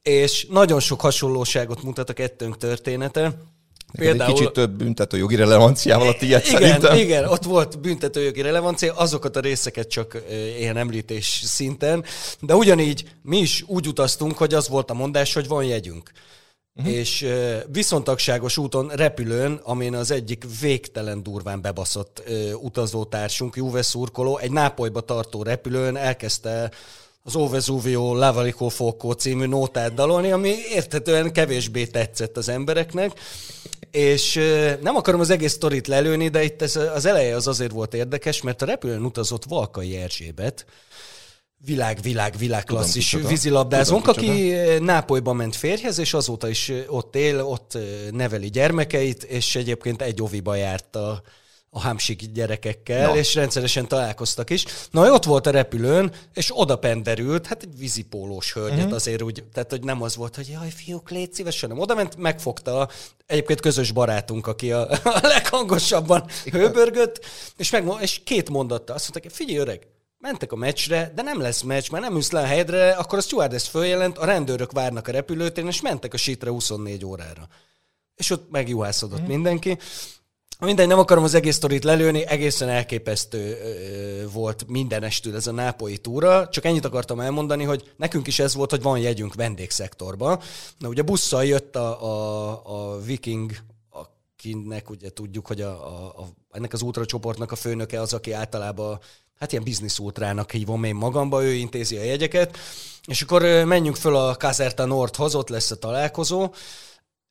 És 0.02 0.46
nagyon 0.50 0.80
sok 0.80 1.00
hasonlóságot 1.00 1.82
mutat 1.82 2.10
a 2.10 2.12
kettőnk 2.12 2.56
története. 2.56 3.42
Például... 3.98 4.30
Egy 4.30 4.36
kicsit 4.36 4.52
több 4.52 4.70
büntető 4.70 5.16
jogi 5.16 5.36
relevanciával 5.36 6.08
a 6.08 6.14
tiéd 6.14 6.42
igen, 6.46 6.60
szerintem. 6.60 6.98
Igen, 6.98 7.24
ott 7.24 7.44
volt 7.44 7.80
büntető 7.80 8.22
jogi 8.22 8.40
relevancia, 8.40 8.94
azokat 8.94 9.36
a 9.36 9.40
részeket 9.40 9.88
csak 9.88 10.22
ilyen 10.58 10.76
említés 10.76 11.42
szinten, 11.44 12.04
de 12.40 12.54
ugyanígy 12.54 13.04
mi 13.22 13.38
is 13.38 13.64
úgy 13.66 13.88
utaztunk, 13.88 14.36
hogy 14.36 14.54
az 14.54 14.68
volt 14.68 14.90
a 14.90 14.94
mondás, 14.94 15.34
hogy 15.34 15.48
van 15.48 15.64
jegyünk. 15.64 16.10
Uh-huh. 16.76 16.94
És 16.94 17.26
viszontagságos 17.72 18.58
úton, 18.58 18.88
repülőn, 18.88 19.60
amin 19.62 19.94
az 19.94 20.10
egyik 20.10 20.44
végtelen 20.60 21.22
durván 21.22 21.60
bebaszott 21.60 22.22
utazótársunk, 22.60 23.56
Juve 23.56 23.82
szurkoló, 23.82 24.38
egy 24.38 24.50
Nápolyba 24.50 25.00
tartó 25.00 25.42
repülőn 25.42 25.96
elkezdte 25.96 26.70
az 27.22 27.36
O 27.36 27.48
Vesuvio 27.48 28.14
Lavalico 28.14 28.68
Foco 28.68 29.12
című 29.12 29.46
nótát 29.46 29.94
dalolni, 29.94 30.30
ami 30.30 30.54
értetően 30.74 31.32
kevésbé 31.32 31.86
tetszett 31.86 32.36
az 32.36 32.48
embereknek, 32.48 33.12
és 33.94 34.34
nem 34.80 34.96
akarom 34.96 35.20
az 35.20 35.30
egész 35.30 35.52
sztorit 35.52 35.86
lelőni, 35.86 36.28
de 36.28 36.42
itt 36.42 36.62
ez, 36.62 36.76
az 36.76 37.04
eleje 37.04 37.36
az 37.36 37.46
azért 37.46 37.72
volt 37.72 37.94
érdekes, 37.94 38.42
mert 38.42 38.62
a 38.62 38.66
repülőn 38.66 39.04
utazott 39.04 39.44
Valkai 39.44 39.96
Erzsébet, 39.96 40.66
világ, 41.64 41.98
világ, 42.02 42.34
világ 42.38 42.64
klasszis 42.64 43.10
Tudom, 43.10 43.28
vízilabdázónk, 43.28 44.08
aki 44.08 44.52
Nápolyba 44.78 45.32
ment 45.32 45.56
férjhez, 45.56 45.98
és 45.98 46.14
azóta 46.14 46.48
is 46.48 46.72
ott 46.86 47.16
él, 47.16 47.40
ott 47.40 47.78
neveli 48.10 48.48
gyermekeit, 48.48 49.22
és 49.22 49.56
egyébként 49.56 50.02
egy 50.02 50.22
oviba 50.22 50.54
járt 50.54 50.96
a 50.96 51.22
a 51.76 51.80
hámsik 51.80 52.32
gyerekekkel, 52.32 53.06
no. 53.06 53.16
és 53.16 53.34
rendszeresen 53.34 53.88
találkoztak 53.88 54.50
is. 54.50 54.64
Na, 54.90 55.12
ott 55.12 55.24
volt 55.24 55.46
a 55.46 55.50
repülőn, 55.50 56.12
és 56.34 56.50
oda 56.58 56.76
penderült, 56.76 57.46
hát 57.46 57.62
egy 57.62 57.78
vízipólós 57.78 58.52
hölgyet 58.52 58.78
uh-huh. 58.78 58.94
azért 58.94 59.22
úgy, 59.22 59.44
tehát 59.52 59.70
hogy 59.70 59.82
nem 59.82 60.02
az 60.02 60.16
volt, 60.16 60.36
hogy 60.36 60.48
jaj, 60.48 60.70
fiúk, 60.70 61.10
légy 61.10 61.32
szívesen, 61.32 61.68
nem. 61.68 61.78
Oda 61.78 61.94
ment, 61.94 62.16
megfogta 62.16 62.88
egyébként 63.26 63.60
közös 63.60 63.92
barátunk, 63.92 64.46
aki 64.46 64.72
a, 64.72 64.90
a 65.20 65.20
leghangosabban 65.22 66.26
hőbörgött, 66.50 67.24
és, 67.56 67.70
meg, 67.70 67.88
és 68.00 68.20
két 68.24 68.50
mondatta, 68.50 68.94
azt 68.94 69.10
mondta, 69.12 69.34
figyelj 69.34 69.58
öreg, 69.58 69.86
mentek 70.18 70.52
a 70.52 70.56
meccsre, 70.56 71.12
de 71.14 71.22
nem 71.22 71.40
lesz 71.40 71.62
meccs, 71.62 71.90
mert 71.90 72.04
nem 72.04 72.14
ülsz 72.14 72.30
le 72.30 72.40
a 72.40 72.44
helyedre, 72.46 72.90
akkor 72.90 73.18
a 73.18 73.22
stewardess 73.22 73.68
följelent, 73.68 74.18
a 74.18 74.24
rendőrök 74.24 74.72
várnak 74.72 75.08
a 75.08 75.12
repülőtéren, 75.12 75.68
és 75.68 75.80
mentek 75.80 76.14
a 76.14 76.16
sítre 76.16 76.50
24 76.50 77.04
órára. 77.04 77.48
És 78.14 78.30
ott 78.30 78.50
megjuhászodott 78.50 79.18
uh-huh. 79.18 79.34
mindenki. 79.34 79.78
Mindegy, 80.64 80.86
nem 80.86 80.98
akarom 80.98 81.24
az 81.24 81.34
egész 81.34 81.54
sztorit 81.54 81.84
lelőni, 81.84 82.26
egészen 82.26 82.68
elképesztő 82.68 83.58
ö, 83.62 84.30
volt 84.30 84.64
minden 84.68 85.02
estül 85.02 85.34
ez 85.34 85.46
a 85.46 85.52
nápolyi 85.52 85.98
túra, 85.98 86.48
csak 86.48 86.64
ennyit 86.64 86.84
akartam 86.84 87.20
elmondani, 87.20 87.64
hogy 87.64 87.92
nekünk 87.96 88.26
is 88.26 88.38
ez 88.38 88.54
volt, 88.54 88.70
hogy 88.70 88.82
van 88.82 88.98
jegyünk 88.98 89.34
vendégszektorba. 89.34 90.42
Na 90.78 90.88
ugye 90.88 91.02
busszal 91.02 91.44
jött 91.44 91.76
a, 91.76 92.02
a, 92.02 92.62
a 92.64 93.00
Viking, 93.00 93.52
akinek 93.90 94.90
ugye 94.90 95.10
tudjuk, 95.10 95.46
hogy 95.46 95.60
a, 95.60 95.86
a, 95.86 96.06
a, 96.06 96.28
ennek 96.52 96.72
az 96.72 96.82
ultracsoportnak 96.82 97.52
a 97.52 97.56
főnöke 97.56 98.00
az, 98.00 98.12
aki 98.12 98.32
általában 98.32 98.98
hát 99.38 99.52
ilyen 99.52 99.64
biznisz 99.64 99.98
ultrának 99.98 100.50
hívom 100.50 100.84
én 100.84 100.94
magamba, 100.94 101.44
ő 101.44 101.52
intézi 101.52 101.96
a 101.96 102.02
jegyeket, 102.02 102.58
és 103.06 103.22
akkor 103.22 103.42
menjünk 103.64 103.96
föl 103.96 104.16
a 104.16 104.36
Caserta 104.36 104.84
Nordhoz, 104.84 105.34
ott 105.34 105.48
lesz 105.48 105.70
a 105.70 105.76
találkozó, 105.76 106.50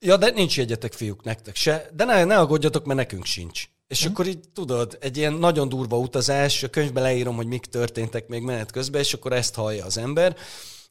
Ja, 0.05 0.17
de 0.17 0.29
nincs 0.29 0.57
jegyetek 0.57 0.93
fiúk 0.93 1.23
nektek 1.23 1.55
se, 1.55 1.89
de 1.93 2.03
ne, 2.03 2.23
ne 2.23 2.37
aggódjatok, 2.37 2.85
mert 2.85 2.99
nekünk 2.99 3.25
sincs. 3.25 3.65
És 3.87 4.03
hm. 4.03 4.09
akkor 4.09 4.27
így 4.27 4.49
tudod, 4.53 4.97
egy 5.01 5.17
ilyen 5.17 5.33
nagyon 5.33 5.69
durva 5.69 5.97
utazás, 5.97 6.63
a 6.63 6.69
könyvbe 6.69 7.01
leírom, 7.01 7.35
hogy 7.35 7.47
mik 7.47 7.65
történtek 7.65 8.27
még 8.27 8.41
menet 8.41 8.71
közben, 8.71 9.01
és 9.01 9.13
akkor 9.13 9.33
ezt 9.33 9.55
hallja 9.55 9.85
az 9.85 9.97
ember. 9.97 10.35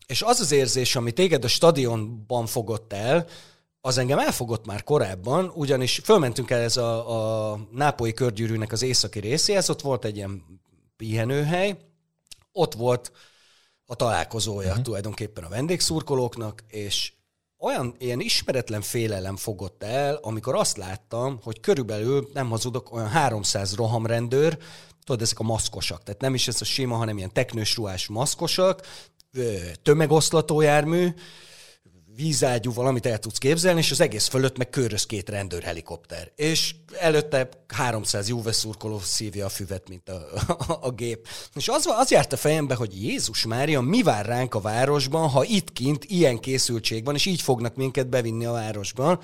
És 0.06 0.22
az 0.22 0.40
az 0.40 0.52
érzés, 0.52 0.96
ami 0.96 1.12
téged 1.12 1.44
a 1.44 1.48
stadionban 1.48 2.46
fogott 2.46 2.92
el, 2.92 3.26
az 3.80 3.98
engem 3.98 4.18
elfogott 4.18 4.66
már 4.66 4.84
korábban, 4.84 5.52
ugyanis 5.54 6.00
fölmentünk 6.04 6.50
el 6.50 6.60
ez 6.60 6.76
a, 6.76 7.52
a 7.52 7.58
nápolyi 7.70 8.12
körgyűrűnek 8.12 8.72
az 8.72 8.82
északi 8.82 9.20
részéhez, 9.20 9.70
ott 9.70 9.80
volt 9.80 10.04
egy 10.04 10.16
ilyen 10.16 10.60
pihenőhely, 10.96 11.76
ott 12.52 12.74
volt 12.74 13.12
a 13.86 13.94
találkozója 13.94 14.68
uh-huh. 14.68 14.84
tulajdonképpen 14.84 15.44
a 15.44 15.48
vendégszurkolóknak, 15.48 16.64
és 16.68 17.12
olyan 17.62 17.94
ilyen 17.98 18.20
ismeretlen 18.20 18.80
félelem 18.80 19.36
fogott 19.36 19.82
el, 19.82 20.14
amikor 20.22 20.54
azt 20.54 20.76
láttam, 20.76 21.38
hogy 21.42 21.60
körülbelül, 21.60 22.28
nem 22.32 22.48
hazudok, 22.48 22.92
olyan 22.92 23.08
300 23.08 23.74
rohamrendőr, 23.74 24.58
tudod, 25.04 25.22
ezek 25.22 25.38
a 25.38 25.42
maszkosak, 25.42 26.02
tehát 26.02 26.20
nem 26.20 26.34
is 26.34 26.48
ez 26.48 26.60
a 26.60 26.64
sima, 26.64 26.96
hanem 26.96 27.16
ilyen 27.16 27.32
teknős 27.32 27.76
ruhás 27.76 28.06
maszkosak, 28.06 28.86
tömegoszlatójármű, 29.82 31.08
vízágyú 32.16 32.72
valamit 32.72 33.06
el 33.06 33.18
tudsz 33.18 33.38
képzelni, 33.38 33.80
és 33.80 33.90
az 33.90 34.00
egész 34.00 34.26
fölött 34.26 34.56
meg 34.56 34.70
köröz 34.70 35.06
két 35.06 35.28
rendőrhelikopter. 35.28 36.32
És 36.36 36.74
előtte 36.98 37.48
300 37.68 38.28
Juve 38.28 38.52
szurkoló 38.52 38.98
szívja 38.98 39.46
a 39.46 39.48
füvet, 39.48 39.88
mint 39.88 40.08
a, 40.08 40.26
a, 40.46 40.78
a 40.80 40.90
gép. 40.90 41.28
És 41.54 41.68
az, 41.68 41.86
az 41.86 42.10
járt 42.10 42.32
a 42.32 42.36
fejembe, 42.36 42.74
hogy 42.74 43.02
Jézus 43.02 43.46
Mária, 43.46 43.80
mi 43.80 44.02
vár 44.02 44.26
ránk 44.26 44.54
a 44.54 44.60
városban, 44.60 45.28
ha 45.28 45.44
itt 45.44 45.72
kint 45.72 46.04
ilyen 46.04 46.38
készültség 46.38 47.04
van, 47.04 47.14
és 47.14 47.26
így 47.26 47.42
fognak 47.42 47.74
minket 47.76 48.08
bevinni 48.08 48.44
a 48.44 48.52
városban. 48.52 49.20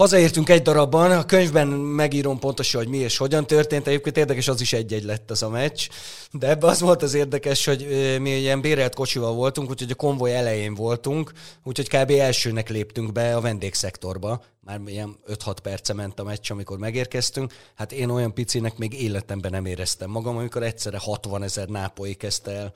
Hazaértünk 0.00 0.48
egy 0.48 0.62
darabban, 0.62 1.10
a 1.10 1.24
könyvben 1.24 1.68
megírom 1.68 2.38
pontosan, 2.38 2.80
hogy 2.80 2.90
mi 2.90 2.96
és 2.96 3.16
hogyan 3.16 3.46
történt. 3.46 3.86
Egyébként 3.86 4.16
érdekes, 4.16 4.48
az 4.48 4.60
is 4.60 4.72
egy-egy 4.72 5.04
lett 5.04 5.30
az 5.30 5.42
a 5.42 5.48
meccs. 5.48 5.88
De 6.30 6.48
ebbe 6.48 6.66
az 6.66 6.80
volt 6.80 7.02
az 7.02 7.14
érdekes, 7.14 7.64
hogy 7.64 7.86
mi 8.20 8.30
ilyen 8.30 8.60
bérelt 8.60 8.94
kocsival 8.94 9.32
voltunk, 9.32 9.70
úgyhogy 9.70 9.90
a 9.90 9.94
konvoj 9.94 10.34
elején 10.34 10.74
voltunk, 10.74 11.32
úgyhogy 11.64 11.88
kb. 11.88 12.10
elsőnek 12.10 12.68
léptünk 12.68 13.12
be 13.12 13.36
a 13.36 13.40
vendégszektorba. 13.40 14.42
Már 14.60 14.80
ilyen 14.86 15.16
5-6 15.28 15.56
perce 15.62 15.92
ment 15.92 16.20
a 16.20 16.24
meccs, 16.24 16.50
amikor 16.50 16.78
megérkeztünk. 16.78 17.52
Hát 17.74 17.92
én 17.92 18.08
olyan 18.08 18.34
picinek 18.34 18.78
még 18.78 19.02
életemben 19.02 19.50
nem 19.50 19.66
éreztem 19.66 20.10
magam, 20.10 20.36
amikor 20.36 20.62
egyszerre 20.62 20.98
60 20.98 21.42
ezer 21.42 21.68
nápoi 21.68 22.14
kezdte 22.14 22.50
el 22.50 22.72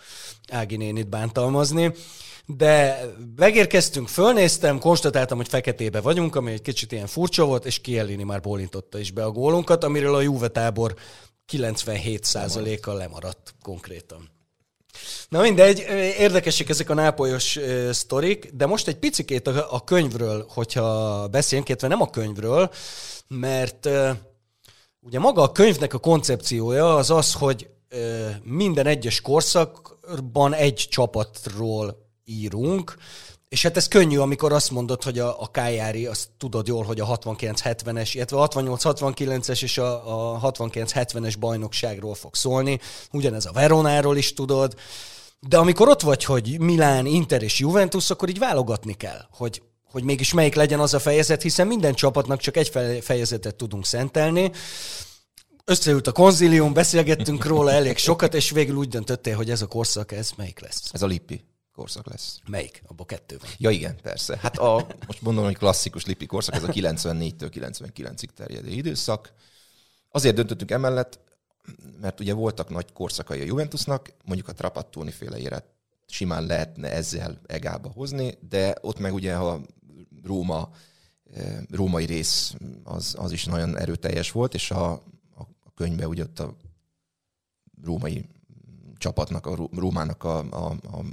Ági 0.51 0.77
nénit 0.77 1.09
bántalmazni 1.09 1.93
de 2.47 3.01
megérkeztünk, 3.37 4.09
fölnéztem, 4.09 4.79
konstatáltam, 4.79 5.37
hogy 5.37 5.49
feketébe 5.49 6.01
vagyunk, 6.01 6.37
ami 6.37 6.53
egy 6.53 6.63
kicsit 6.63 6.93
ilyen 6.93 7.07
furcsa 7.15 7.45
volt, 7.45 7.65
és 7.65 7.81
Kielini 7.81 8.23
már 8.23 8.41
bólintotta 8.41 8.99
is 8.99 9.11
be 9.11 9.25
a 9.25 9.31
gólunkat, 9.31 9.85
amiről 9.85 10.15
a 10.15 10.21
Juve 10.21 10.49
tábor 10.49 10.95
97%-kal 11.53 12.97
lemaradt 12.97 13.55
konkrétan. 13.63 14.31
Na 15.29 15.41
mindegy, 15.41 15.79
érdekesek 16.19 16.69
ezek 16.69 16.91
a 16.91 16.95
nápolyos 16.95 17.57
uh, 17.57 17.91
sztorik, 17.91 18.51
de 18.53 18.67
most 18.67 18.89
egy 18.89 18.99
picikét 18.99 19.47
a, 19.47 19.85
könyvről, 19.85 20.47
hogyha 20.49 21.29
beszélünk, 21.29 21.69
illetve 21.69 21.89
nem 21.89 22.01
a 22.01 22.11
könyvről, 22.11 22.71
mert 23.29 23.89
ugye 25.01 25.19
maga 25.19 25.43
a 25.43 25.53
könyvnek 25.53 25.95
a 25.95 25.99
koncepciója 25.99 26.97
az 26.97 27.11
az, 27.11 27.33
hogy 27.33 27.69
minden 28.43 28.87
egyes 28.87 29.21
korszakban 29.21 30.55
egy 30.55 30.87
csapatról 30.91 32.09
írunk, 32.25 32.97
és 33.55 33.63
hát 33.63 33.77
ez 33.77 33.89
könnyű, 33.89 34.19
amikor 34.19 34.53
azt 34.53 34.71
mondod, 34.71 35.03
hogy 35.03 35.19
a, 35.19 35.43
a 35.43 35.51
Kájári, 35.51 36.07
azt 36.07 36.29
tudod 36.39 36.67
jól, 36.67 36.85
hogy 36.85 37.01
a 37.01 37.19
69-70-es, 37.19 38.11
illetve 38.13 38.37
a 38.37 38.49
68-69-es 38.49 39.63
és 39.63 39.79
a, 39.79 40.35
a 40.45 40.53
69-70-es 40.53 41.35
bajnokságról 41.39 42.15
fog 42.15 42.35
szólni. 42.35 42.81
Ugyanez 43.13 43.47
a 43.47 43.53
Veronáról 43.53 44.17
is 44.17 44.33
tudod. 44.33 44.75
De 45.41 45.57
amikor 45.57 45.89
ott 45.89 46.01
vagy, 46.01 46.25
hogy 46.25 46.59
Milán, 46.61 47.07
Inter 47.07 47.43
és 47.43 47.59
Juventus, 47.59 48.11
akkor 48.11 48.29
így 48.29 48.39
válogatni 48.39 48.95
kell, 48.95 49.27
hogy, 49.31 49.63
hogy 49.91 50.03
mégis 50.05 50.33
melyik 50.33 50.55
legyen 50.55 50.81
az 50.81 50.95
a 50.95 50.99
fejezet, 50.99 51.43
hiszen 51.43 51.67
minden 51.67 51.95
csapatnak 51.95 52.41
csak 52.41 52.57
egy 52.57 52.73
fejezetet 53.03 53.55
tudunk 53.55 53.87
szentelni. 53.87 54.51
Összeült 55.65 56.07
a 56.07 56.13
konzilium, 56.13 56.73
beszélgettünk 56.73 57.45
róla 57.45 57.71
elég 57.71 57.97
sokat, 57.97 58.35
és 58.35 58.51
végül 58.51 58.77
úgy 58.77 58.89
döntöttél, 58.89 59.37
hogy 59.37 59.51
ez 59.51 59.63
a 59.63 59.67
korszak, 59.67 60.13
ez 60.13 60.31
melyik 60.37 60.61
lesz? 60.61 60.89
Ez 60.93 61.03
a 61.03 61.07
Lippi 61.07 61.45
korszak 61.75 62.07
lesz. 62.07 62.41
Melyik? 62.47 62.83
Abba 62.87 63.05
kettő 63.05 63.37
van. 63.41 63.51
Ja 63.59 63.71
igen, 63.71 63.97
persze. 64.03 64.39
Hát 64.41 64.59
a, 64.59 64.87
most 65.07 65.23
mondom, 65.23 65.45
hogy 65.45 65.57
klasszikus 65.57 66.07
lipi 66.07 66.27
korszak, 66.27 66.55
ez 66.55 66.63
a 66.63 66.69
94-től 66.69 67.51
99-ig 67.55 68.29
terjedő 68.35 68.69
időszak. 68.69 69.33
Azért 70.11 70.35
döntöttünk 70.35 70.71
emellett, 70.71 71.21
mert 72.01 72.21
ugye 72.21 72.33
voltak 72.33 72.69
nagy 72.69 72.93
korszakai 72.93 73.41
a 73.41 73.45
Juventusnak, 73.45 74.13
mondjuk 74.25 74.49
a 74.49 74.53
Trapattoni 74.53 75.11
féle 75.11 75.39
éret 75.39 75.65
simán 76.07 76.47
lehetne 76.47 76.91
ezzel 76.91 77.41
egába 77.47 77.89
hozni, 77.89 78.39
de 78.49 78.77
ott 78.81 78.99
meg 78.99 79.15
ugye 79.15 79.35
a 79.35 79.61
Róma, 80.25 80.71
eh, 81.35 81.59
római 81.71 82.05
rész 82.05 82.55
az, 82.85 83.15
az 83.19 83.33
is 83.33 83.45
nagyon 83.45 83.79
erőteljes 83.79 84.31
volt, 84.31 84.55
és 84.55 84.71
a, 84.71 84.93
a 85.35 85.73
könyvben 85.75 86.09
ugye 86.09 86.23
ott 86.23 86.39
a 86.39 86.57
római 87.83 88.29
csapatnak, 88.97 89.47
a 89.47 89.69
Rómának 89.73 90.25
a, 90.25 90.39
a, 90.39 90.71
a 90.71 91.05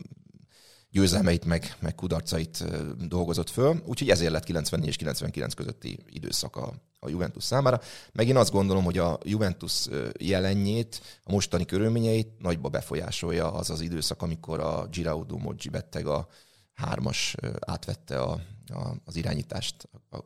győzelmeit, 0.92 1.46
meg, 1.46 1.76
meg 1.80 1.96
kudarcait 1.96 2.66
dolgozott 3.08 3.50
föl, 3.50 3.82
úgyhogy 3.86 4.10
ezért 4.10 4.32
lett 4.32 4.44
94 4.44 4.88
és 4.88 4.96
99 4.96 5.54
közötti 5.54 6.00
időszak 6.10 6.56
a, 6.56 6.74
a 7.00 7.10
Juventus 7.10 7.44
számára. 7.44 7.82
Meg 8.12 8.28
én 8.28 8.38
azt 8.38 8.52
gondolom, 8.52 8.84
hogy 8.84 8.98
a 8.98 9.20
Juventus 9.24 9.88
jelenjét, 10.20 11.02
a 11.24 11.32
mostani 11.32 11.66
körülményeit 11.66 12.39
nagyba 12.39 12.70
befolyásolja 12.70 13.54
az 13.54 13.70
az 13.70 13.82
időszak, 13.82 14.22
amikor 14.22 14.60
a 14.60 14.88
Giraudo 14.92 15.38
Moggi 15.38 15.70
beteg 15.70 16.08
a 16.08 16.28
hármas 16.74 17.36
átvette 17.60 18.22
a, 18.22 18.42
a, 18.68 18.96
az 19.06 19.16
irányítást. 19.16 19.89
A, 20.10 20.18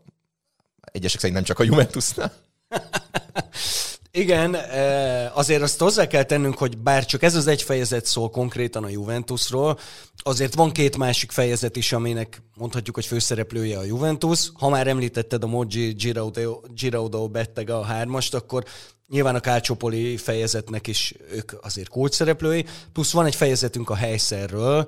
egyesek 0.91 1.19
szerint 1.19 1.37
nem 1.37 1.45
csak 1.45 1.59
a 1.59 1.63
Juventusnál. 1.63 2.33
Igen, 4.17 4.55
eh, 4.55 5.37
azért 5.37 5.61
azt 5.61 5.79
hozzá 5.79 6.07
kell 6.07 6.23
tennünk, 6.23 6.57
hogy 6.57 6.77
bár 6.77 7.05
csak 7.05 7.23
ez 7.23 7.35
az 7.35 7.47
egy 7.47 7.61
fejezet 7.61 8.05
szól 8.05 8.29
konkrétan 8.29 8.83
a 8.83 8.89
Juventusról, 8.89 9.79
azért 10.17 10.53
van 10.53 10.71
két 10.71 10.97
másik 10.97 11.31
fejezet 11.31 11.75
is, 11.75 11.91
aminek 11.91 12.41
mondhatjuk, 12.57 12.95
hogy 12.95 13.05
főszereplője 13.05 13.77
a 13.77 13.83
Juventus. 13.83 14.51
Ha 14.53 14.69
már 14.69 14.87
említetted 14.87 15.43
a 15.43 15.47
Moggi 15.47 15.91
Giraudo, 15.91 16.59
Giraudo 16.75 17.27
betteg 17.27 17.69
a 17.69 17.81
hármast, 17.81 18.33
akkor 18.33 18.63
nyilván 19.07 19.35
a 19.35 19.39
Calciopoli 19.39 20.17
fejezetnek 20.17 20.87
is 20.87 21.13
ők 21.31 21.51
azért 21.61 21.89
kulcsszereplői, 21.89 22.65
plusz 22.93 23.11
van 23.11 23.25
egy 23.25 23.35
fejezetünk 23.35 23.89
a 23.89 23.95
helyszerről, 23.95 24.87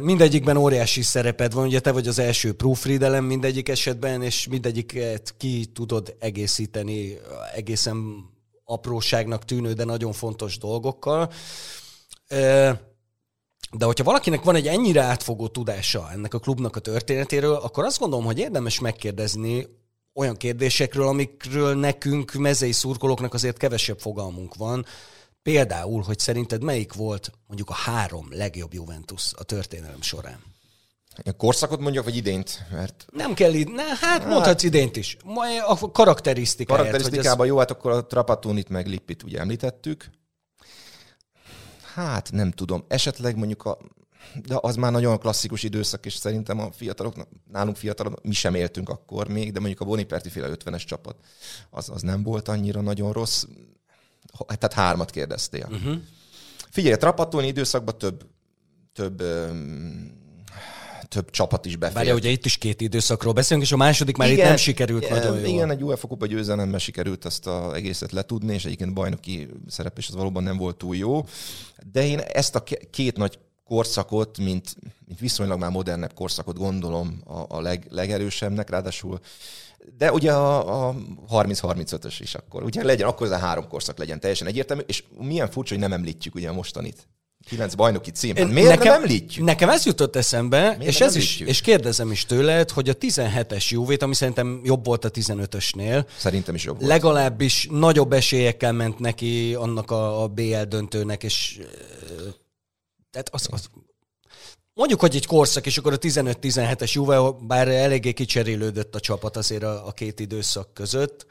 Mindegyikben 0.00 0.56
óriási 0.56 1.02
szereped 1.02 1.52
van, 1.52 1.66
ugye 1.66 1.80
te 1.80 1.92
vagy 1.92 2.08
az 2.08 2.18
első 2.18 2.52
proofreadelem 2.52 3.24
mindegyik 3.24 3.68
esetben, 3.68 4.22
és 4.22 4.46
mindegyiket 4.46 5.34
ki 5.36 5.64
tudod 5.64 6.16
egészíteni 6.18 7.18
egészen 7.54 8.30
apróságnak 8.64 9.44
tűnő, 9.44 9.72
de 9.72 9.84
nagyon 9.84 10.12
fontos 10.12 10.58
dolgokkal. 10.58 11.32
De 13.72 13.84
hogyha 13.84 14.04
valakinek 14.04 14.42
van 14.42 14.54
egy 14.54 14.66
ennyire 14.66 15.02
átfogó 15.02 15.48
tudása 15.48 16.08
ennek 16.12 16.34
a 16.34 16.38
klubnak 16.38 16.76
a 16.76 16.80
történetéről, 16.80 17.54
akkor 17.54 17.84
azt 17.84 17.98
gondolom, 17.98 18.24
hogy 18.24 18.38
érdemes 18.38 18.80
megkérdezni 18.80 19.66
olyan 20.14 20.36
kérdésekről, 20.36 21.06
amikről 21.06 21.74
nekünk, 21.74 22.32
mezei 22.32 22.72
szurkolóknak 22.72 23.34
azért 23.34 23.56
kevesebb 23.56 23.98
fogalmunk 23.98 24.54
van, 24.54 24.86
Például, 25.42 26.02
hogy 26.02 26.18
szerinted 26.18 26.62
melyik 26.62 26.92
volt 26.92 27.32
mondjuk 27.46 27.70
a 27.70 27.74
három 27.74 28.26
legjobb 28.30 28.74
Juventus 28.74 29.32
a 29.36 29.42
történelem 29.42 30.02
során? 30.02 30.40
A 31.24 31.32
korszakot 31.32 31.80
mondjak, 31.80 32.04
vagy 32.04 32.16
idént? 32.16 32.66
Mert... 32.70 33.04
Nem 33.12 33.34
kell 33.34 33.52
id... 33.52 33.72
Ne, 33.72 33.96
hát 34.00 34.26
mondhatsz 34.26 34.62
idént 34.62 34.96
is. 34.96 35.16
A 35.66 35.90
karakterisztikáját. 35.90 36.84
Karakterisztikában 36.84 37.46
ez... 37.46 37.52
jó, 37.52 37.58
hát 37.58 37.70
akkor 37.70 37.90
a 37.90 38.06
Trapatonit 38.06 38.68
meg 38.68 38.86
Lippit 38.86 39.22
ugye 39.22 39.38
említettük. 39.38 40.10
Hát 41.94 42.32
nem 42.32 42.50
tudom. 42.50 42.84
Esetleg 42.88 43.36
mondjuk 43.36 43.64
a... 43.64 43.78
de 44.46 44.58
az 44.60 44.76
már 44.76 44.92
nagyon 44.92 45.18
klasszikus 45.18 45.62
időszak, 45.62 46.06
és 46.06 46.14
szerintem 46.14 46.58
a 46.60 46.72
fiatalok, 46.72 47.14
nálunk 47.50 47.76
fiatalok, 47.76 48.22
mi 48.22 48.32
sem 48.32 48.54
éltünk 48.54 48.88
akkor 48.88 49.28
még, 49.28 49.52
de 49.52 49.58
mondjuk 49.58 49.80
a 49.80 49.84
Boniperti 49.84 50.28
féle 50.28 50.48
50-es 50.50 50.84
csapat, 50.84 51.16
az, 51.70 51.88
az 51.88 52.02
nem 52.02 52.22
volt 52.22 52.48
annyira 52.48 52.80
nagyon 52.80 53.12
rossz. 53.12 53.44
Tehát 54.46 54.72
hármat 54.72 55.10
kérdeztél. 55.10 55.68
Uh-huh. 55.70 55.96
Figyelj, 56.70 56.94
a 56.94 56.96
Trapattoni 56.96 57.46
időszakban 57.46 57.98
több, 57.98 58.26
több 58.92 59.22
több 61.12 61.30
csapat 61.30 61.66
is 61.66 61.76
befér. 61.76 61.94
Várja, 61.94 62.14
ugye 62.14 62.28
itt 62.28 62.44
is 62.44 62.56
két 62.56 62.80
időszakról 62.80 63.32
beszélünk, 63.32 63.66
és 63.66 63.72
a 63.72 63.76
második 63.76 64.16
már 64.16 64.30
igen, 64.30 64.38
itt 64.38 64.48
nem 64.48 64.56
sikerült 64.56 65.04
igen, 65.04 65.16
nagyon 65.16 65.38
jól. 65.38 65.46
Igen, 65.46 65.70
egy 65.70 65.82
UEFA 65.82 66.06
kupa 66.06 66.26
győzelemmel 66.26 66.78
sikerült 66.78 67.24
ezt 67.24 67.46
az 67.46 67.72
egészet 67.72 68.12
letudni, 68.12 68.54
és 68.54 68.64
egyébként 68.64 68.92
bajnoki 68.92 69.48
szereplés 69.68 70.08
az 70.08 70.14
valóban 70.14 70.42
nem 70.42 70.56
volt 70.56 70.76
túl 70.76 70.96
jó. 70.96 71.26
De 71.92 72.06
én 72.06 72.18
ezt 72.18 72.54
a 72.54 72.62
két 72.90 73.16
nagy 73.16 73.38
korszakot, 73.64 74.38
mint, 74.38 74.76
mint 75.06 75.20
viszonylag 75.20 75.58
már 75.58 75.70
modernebb 75.70 76.12
korszakot 76.14 76.58
gondolom 76.58 77.20
a, 77.24 77.56
a 77.56 77.60
leg, 77.60 77.86
legerősebbnek, 77.90 78.70
ráadásul 78.70 79.20
de 79.96 80.12
ugye 80.12 80.32
a, 80.32 80.88
a 80.88 80.94
30-35-ös 81.30 82.16
is 82.18 82.34
akkor. 82.34 82.62
Ugye 82.62 82.84
legyen, 82.84 83.08
akkor 83.08 83.26
az 83.26 83.32
a 83.32 83.38
három 83.38 83.68
korszak 83.68 83.98
legyen 83.98 84.20
teljesen 84.20 84.46
egyértelmű, 84.46 84.82
és 84.86 85.04
milyen 85.18 85.50
furcsa, 85.50 85.74
hogy 85.74 85.82
nem 85.82 85.92
említjük 85.92 86.34
ugye 86.34 86.48
a 86.48 86.52
mostanit. 86.52 87.08
Kilenc 87.48 87.74
bajnoki 87.74 88.10
cím. 88.10 88.36
Hát 88.36 88.50
miért 88.50 88.68
nekem, 88.68 88.92
nem 88.92 89.02
említjük? 89.02 89.44
Nekem 89.44 89.68
ez 89.68 89.84
jutott 89.84 90.16
eszembe, 90.16 90.60
miért 90.60 90.92
és, 90.92 91.00
ez 91.00 91.16
is, 91.16 91.40
és 91.40 91.60
kérdezem 91.60 92.10
is 92.10 92.24
tőled, 92.24 92.70
hogy 92.70 92.88
a 92.88 92.94
17-es 92.94 93.68
Juvét, 93.68 94.02
ami 94.02 94.14
szerintem 94.14 94.60
jobb 94.64 94.84
volt 94.84 95.04
a 95.04 95.10
15-ösnél. 95.10 96.06
Szerintem 96.16 96.54
is 96.54 96.64
jobb 96.64 96.76
volt. 96.76 96.88
Legalábbis 96.88 97.68
nagyobb 97.70 98.12
esélyekkel 98.12 98.72
ment 98.72 98.98
neki 98.98 99.54
annak 99.54 99.90
a, 99.90 100.22
a 100.22 100.28
BL 100.28 100.62
döntőnek, 100.68 101.22
és 101.22 101.60
tehát 103.10 103.28
az, 103.30 103.48
az, 103.50 103.70
mondjuk, 104.82 105.00
hogy 105.00 105.16
egy 105.16 105.26
korszak, 105.26 105.66
és 105.66 105.78
akkor 105.78 105.92
a 105.92 105.98
15-17-es 105.98 106.92
Juve, 106.92 107.30
bár 107.40 107.68
eléggé 107.68 108.12
kicserélődött 108.12 108.94
a 108.94 109.00
csapat 109.00 109.36
azért 109.36 109.62
a, 109.62 109.86
a 109.86 109.92
két 109.92 110.20
időszak 110.20 110.74
között. 110.74 111.26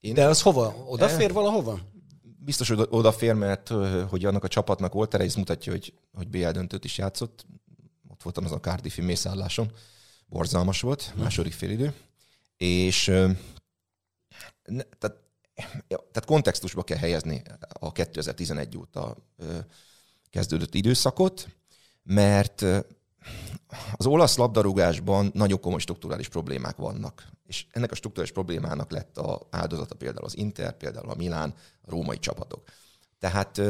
Én 0.00 0.14
De 0.14 0.26
az 0.26 0.42
hova? 0.42 0.84
Odafér 0.88 1.30
e... 1.30 1.32
valahova? 1.32 1.78
Biztos, 2.22 2.68
hogy 2.68 2.86
odafér, 2.90 3.34
mert 3.34 3.68
hogy 4.08 4.24
annak 4.24 4.44
a 4.44 4.48
csapatnak 4.48 4.92
volt 4.92 5.14
erre, 5.14 5.24
ez 5.24 5.34
mutatja, 5.34 5.72
hogy, 5.72 5.94
hogy 6.14 6.28
BL 6.28 6.48
döntőt 6.50 6.84
is 6.84 6.98
játszott. 6.98 7.46
Ott 8.08 8.22
voltam 8.22 8.44
az 8.44 8.52
a 8.52 8.60
Cardiffi 8.60 9.00
mészálláson. 9.00 9.72
Borzalmas 10.26 10.80
volt, 10.80 11.02
hm. 11.02 11.20
második 11.20 11.52
félidő. 11.52 11.94
És 12.56 13.06
ne, 14.64 14.82
tehát, 14.98 15.16
tehát 15.86 16.24
kontextusba 16.26 16.82
kell 16.82 16.98
helyezni 16.98 17.42
a 17.72 17.92
2011 17.92 18.76
óta 18.76 19.16
kezdődött 20.30 20.74
időszakot, 20.74 21.48
mert 22.02 22.64
az 23.92 24.06
olasz 24.06 24.36
labdarúgásban 24.36 25.30
nagyon 25.34 25.60
komoly 25.60 25.80
strukturális 25.80 26.28
problémák 26.28 26.76
vannak. 26.76 27.26
És 27.46 27.66
ennek 27.70 27.90
a 27.90 27.94
strukturális 27.94 28.32
problémának 28.32 28.90
lett 28.90 29.18
a 29.18 29.48
áldozata 29.50 29.94
például 29.94 30.24
az 30.24 30.36
Inter, 30.36 30.76
például 30.76 31.10
a 31.10 31.14
Milán, 31.14 31.54
a 31.82 31.90
római 31.90 32.18
csapatok. 32.18 32.62
Tehát 33.18 33.60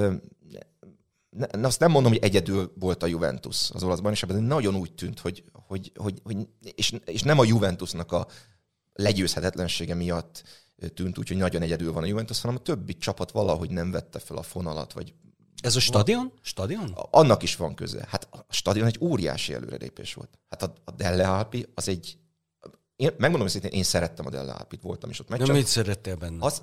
ne, 1.30 1.46
azt 1.66 1.80
nem 1.80 1.90
mondom, 1.90 2.12
hogy 2.12 2.22
egyedül 2.22 2.72
volt 2.78 3.02
a 3.02 3.06
Juventus 3.06 3.70
az 3.70 3.82
olaszban, 3.82 4.12
és 4.12 4.22
ebben 4.22 4.42
nagyon 4.42 4.74
úgy 4.74 4.94
tűnt, 4.94 5.20
hogy, 5.20 5.44
hogy, 5.52 5.92
hogy, 5.94 6.20
hogy 6.22 6.48
és, 6.74 6.94
és 7.04 7.22
nem 7.22 7.38
a 7.38 7.44
Juventusnak 7.44 8.12
a 8.12 8.26
legyőzhetetlensége 8.92 9.94
miatt 9.94 10.42
tűnt 10.94 11.18
úgy, 11.18 11.28
hogy 11.28 11.36
nagyon 11.36 11.62
egyedül 11.62 11.92
van 11.92 12.02
a 12.02 12.06
Juventus, 12.06 12.40
hanem 12.40 12.56
a 12.56 12.62
többi 12.62 12.96
csapat 12.96 13.30
valahogy 13.30 13.70
nem 13.70 13.90
vette 13.90 14.18
fel 14.18 14.36
a 14.36 14.42
fonalat, 14.42 14.92
vagy 14.92 15.14
ez 15.62 15.76
a 15.76 15.80
stadion? 15.80 16.32
Stadion? 16.42 16.92
Annak 17.10 17.42
is 17.42 17.56
van 17.56 17.74
köze. 17.74 18.06
Hát 18.08 18.28
a 18.30 18.44
stadion 18.48 18.86
egy 18.86 18.98
óriási 19.00 19.54
előrelépés 19.54 20.14
volt. 20.14 20.38
Hát 20.48 20.62
a, 20.62 20.72
a 20.84 20.90
Delle 20.90 21.28
Alpi 21.28 21.66
az 21.74 21.88
egy... 21.88 22.16
Én 22.96 23.10
megmondom 23.16 23.48
hogy 23.52 23.74
én 23.74 23.82
szerettem 23.82 24.26
a 24.26 24.30
Delle 24.30 24.52
Alpit, 24.52 24.82
voltam 24.82 25.10
is 25.10 25.20
ott. 25.20 25.28
Meg 25.28 25.42
De 25.42 25.52
mit 25.52 25.66
szerettél 25.66 26.16
benne? 26.16 26.44
Az, 26.44 26.62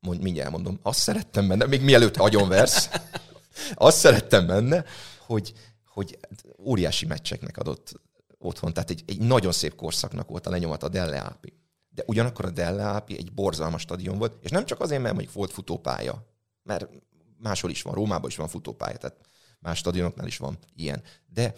mond, 0.00 0.22
mindjárt 0.22 0.50
mondom, 0.50 0.78
azt 0.82 0.98
szerettem 0.98 1.48
benne, 1.48 1.66
még 1.66 1.82
mielőtt 1.82 2.16
agyonversz, 2.16 2.88
azt 3.74 3.98
szerettem 3.98 4.46
benne, 4.46 4.84
hogy, 5.18 5.52
hogy 5.86 6.18
óriási 6.58 7.06
meccseknek 7.06 7.58
adott 7.58 8.00
otthon. 8.38 8.72
Tehát 8.72 8.90
egy, 8.90 9.02
egy 9.06 9.18
nagyon 9.18 9.52
szép 9.52 9.74
korszaknak 9.74 10.28
volt 10.28 10.46
a 10.46 10.50
lenyomat 10.50 10.82
a 10.82 10.88
Delle 10.88 11.20
Alpi. 11.20 11.52
De 11.88 12.02
ugyanakkor 12.06 12.44
a 12.44 12.50
Delle 12.50 12.88
Alpi 12.88 13.16
egy 13.18 13.32
borzalmas 13.32 13.82
stadion 13.82 14.18
volt, 14.18 14.32
és 14.40 14.50
nem 14.50 14.64
csak 14.64 14.80
azért, 14.80 15.02
mert 15.02 15.14
mondjuk 15.14 15.34
volt 15.34 15.52
futópálya, 15.52 16.26
mert 16.62 16.88
máshol 17.42 17.70
is 17.70 17.82
van, 17.82 17.94
Rómában 17.94 18.30
is 18.30 18.36
van 18.36 18.48
futópálya, 18.48 18.96
tehát 18.96 19.16
más 19.58 19.78
stadionoknál 19.78 20.26
is 20.26 20.36
van 20.36 20.58
ilyen. 20.76 21.02
De 21.32 21.54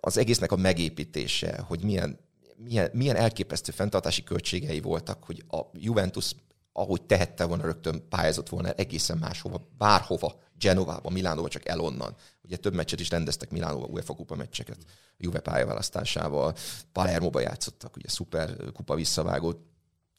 az 0.00 0.16
egésznek 0.16 0.52
a 0.52 0.56
megépítése, 0.56 1.64
hogy 1.66 1.82
milyen, 1.82 2.18
milyen, 2.56 2.90
milyen 2.92 3.16
elképesztő 3.16 3.72
fenntartási 3.72 4.22
költségei 4.22 4.80
voltak, 4.80 5.24
hogy 5.24 5.44
a 5.48 5.60
Juventus 5.72 6.34
ahogy 6.72 7.02
tehette 7.02 7.44
volna, 7.44 7.62
rögtön 7.62 8.08
pályázott 8.08 8.48
volna 8.48 8.70
egészen 8.70 9.18
máshova, 9.18 9.60
bárhova, 9.78 10.40
Genovába, 10.58 11.10
Milánóba, 11.10 11.48
csak 11.48 11.68
el 11.68 11.80
onnan. 11.80 12.16
Ugye 12.42 12.56
több 12.56 12.74
meccset 12.74 13.00
is 13.00 13.10
rendeztek 13.10 13.50
Milánóba, 13.50 13.86
UEFA 13.86 14.14
kupa 14.14 14.34
meccseket, 14.34 14.78
Juve 15.18 15.40
pályaválasztásával, 15.40 16.54
Palermoba 16.92 17.40
játszottak, 17.40 17.96
ugye 17.96 18.08
szuper 18.08 18.56
kupa 18.72 18.94
visszavágót. 18.94 19.58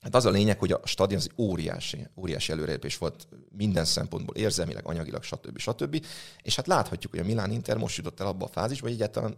Hát 0.04 0.16
az 0.16 0.26
a 0.26 0.30
lényeg, 0.30 0.60
hogy 0.60 0.72
a 0.72 0.82
stadion 0.84 1.20
az 1.20 1.30
óriási, 1.38 2.08
óriási 2.16 2.52
előrelépés 2.52 2.98
volt 2.98 3.28
minden 3.50 3.86
szempontból, 3.86 4.36
érzelmileg, 4.36 4.88
anyagilag, 4.88 5.24
stb. 5.24 5.58
stb. 5.58 6.06
És 6.42 6.56
hát 6.56 6.68
láthatjuk, 6.68 7.12
hogy 7.12 7.22
a 7.22 7.26
Milán 7.26 7.52
Inter 7.52 7.78
most 7.78 7.98
jutott 7.98 8.20
el 8.20 8.28
abba 8.28 8.46
a 8.46 8.50
fázisba, 8.50 8.86
hogy 8.86 8.96
egyáltalán 8.96 9.38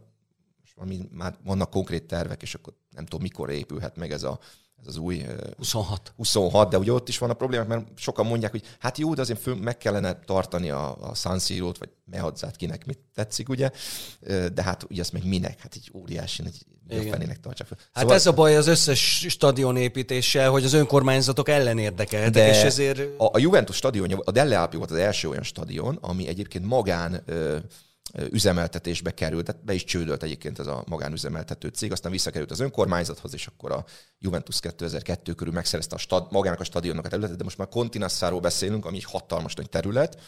most 0.59 1.09
már 1.11 1.37
vannak 1.43 1.69
konkrét 1.69 2.03
tervek, 2.03 2.41
és 2.41 2.55
akkor 2.55 2.73
nem 2.89 3.03
tudom, 3.03 3.21
mikor 3.21 3.49
épülhet 3.49 3.95
meg 3.95 4.11
ez 4.11 4.23
a 4.23 4.39
ez 4.87 4.95
az 4.95 4.97
új... 4.97 5.25
26. 5.57 6.13
26, 6.15 6.69
de 6.69 6.77
ugye 6.77 6.91
ott 6.91 7.09
is 7.09 7.17
van 7.17 7.29
a 7.29 7.33
probléma, 7.33 7.63
mert 7.63 7.87
sokan 7.95 8.25
mondják, 8.25 8.51
hogy 8.51 8.63
hát 8.79 8.97
jó, 8.97 9.13
de 9.13 9.21
azért 9.21 9.39
föl, 9.39 9.55
meg 9.55 9.77
kellene 9.77 10.19
tartani 10.19 10.69
a, 10.69 11.09
a 11.09 11.15
San 11.15 11.39
Siro-t, 11.39 11.77
vagy 11.77 11.89
Mehadzát, 12.05 12.55
kinek 12.55 12.85
mit 12.85 12.99
tetszik, 13.13 13.49
ugye, 13.49 13.69
de 14.53 14.63
hát 14.63 14.85
ugye 14.89 15.01
azt 15.01 15.13
meg 15.13 15.27
minek? 15.27 15.59
Hát 15.59 15.75
egy 15.75 15.91
óriási, 15.93 16.43
egy 16.45 16.65
fenének 17.09 17.39
tartsák 17.39 17.67
fel. 17.67 17.77
Hát 17.93 18.01
szóval... 18.01 18.15
ez 18.15 18.25
a 18.25 18.33
baj 18.33 18.55
az 18.55 18.67
összes 18.67 19.25
stadion 19.29 19.77
építéssel, 19.77 20.49
hogy 20.49 20.63
az 20.63 20.73
önkormányzatok 20.73 21.49
ellen 21.49 21.77
érdekeltek, 21.77 22.31
de 22.31 22.49
és 22.49 22.61
ezért... 22.61 22.99
A, 23.17 23.29
a 23.33 23.37
Juventus 23.37 23.75
stadionja, 23.75 24.19
a 24.23 24.31
Delle 24.31 24.59
Alpi 24.59 24.77
volt 24.77 24.91
az 24.91 24.97
első 24.97 25.29
olyan 25.29 25.43
stadion, 25.43 25.97
ami 26.01 26.27
egyébként 26.27 26.65
magán 26.65 27.23
üzemeltetésbe 28.31 29.11
került, 29.11 29.45
tehát 29.45 29.65
be 29.65 29.73
is 29.73 29.83
csődölt 29.83 30.23
egyébként 30.23 30.59
ez 30.59 30.67
a 30.67 30.83
magánüzemeltető 30.87 31.67
cég, 31.67 31.91
aztán 31.91 32.11
visszakerült 32.11 32.51
az 32.51 32.59
önkormányzathoz, 32.59 33.33
és 33.33 33.47
akkor 33.47 33.71
a 33.71 33.85
Juventus 34.19 34.59
2002 34.59 35.33
körül 35.35 35.53
megszerezte 35.53 35.95
a 35.95 35.97
stad, 35.97 36.27
magának 36.31 36.59
a 36.59 36.63
stadionnak 36.63 37.05
a 37.05 37.09
területet, 37.09 37.37
de 37.37 37.43
most 37.43 37.57
már 37.57 37.67
Continassáról 37.67 38.39
beszélünk, 38.39 38.85
ami 38.85 38.97
egy 38.97 39.03
hatalmas 39.03 39.53
nagy 39.53 39.69
terület, 39.69 40.21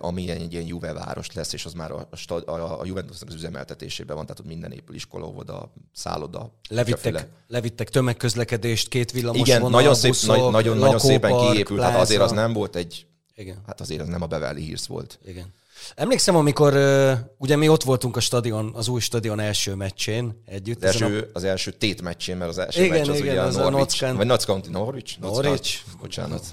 ami 0.00 0.30
egy 0.30 0.52
ilyen 0.52 0.66
Juve 0.66 0.92
város 0.92 1.32
lesz, 1.32 1.52
és 1.52 1.64
az 1.64 1.72
már 1.72 1.90
a, 1.90 2.08
a, 2.26 2.50
a, 2.50 2.80
a 2.80 2.84
Juventusnak 2.84 3.28
az 3.28 3.34
üzemeltetésében 3.34 4.16
van, 4.16 4.24
tehát 4.24 4.40
ott 4.40 4.46
minden 4.46 4.72
épül 4.72 4.94
iskola, 4.94 5.26
óvoda, 5.26 5.72
szálloda. 5.92 6.52
Levittek, 6.68 7.28
levittek 7.48 7.90
tömegközlekedést, 7.90 8.88
két 8.88 9.10
villamos 9.10 9.48
Igen, 9.48 9.60
vonal, 9.60 9.80
nagyon, 9.80 9.94
szép, 9.94 10.10
buszok, 10.10 10.36
nagy, 10.36 10.50
nagyon, 10.50 10.78
nagyon 10.78 10.98
szépen 10.98 11.38
kiépült, 11.38 11.80
hát 11.80 12.00
azért 12.00 12.20
az 12.20 12.30
nem 12.30 12.52
volt 12.52 12.76
egy, 12.76 13.06
Igen. 13.34 13.62
hát 13.66 13.80
azért 13.80 14.00
az 14.00 14.08
nem 14.08 14.22
a 14.22 14.26
Beverly 14.26 14.62
Hills 14.62 14.86
volt. 14.86 15.18
Igen. 15.24 15.52
Emlékszem, 15.94 16.36
amikor 16.36 16.74
uh, 16.74 17.12
ugye 17.38 17.56
mi 17.56 17.68
ott 17.68 17.82
voltunk 17.82 18.16
a 18.16 18.20
stadion, 18.20 18.72
az 18.74 18.88
új 18.88 19.00
stadion 19.00 19.40
első 19.40 19.74
meccsén 19.74 20.42
együtt. 20.46 20.84
Az 20.84 20.84
első, 20.84 21.20
a... 21.20 21.30
az 21.32 21.44
első 21.44 21.70
tét 21.70 22.02
meccsén, 22.02 22.36
mert 22.36 22.50
az 22.50 22.58
első 22.58 22.84
igen, 22.84 22.98
meccs 22.98 23.08
az 23.08 23.18
igen, 23.18 23.32
ugye 23.32 23.40
az 23.40 23.56
a 23.56 23.70
Norwich, 23.70 24.04
a 24.04 24.14
vagy 24.14 24.26
Notts 24.26 24.44
County 24.44 24.70
Norwich? 24.70 25.20
Norwich? 25.20 25.42
Norwich. 25.42 25.80
Bocsánat. 26.00 26.44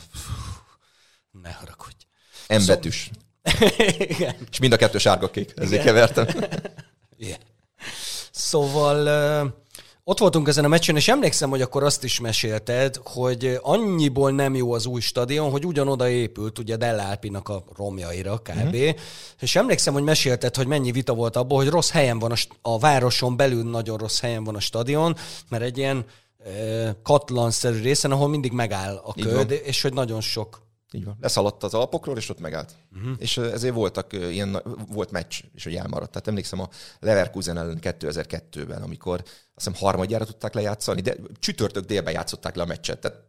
Ne 1.41 1.51
haragudj. 1.51 2.05
Embetűs. 2.47 3.09
igen. 3.97 4.35
És 4.51 4.59
mind 4.59 4.73
a 4.73 4.77
kettő 4.77 4.97
sárga-kék, 4.97 5.53
ezért 5.55 5.83
kevertem. 5.83 6.27
igen. 7.17 7.39
Szóval 8.31 9.05
uh, 9.45 9.51
ott 10.11 10.19
voltunk 10.19 10.47
ezen 10.47 10.65
a 10.65 10.67
meccsen, 10.67 10.95
és 10.95 11.07
emlékszem, 11.07 11.49
hogy 11.49 11.61
akkor 11.61 11.83
azt 11.83 12.03
is 12.03 12.19
mesélted, 12.19 12.99
hogy 13.03 13.59
annyiból 13.61 14.31
nem 14.31 14.55
jó 14.55 14.73
az 14.73 14.85
új 14.85 15.01
stadion, 15.01 15.51
hogy 15.51 15.65
ugyanoda 15.65 16.09
épült, 16.09 16.59
ugye 16.59 16.75
Dellálpinak 16.75 17.49
a 17.49 17.63
romjaira 17.75 18.37
kb. 18.37 18.75
Mm-hmm. 18.75 18.89
És 19.39 19.55
emlékszem, 19.55 19.93
hogy 19.93 20.03
mesélted, 20.03 20.55
hogy 20.55 20.67
mennyi 20.67 20.91
vita 20.91 21.13
volt 21.13 21.35
abból, 21.35 21.57
hogy 21.57 21.69
rossz 21.69 21.89
helyen 21.89 22.19
van 22.19 22.31
a, 22.31 22.35
a 22.61 22.79
városon 22.79 23.37
belül, 23.37 23.69
nagyon 23.69 23.97
rossz 23.97 24.19
helyen 24.19 24.43
van 24.43 24.55
a 24.55 24.59
stadion, 24.59 25.15
mert 25.49 25.63
egy 25.63 25.77
ilyen 25.77 26.05
e, 26.45 26.95
katlanszerű 27.03 27.81
részen, 27.81 28.11
ahol 28.11 28.27
mindig 28.27 28.51
megáll 28.51 29.01
a 29.05 29.13
köd, 29.13 29.51
és 29.63 29.81
hogy 29.81 29.93
nagyon 29.93 30.21
sok 30.21 30.61
így 30.91 31.05
van. 31.05 31.17
Leszaladt 31.21 31.63
az 31.63 31.73
Alpokról, 31.73 32.17
és 32.17 32.29
ott 32.29 32.39
megállt. 32.39 32.75
Uh-huh. 32.95 33.11
És 33.17 33.37
ezért 33.37 33.73
voltak 33.73 34.13
ilyen, 34.13 34.61
volt 34.87 35.11
meccs, 35.11 35.41
és 35.55 35.63
hogy 35.63 35.75
elmaradt. 35.75 36.11
Tehát 36.11 36.27
emlékszem 36.27 36.59
a 36.59 36.69
Leverkusen 36.99 37.57
ellen 37.57 37.79
2002-ben, 37.81 38.81
amikor 38.81 39.23
azt 39.61 39.73
hiszem 39.73 39.87
harmadjára 39.87 40.25
tudták 40.25 40.53
lejátszani, 40.53 41.01
de 41.01 41.15
csütörtök 41.39 41.85
délben 41.85 42.13
játszották 42.13 42.55
le 42.55 42.63
a 42.63 42.65
meccset. 42.65 42.99
Tehát 42.99 43.19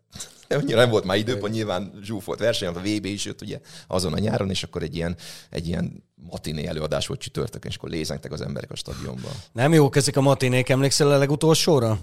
annyira 0.63 0.79
nem 0.79 0.91
volt 0.91 1.05
már 1.05 1.17
időpont, 1.17 1.53
nyilván 1.53 1.93
zsúfolt 2.03 2.39
verseny, 2.39 2.69
a 2.69 2.73
VB 2.73 3.05
is 3.05 3.25
jött 3.25 3.43
ugye 3.43 3.61
azon 3.87 4.13
a 4.13 4.19
nyáron, 4.19 4.51
és 4.51 4.63
akkor 4.63 4.83
egy 4.83 4.97
ilyen, 4.97 5.17
egy 5.51 5.67
ilyen 5.67 6.05
matiné 6.15 6.67
előadás 6.67 7.07
volt 7.07 7.21
csütörtökön, 7.21 7.71
és 7.71 7.77
akkor 7.77 7.89
lézengtek 7.89 8.33
az 8.33 8.41
emberek 8.41 8.71
a 8.71 8.77
stadionban. 8.77 9.33
Nem 9.53 9.73
jó 9.73 9.89
ezek 9.93 10.17
a 10.17 10.21
matinék, 10.21 10.69
emlékszel 10.69 11.11
a 11.11 11.19
legutolsóra? 11.19 11.99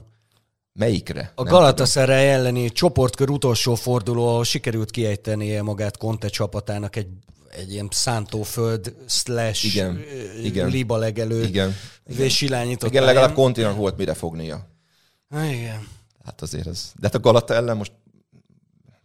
Melyikre? 0.74 1.32
A 1.36 1.44
Galatasaray 1.44 2.28
elleni 2.28 2.70
csoportkör 2.70 3.30
utolsó 3.30 3.76
forduló, 3.76 4.28
ahol 4.28 4.44
sikerült 4.44 4.92
kiejtenie 4.92 5.62
magát 5.62 5.98
Conte 5.98 6.28
csapatának 6.28 6.96
egy, 6.96 7.08
egy 7.52 7.72
ilyen 7.72 7.88
szántóföld 7.92 8.96
slash 9.08 9.66
igen, 9.66 10.00
igen, 10.44 10.70
liba 10.70 10.98
legelő 10.98 11.44
igen, 11.44 11.76
vésilányított. 12.04 12.90
Igen, 12.90 13.04
legalább 13.04 13.34
Continak 13.34 13.76
volt 13.76 13.98
mire 13.98 14.14
fognia. 14.14 14.68
Igen. 15.30 15.88
Hát 16.26 16.42
azért 16.42 16.68
ez. 16.68 16.92
De 17.00 17.08
hát 17.08 17.16
a 17.16 17.20
Galata 17.20 17.54
ellen 17.54 17.78
most 17.78 17.92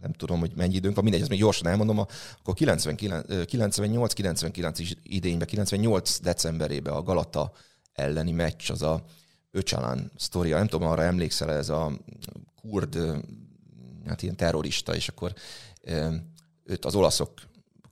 nem 0.01 0.12
tudom, 0.12 0.40
hogy 0.40 0.53
mennyi 0.57 0.74
időnk 0.74 0.95
van, 0.95 1.05
mindegy, 1.05 1.22
ezt 1.22 1.30
még 1.30 1.38
gyorsan 1.38 1.66
elmondom, 1.66 1.99
akkor 1.99 2.55
98-99 2.57 4.92
idényben, 5.03 5.47
98 5.47 6.20
decemberében 6.20 6.95
a 6.95 7.03
Galata 7.03 7.53
elleni 7.92 8.32
meccs, 8.32 8.70
az 8.70 8.82
a 8.82 9.05
Öcsalán 9.51 10.12
sztoria, 10.16 10.57
nem 10.57 10.66
tudom, 10.66 10.88
arra 10.88 11.03
emlékszel, 11.03 11.51
ez 11.51 11.68
a 11.68 11.92
kurd, 12.61 12.99
hát 14.07 14.22
ilyen 14.22 14.36
terrorista, 14.36 14.95
és 14.95 15.09
akkor 15.09 15.32
őt 16.64 16.84
az 16.84 16.95
olaszok 16.95 17.32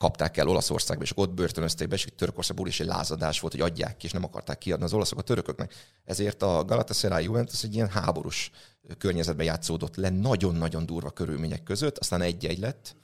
kapták 0.02 0.36
el 0.36 0.48
Olaszországba, 0.48 1.02
és 1.02 1.12
ott 1.14 1.30
börtönözték 1.30 1.88
be, 1.88 1.94
és 1.94 2.06
Törökországból 2.16 2.66
is 2.66 2.80
egy 2.80 2.86
lázadás 2.86 3.40
volt, 3.40 3.52
hogy 3.52 3.62
adják 3.62 3.96
ki, 3.96 4.06
és 4.06 4.12
nem 4.12 4.24
akarták 4.24 4.58
kiadni 4.58 4.84
az 4.84 4.92
olaszok 4.92 5.18
a 5.18 5.22
törököknek. 5.22 5.74
Ezért 6.04 6.42
a 6.42 6.64
Galatasaray 6.64 7.24
Juventus 7.24 7.62
egy 7.64 7.74
ilyen 7.74 7.88
háborús 7.88 8.50
környezetben 8.98 9.46
játszódott 9.46 9.96
le, 9.96 10.08
nagyon-nagyon 10.08 10.86
durva 10.86 11.10
körülmények 11.10 11.62
között, 11.62 11.98
aztán 11.98 12.20
egy-egy 12.20 12.58
lett. 12.58 12.96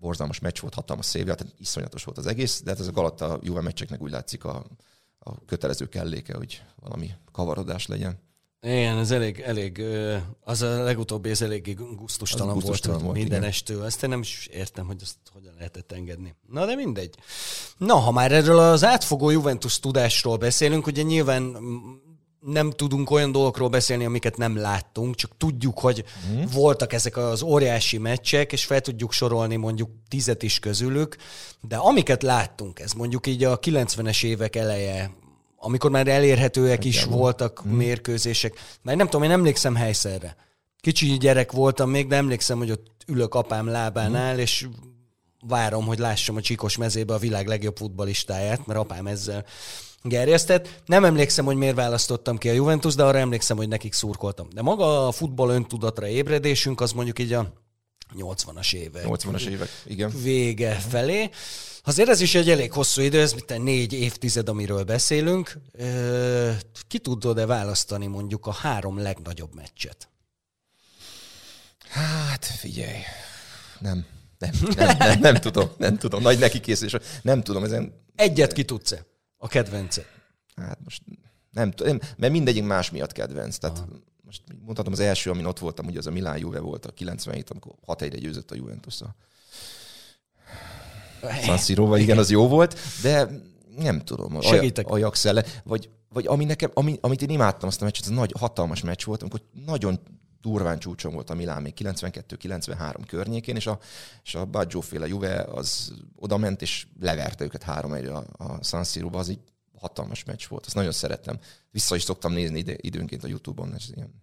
Borzalmas 0.00 0.38
meccs 0.38 0.60
volt, 0.60 0.74
hatalmas 0.74 1.06
szévje, 1.06 1.34
tehát 1.34 1.54
iszonyatos 1.58 2.04
volt 2.04 2.18
az 2.18 2.26
egész, 2.26 2.62
de 2.62 2.70
hát 2.70 2.80
ez 2.80 2.86
a 2.86 2.92
Galata 2.92 3.38
Juve 3.42 3.60
meccseknek 3.60 4.00
úgy 4.00 4.10
látszik 4.10 4.44
a, 4.44 4.66
a 5.18 5.44
kötelező 5.44 5.88
kelléke, 5.88 6.36
hogy 6.36 6.62
valami 6.76 7.10
kavarodás 7.32 7.86
legyen. 7.86 8.18
Igen, 8.62 8.98
ez 8.98 9.10
elég, 9.10 9.40
elég, 9.40 9.82
az 10.44 10.62
a 10.62 10.82
legutóbbi, 10.82 11.30
ez 11.30 11.42
eléggé 11.42 11.72
gusztustalan, 11.72 12.54
gusztustalan 12.54 13.02
volt, 13.02 13.06
volt 13.06 13.18
minden 13.18 13.42
estől. 13.42 13.84
Ezt 13.84 14.02
én 14.02 14.08
nem 14.08 14.20
is 14.20 14.48
értem, 14.52 14.86
hogy 14.86 14.96
ezt 15.02 15.16
hogyan 15.32 15.54
lehetett 15.56 15.92
engedni. 15.92 16.34
Na, 16.48 16.66
de 16.66 16.74
mindegy. 16.74 17.14
Na, 17.76 17.94
ha 17.94 18.10
már 18.10 18.32
erről 18.32 18.58
az 18.58 18.84
átfogó 18.84 19.30
Juventus 19.30 19.80
tudásról 19.80 20.36
beszélünk, 20.36 20.86
ugye 20.86 21.02
nyilván 21.02 21.56
nem 22.40 22.70
tudunk 22.70 23.10
olyan 23.10 23.32
dolgokról 23.32 23.68
beszélni, 23.68 24.04
amiket 24.04 24.36
nem 24.36 24.56
láttunk, 24.56 25.14
csak 25.14 25.36
tudjuk, 25.36 25.78
hogy 25.78 26.04
mm. 26.32 26.42
voltak 26.52 26.92
ezek 26.92 27.16
az 27.16 27.42
óriási 27.42 27.98
meccsek, 27.98 28.52
és 28.52 28.64
fel 28.64 28.80
tudjuk 28.80 29.12
sorolni 29.12 29.56
mondjuk 29.56 29.90
tizet 30.08 30.42
is 30.42 30.58
közülük, 30.58 31.16
de 31.60 31.76
amiket 31.76 32.22
láttunk, 32.22 32.80
ez 32.80 32.92
mondjuk 32.92 33.26
így 33.26 33.44
a 33.44 33.58
90-es 33.58 34.24
évek 34.24 34.56
eleje, 34.56 35.10
amikor 35.62 35.90
már 35.90 36.08
elérhetőek 36.08 36.84
is 36.84 37.04
voltak 37.04 37.62
mm. 37.66 37.70
mérkőzések, 37.70 38.60
mert 38.82 38.98
nem 38.98 39.06
tudom, 39.06 39.22
én 39.22 39.30
emlékszem 39.30 39.74
helyszerre. 39.74 40.36
Kicsi 40.80 41.18
gyerek 41.18 41.52
voltam 41.52 41.90
még, 41.90 42.06
de 42.06 42.16
emlékszem, 42.16 42.58
hogy 42.58 42.70
ott 42.70 42.86
ülök 43.06 43.34
apám 43.34 43.66
lábánál, 43.66 44.34
mm. 44.34 44.38
és 44.38 44.68
várom, 45.46 45.86
hogy 45.86 45.98
lássam 45.98 46.36
a 46.36 46.40
Csikos 46.40 46.76
mezébe 46.76 47.14
a 47.14 47.18
világ 47.18 47.46
legjobb 47.46 47.76
futbalistáját, 47.76 48.66
mert 48.66 48.78
apám 48.78 49.06
ezzel 49.06 49.44
gerjesztett. 50.02 50.82
Nem 50.86 51.04
emlékszem, 51.04 51.44
hogy 51.44 51.56
miért 51.56 51.76
választottam 51.76 52.38
ki 52.38 52.48
a 52.48 52.52
Juventus, 52.52 52.94
de 52.94 53.04
arra 53.04 53.18
emlékszem, 53.18 53.56
hogy 53.56 53.68
nekik 53.68 53.92
szurkoltam. 53.92 54.48
De 54.54 54.62
maga 54.62 55.06
a 55.06 55.12
futball 55.12 55.50
öntudatra 55.50 56.06
ébredésünk, 56.06 56.80
az 56.80 56.92
mondjuk 56.92 57.18
így 57.18 57.32
a 57.32 57.52
80-as 58.18 58.74
évek. 58.74 59.04
80-as 59.06 59.46
évek, 59.46 59.68
igen. 59.84 60.12
Vége 60.22 60.74
felé. 60.74 61.30
Azért 61.84 62.08
ez 62.08 62.20
is 62.20 62.34
egy 62.34 62.50
elég 62.50 62.72
hosszú 62.72 63.02
idő, 63.02 63.20
ez 63.20 63.32
mint 63.32 63.62
négy 63.62 63.92
évtized, 63.92 64.48
amiről 64.48 64.84
beszélünk. 64.84 65.58
Ki 66.86 66.98
tudod-e 66.98 67.46
választani 67.46 68.06
mondjuk 68.06 68.46
a 68.46 68.52
három 68.52 68.98
legnagyobb 68.98 69.54
meccset? 69.54 70.08
Hát 71.88 72.44
figyelj, 72.44 72.98
nem. 73.78 74.06
Nem, 74.38 74.50
nem, 74.76 74.96
nem, 74.98 75.20
nem 75.20 75.34
tudom, 75.34 75.70
nem 75.76 75.96
tudom. 75.96 76.22
Nagy 76.22 76.38
neki 76.38 76.60
készülés. 76.60 76.96
Nem 77.22 77.42
tudom, 77.42 77.64
ezen... 77.64 78.04
Egyet 78.14 78.52
ki 78.52 78.64
tudsz-e? 78.64 79.06
A 79.36 79.48
kedvence? 79.48 80.04
Hát 80.56 80.78
most 80.84 81.02
nem 81.50 81.70
tudom, 81.70 81.98
mert 82.16 82.32
mindegyik 82.32 82.64
más 82.64 82.90
miatt 82.90 83.12
kedvenc. 83.12 83.56
Tehát 83.56 83.78
Aha. 83.78 83.86
Most 84.30 84.42
mondhatom, 84.64 84.92
az 84.92 85.00
első, 85.00 85.30
amin 85.30 85.44
ott 85.44 85.58
voltam, 85.58 85.86
ugye 85.86 85.98
az 85.98 86.06
a 86.06 86.10
Milán 86.10 86.38
Juve 86.38 86.60
volt 86.60 86.86
a 86.86 86.92
97, 86.92 87.50
amikor 87.50 87.72
6 87.86 88.02
1 88.02 88.20
győzött 88.20 88.50
a 88.50 88.54
Juventus 88.54 89.00
a 89.00 89.14
San 91.42 91.58
siro 91.58 91.96
igen, 91.96 92.18
az 92.18 92.30
jó 92.30 92.48
volt, 92.48 92.78
de 93.02 93.28
nem 93.76 94.04
tudom. 94.04 94.40
Segítek. 94.40 94.88
Ajax 94.88 95.24
ellen, 95.24 95.44
vagy, 95.64 95.90
vagy 96.08 96.26
ami 96.26 96.44
nekem, 96.44 96.70
ami, 96.74 96.98
amit 97.00 97.22
én 97.22 97.30
imádtam 97.30 97.68
azt 97.68 97.80
a 97.80 97.84
meccset, 97.84 98.04
ez 98.04 98.10
nagy, 98.10 98.34
hatalmas 98.38 98.82
meccs 98.82 99.04
volt, 99.04 99.20
amikor 99.20 99.42
nagyon 99.66 100.00
durván 100.40 100.78
csúcson 100.78 101.12
volt 101.12 101.30
a 101.30 101.34
Milán 101.34 101.62
még 101.62 101.74
92-93 101.76 102.94
környékén, 103.06 103.56
és 103.56 103.66
a, 103.66 103.78
és 104.24 104.34
a 104.34 104.44
Baggio 104.44 104.80
féle 104.80 105.06
Juve 105.06 105.42
az 105.42 105.94
oda 106.16 106.36
ment, 106.36 106.62
és 106.62 106.86
leverte 107.00 107.44
őket 107.44 107.62
három 107.62 107.92
egyre 107.92 108.12
a, 108.12 108.24
a 108.36 108.64
San 108.64 108.84
Siro-ba, 108.84 109.18
az 109.18 109.28
egy 109.28 109.40
hatalmas 109.80 110.24
meccs 110.24 110.46
volt, 110.48 110.66
azt 110.66 110.74
nagyon 110.74 110.92
szerettem. 110.92 111.38
Vissza 111.70 111.96
is 111.96 112.02
szoktam 112.02 112.32
nézni 112.32 112.58
ide, 112.58 112.74
időnként 112.76 113.24
a 113.24 113.26
Youtube-on, 113.26 113.74
ez 113.74 113.84
ilyen 113.94 114.22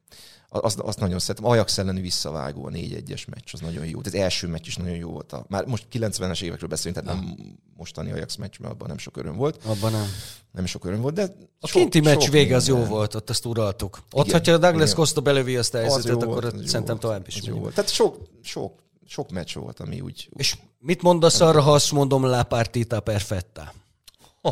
azt, 0.50 0.80
azt 0.80 1.00
nagyon 1.00 1.20
szeretem. 1.20 1.50
Ajax 1.50 1.78
elleni 1.78 2.02
visszavágó, 2.02 2.66
a 2.66 2.70
4-1-es 2.70 3.28
meccs, 3.28 3.50
az 3.52 3.60
nagyon 3.60 3.86
jó. 3.86 4.00
Az 4.04 4.14
első 4.14 4.48
meccs 4.48 4.68
is 4.68 4.76
nagyon 4.76 4.96
jó 4.96 5.10
volt. 5.10 5.34
A, 5.34 5.46
már 5.48 5.66
most 5.66 5.86
90-es 5.92 6.42
évekről 6.42 6.70
beszélünk, 6.70 7.04
tehát 7.04 7.20
nem 7.20 7.36
mostani 7.78 8.12
Ajax 8.12 8.36
meccs, 8.36 8.60
mert 8.60 8.74
abban 8.74 8.88
nem 8.88 8.98
sok 8.98 9.18
öröm 9.18 9.36
volt. 9.36 9.64
Abban 9.66 9.92
nem. 9.92 10.08
Nem 10.52 10.66
sok 10.66 10.86
öröm 10.86 11.02
volt, 11.02 11.14
de 11.14 11.36
A 11.60 11.68
sok, 11.68 11.82
kinti 11.82 12.00
meccs 12.00 12.30
vége 12.30 12.56
az 12.56 12.68
jó 12.68 12.84
volt, 12.84 13.16
ott 13.16 13.30
azt 13.30 13.46
uraltuk. 13.46 14.04
Ott, 14.12 14.28
igen, 14.28 14.40
hogyha 14.40 14.58
Douglas. 14.58 14.94
Costa 14.94 15.22
belövi 15.22 15.58
azt 15.58 15.74
a 15.74 15.78
helyzetet, 15.78 16.24
akkor 16.24 16.28
volt, 16.42 16.68
szerintem 16.68 17.00
tovább 17.00 17.28
is. 17.28 17.42
Jó 17.44 17.58
volt. 17.58 17.74
Tehát 17.74 17.90
sok, 17.90 18.18
sok, 18.42 18.84
sok 19.06 19.32
meccs 19.32 19.54
volt, 19.54 19.80
ami 19.80 20.02
úgy... 20.02 20.30
És 20.36 20.58
mit 20.80 21.02
mondasz 21.02 21.40
arra, 21.40 21.62
ha 21.62 21.74
azt 21.74 21.92
mondom, 21.92 22.24
la 22.24 22.44
partita 22.44 23.00
perfetta? 23.00 23.74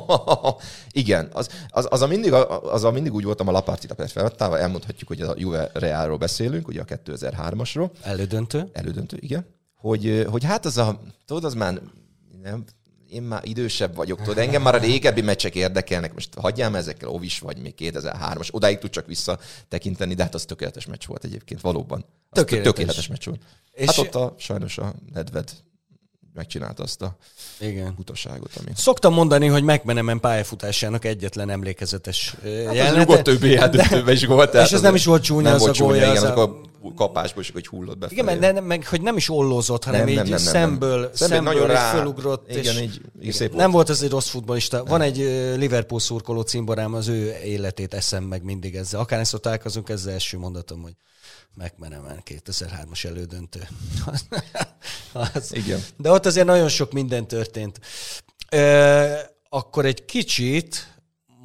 Igen, 0.92 1.30
az, 1.34 1.50
az, 1.70 1.88
az, 1.90 2.02
a 2.02 2.08
mindig, 2.08 2.34
az 2.34 2.84
a 2.84 2.92
mindig 2.92 3.14
úgy 3.14 3.24
voltam 3.24 3.48
a 3.48 3.52
Lapartita 3.52 3.96
Perfettával, 3.96 4.60
elmondhatjuk, 4.60 5.08
hogy 5.08 5.22
a 5.22 5.34
Juve 5.38 5.70
Realról 5.74 6.18
beszélünk, 6.18 6.68
ugye 6.68 6.82
a 6.82 6.86
2003-asról. 6.86 7.90
Elődöntő. 8.02 8.70
Elődöntő, 8.74 9.18
igen. 9.20 9.46
Hogy, 9.76 10.26
hogy 10.30 10.44
hát 10.44 10.66
az 10.66 10.78
a, 10.78 11.02
tudod, 11.26 11.44
az 11.44 11.54
már 11.54 11.82
nem, 12.42 12.64
én 13.10 13.24
már 13.24 13.42
idősebb 13.46 13.96
vagyok, 13.96 14.22
tudod, 14.22 14.38
engem 14.38 14.62
már 14.62 14.76
a 14.76 14.78
régebbi 14.78 15.22
meccsek 15.22 15.56
érdekelnek, 15.56 16.14
most 16.14 16.34
hagyjám 16.34 16.76
ezekkel, 16.76 17.10
Ovis 17.10 17.40
vagy 17.40 17.58
még 17.58 17.74
2003-as, 17.78 18.54
odáig 18.54 18.78
tud 18.78 18.90
csak 18.90 19.06
visszatekinteni, 19.06 20.14
de 20.14 20.24
hát 20.24 20.34
az 20.34 20.46
tökéletes 20.46 20.86
meccs 20.86 21.06
volt 21.06 21.24
egyébként, 21.24 21.62
valóban. 21.62 22.06
Az 22.30 22.38
tökéletes. 22.38 22.72
tökéletes 22.72 23.08
meccs 23.08 23.26
volt. 23.26 23.42
És 23.72 23.86
hát 23.86 23.98
ott 23.98 24.16
a, 24.16 24.36
sajnos 24.38 24.78
a 24.78 24.94
Nedved 25.14 25.52
megcsinálta 26.36 26.84
azt 26.84 27.02
a 27.02 27.18
Igen. 27.60 27.96
utaságot. 28.00 28.52
Ami... 28.60 28.72
Szoktam 28.76 29.14
mondani, 29.14 29.48
hogy 29.48 29.64
megmenemen 29.64 30.20
pályafutásának 30.20 31.06
egyetlen 31.06 31.50
emlékezetes 31.50 32.36
hát 32.44 32.76
jelenete. 32.76 33.14
Az 33.14 33.22
többi 33.22 34.12
is 34.12 34.26
volt. 34.26 34.54
És 34.54 34.72
ez 34.72 34.82
nem 34.82 34.96
is 34.96 35.06
volt 35.06 35.24
csúnya 35.24 35.44
nem 35.44 35.54
az 35.54 35.60
volt 35.60 35.80
a 35.80 35.84
gólya. 35.84 36.12
Igen, 36.12 36.16
az 36.16 36.24
a 36.24 36.62
kapásból 36.96 37.42
is, 37.42 37.52
hogy 37.52 37.68
hullott 37.68 37.98
be. 37.98 38.08
Igen, 38.10 38.26
mert 38.26 38.40
nem, 38.40 38.64
meg, 38.64 38.88
hogy 38.88 39.02
nem 39.02 39.18
is 39.18 39.30
ollózott, 39.30 39.84
hanem 39.84 40.00
nem, 40.00 40.10
így 40.10 40.16
nem, 40.16 40.26
nem, 40.28 40.38
szemből, 40.38 41.00
nem. 41.00 41.10
szemből, 41.14 41.38
szemből 41.38 41.54
nagyon 41.54 41.68
rá, 41.68 41.92
fölugrott. 41.92 42.50
Igen, 42.50 42.76
és 42.76 42.82
így, 42.82 43.02
így 43.22 43.34
szép 43.34 43.54
nem 43.56 43.72
volt 43.72 43.90
ez 43.90 44.02
egy 44.02 44.10
rossz 44.10 44.30
futbolista. 44.30 44.84
Van 44.84 45.02
egy 45.02 45.18
Liverpool 45.58 46.00
szurkoló 46.00 46.42
címborám, 46.42 46.94
az 46.94 47.08
ő 47.08 47.36
életét 47.44 47.94
eszem 47.94 48.24
meg 48.24 48.44
mindig 48.44 48.76
ezzel. 48.76 49.00
Akár 49.00 49.20
ezt 49.20 49.40
találkozunk, 49.42 49.90
ezzel 49.90 50.14
első 50.14 50.38
mondatom, 50.38 50.82
hogy 50.82 50.94
McManaman 51.56 52.22
2003-as 52.26 53.06
elődöntő. 53.06 53.68
az, 55.14 55.54
Igen. 55.64 55.84
De 55.98 56.12
ott 56.12 56.26
azért 56.26 56.46
nagyon 56.46 56.70
sok 56.70 56.92
minden 56.92 57.28
történt. 57.28 57.80
Ö, 58.50 59.14
akkor 59.50 59.86
egy 59.86 60.06
kicsit 60.06 60.94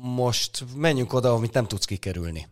most 0.01 0.65
menjünk 0.75 1.13
oda, 1.13 1.33
amit 1.33 1.53
nem 1.53 1.67
tudsz 1.67 1.85
kikerülni. 1.85 2.49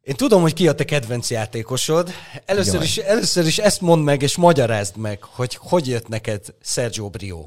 Én 0.00 0.14
tudom, 0.14 0.42
hogy 0.42 0.52
ki 0.52 0.68
a 0.68 0.74
te 0.74 0.84
kedvenc 0.84 1.30
játékosod. 1.30 2.10
Először 2.44 2.82
is, 2.82 2.96
először 2.96 3.46
is 3.46 3.58
ezt 3.58 3.80
mondd 3.80 4.02
meg, 4.02 4.22
és 4.22 4.36
magyarázd 4.36 4.96
meg, 4.96 5.22
hogy 5.22 5.54
hogy 5.54 5.88
jött 5.88 6.08
neked 6.08 6.54
Sergio 6.62 7.08
Brio. 7.08 7.44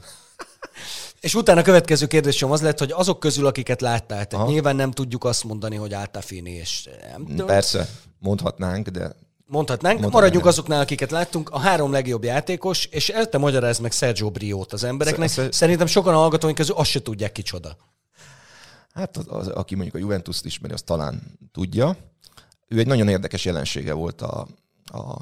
És 1.19 1.35
utána 1.35 1.59
a 1.59 1.63
következő 1.63 2.05
kérdésem 2.07 2.51
az 2.51 2.61
lett, 2.61 2.79
hogy 2.79 2.91
azok 2.91 3.19
közül, 3.19 3.45
akiket 3.45 3.81
láttál, 3.81 4.25
tehát 4.27 4.33
Aha. 4.33 4.47
nyilván 4.47 4.75
nem 4.75 4.91
tudjuk 4.91 5.23
azt 5.23 5.43
mondani, 5.43 5.75
hogy 5.75 5.93
Altafini 5.93 6.51
és 6.51 6.89
nem 7.11 7.25
tudom. 7.25 7.47
Persze, 7.47 7.89
mondhatnánk, 8.19 8.87
de... 8.87 8.99
Mondhatnánk, 9.01 9.99
Mondhatnánk 9.99 10.13
maradjunk 10.13 10.43
nem. 10.43 10.53
azoknál, 10.53 10.81
akiket 10.81 11.11
láttunk, 11.11 11.49
a 11.49 11.59
három 11.59 11.91
legjobb 11.91 12.23
játékos, 12.23 12.85
és 12.85 13.09
el 13.09 13.29
te 13.29 13.37
magyarázd 13.37 13.81
meg 13.81 13.91
Sergio 13.91 14.29
Briót 14.31 14.73
az 14.73 14.83
embereknek. 14.83 15.29
Sz- 15.29 15.53
Szerintem 15.53 15.87
sokan 15.87 16.13
a 16.13 16.17
hallgatóink 16.17 16.57
közül 16.57 16.75
azt 16.75 16.89
se 16.89 17.01
tudják 17.01 17.31
kicsoda. 17.31 17.77
Hát 18.93 19.17
az, 19.17 19.25
az, 19.27 19.47
aki 19.47 19.73
mondjuk 19.75 19.95
a 19.95 19.99
Juventus-t 19.99 20.45
ismeri, 20.45 20.73
az 20.73 20.81
talán 20.81 21.21
tudja. 21.51 21.97
Ő 22.67 22.79
egy 22.79 22.87
nagyon 22.87 23.07
érdekes 23.07 23.45
jelensége 23.45 23.93
volt 23.93 24.21
a, 24.21 24.47
a 24.85 25.15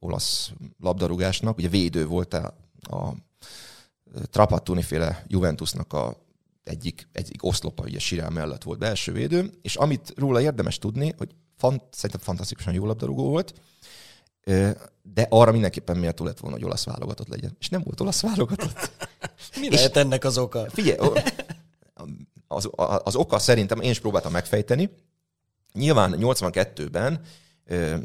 olasz 0.00 0.50
labdarúgásnak, 0.80 1.56
ugye 1.58 1.68
védő 1.68 2.06
volt 2.06 2.34
a, 2.34 2.54
a 2.80 3.12
Trapattoni 4.30 4.82
féle 4.82 5.24
Juventusnak 5.26 5.92
a 5.92 6.26
egyik, 6.64 7.08
egyik 7.12 7.44
oszlopa, 7.44 7.82
ugye 7.82 7.98
Sirá 7.98 8.28
mellett 8.28 8.62
volt 8.62 8.78
belső 8.78 9.12
védő, 9.12 9.50
és 9.62 9.76
amit 9.76 10.12
róla 10.16 10.40
érdemes 10.40 10.78
tudni, 10.78 11.14
hogy 11.16 11.34
fant, 11.56 11.82
szerintem 11.90 12.20
fantasztikusan 12.20 12.74
jó 12.74 12.86
labdarúgó 12.86 13.28
volt, 13.28 13.54
de 15.02 15.26
arra 15.28 15.52
mindenképpen 15.52 15.96
méltó 15.96 16.24
lett 16.24 16.38
volna, 16.38 16.56
hogy 16.56 16.64
olasz 16.64 16.84
válogatott 16.84 17.28
legyen. 17.28 17.56
És 17.58 17.68
nem 17.68 17.82
volt 17.84 18.00
olasz 18.00 18.20
válogatott. 18.20 18.90
Mi 19.60 19.70
lehet 19.70 19.96
ennek 19.96 20.24
az 20.24 20.38
oka? 20.38 20.70
Figyelj, 20.70 20.98
az, 22.46 22.70
az 23.04 23.16
oka 23.16 23.38
szerintem, 23.38 23.80
én 23.80 23.90
is 23.90 24.00
próbáltam 24.00 24.32
megfejteni. 24.32 24.90
Nyilván 25.72 26.14
82-ben 26.18 27.20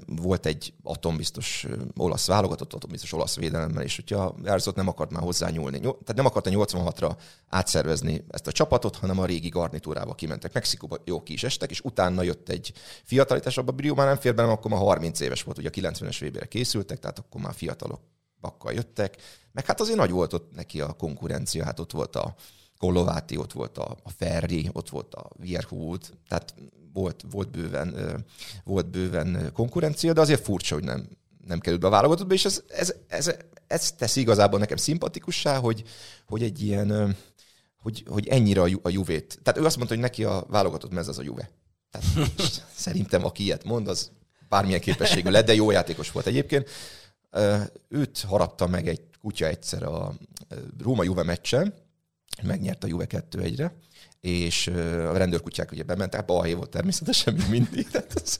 volt 0.06 0.46
egy 0.46 0.74
atombiztos 0.84 1.68
olasz 1.98 2.28
válogatott, 2.28 2.74
atombiztos 2.74 3.14
olasz 3.14 3.36
védelemmel, 3.36 3.84
és 3.84 3.96
hogyha 3.96 4.36
Járszott 4.44 4.76
nem 4.76 4.88
akart 4.88 5.12
már 5.12 5.22
hozzá 5.24 5.50
nyúlni. 5.50 5.80
Tehát 5.80 6.16
nem 6.16 6.26
akarta 6.26 6.50
86-ra 6.54 7.16
átszervezni 7.48 8.26
ezt 8.30 8.48
a 8.48 8.52
csapatot, 8.52 8.96
hanem 8.96 9.20
a 9.20 9.26
régi 9.26 9.50
garnitúrába 9.50 10.14
kimentek. 10.14 10.54
Mexikóba 10.54 10.98
jó 11.06 11.24
ki 11.24 11.34
is 11.34 11.44
estek, 11.44 11.70
és 11.70 11.82
utána 11.82 12.22
jött 12.22 12.50
egy 12.50 12.74
fiatalitás, 13.04 13.58
abban 13.58 13.76
Brio 13.76 13.94
már 13.94 14.08
nem 14.08 14.18
fér 14.18 14.36
be, 14.36 14.44
akkor 14.44 14.72
már 14.72 14.80
30 14.80 15.20
éves 15.20 15.44
volt, 15.44 15.58
ugye 15.58 15.68
a 15.68 15.92
90-es 15.92 16.18
vb 16.20 16.48
készültek, 16.48 17.00
tehát 17.00 17.20
akkor 17.20 17.42
már 17.42 17.54
fiatalok 17.54 18.02
bakkal 18.42 18.74
jöttek. 18.74 19.18
Meg 19.52 19.66
hát 19.66 19.82
azért 19.82 19.98
nagy 19.98 20.12
volt 20.12 20.34
ott 20.34 20.56
neki 20.56 20.82
a 20.82 20.94
konkurencia, 20.94 21.64
hát 21.64 21.80
ott 21.80 21.92
volt 21.92 22.16
a 22.16 22.36
Kolováti, 22.78 23.38
ott 23.38 23.52
volt 23.52 23.78
a, 23.78 23.98
a 24.04 24.10
Ferri, 24.10 24.70
ott 24.74 24.90
volt 24.90 25.16
a 25.16 25.30
Vierhut, 25.38 26.18
tehát 26.28 26.54
volt, 26.94 27.24
volt, 27.32 27.50
bőven, 27.50 28.24
volt 28.64 28.90
bőven 28.90 29.52
konkurencia, 29.54 30.14
de 30.14 30.22
azért 30.22 30.44
furcsa, 30.44 30.76
hogy 30.76 30.84
nem, 30.84 31.08
nem 31.48 31.60
került 31.60 31.82
be 31.82 31.88
a 31.88 31.90
válogatottba, 31.90 32.34
és 32.34 32.46
ez, 32.46 32.64
ez, 32.68 32.94
ez, 33.08 33.36
ez 33.68 33.92
teszi 33.92 34.20
igazából 34.20 34.60
nekem 34.60 34.78
szimpatikussá, 34.78 35.58
hogy, 35.58 35.84
hogy 36.26 36.44
egy 36.44 36.62
ilyen, 36.62 37.16
hogy, 37.78 38.04
hogy 38.08 38.28
ennyire 38.28 38.62
a, 38.62 38.70
a 38.82 38.90
Juvét. 38.90 39.40
Tehát 39.44 39.60
ő 39.60 39.66
azt 39.66 39.78
mondta, 39.78 39.94
hogy 39.94 40.04
neki 40.04 40.24
a 40.24 40.46
válogatott 40.50 40.92
mez 40.92 41.08
az 41.08 41.18
a 41.18 41.24
Juve. 41.24 41.50
Tehát 41.92 42.32
szerintem, 42.76 43.26
aki 43.26 43.44
ilyet 43.44 43.64
mond, 43.64 43.88
az 43.88 44.12
bármilyen 44.50 44.80
képességű 44.80 45.30
lett, 45.30 45.46
de 45.46 45.54
jó 45.54 45.72
játékos 45.72 46.12
volt 46.12 46.26
egyébként. 46.26 46.70
Őt 47.90 48.20
harapta 48.22 48.68
meg 48.68 48.88
egy 48.88 49.02
kutya 49.22 49.46
egyszer 49.46 49.84
a 49.84 50.14
Róma-Juve 50.80 51.24
meccsen, 51.24 51.74
megnyert 52.42 52.84
a 52.84 52.88
Juve 52.88 53.06
2-1-re, 53.10 53.74
és 54.22 54.68
a 55.12 55.18
rendőrkutyák 55.18 55.72
ugye 55.72 55.84
bementek, 55.84 56.26
balhé 56.26 56.54
volt 56.54 56.70
természetesen, 56.70 57.34
mint 57.34 57.50
mindig. 57.50 57.88
Tehát 57.92 58.40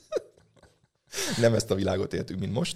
nem 1.38 1.54
ezt 1.54 1.72
a 1.72 1.76
világot 1.76 2.14
éltünk, 2.14 2.40
mint 2.40 2.54
most. 2.54 2.76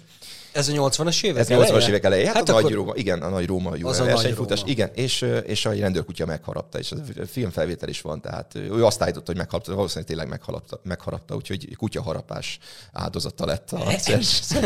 Ez 0.52 0.68
a 0.68 0.72
80-as 0.72 1.24
évek 1.24 1.40
Ez 1.40 1.50
a 1.50 1.64
80-as 1.64 1.88
évek 1.88 2.04
elején. 2.04 2.26
Hát, 2.26 2.34
hát 2.34 2.48
a 2.48 2.60
nagy 2.60 2.72
Róma, 2.72 2.92
igen, 2.94 3.22
a 3.22 3.28
nagy 3.28 3.46
Róma 3.46 3.76
jó 3.76 3.88
versenyfutás. 3.88 4.62
Igen, 4.64 4.90
és, 4.94 5.26
és 5.46 5.66
a 5.66 5.72
rendőrkutya 5.72 6.26
megharapta, 6.26 6.78
és 6.78 6.92
a 6.92 6.96
filmfelvétel 7.26 7.88
is 7.88 8.00
van, 8.00 8.20
tehát 8.20 8.54
ő 8.54 8.84
azt 8.84 9.02
állította, 9.02 9.26
hogy 9.26 9.36
megharapta, 9.36 9.74
valószínűleg 9.74 10.08
tényleg 10.08 10.28
megharapta, 10.28 10.80
megharapta 10.82 11.34
úgyhogy 11.34 11.76
kutyaharapás 11.76 12.58
áldozata 12.92 13.46
lett 13.46 13.72
a 13.72 13.90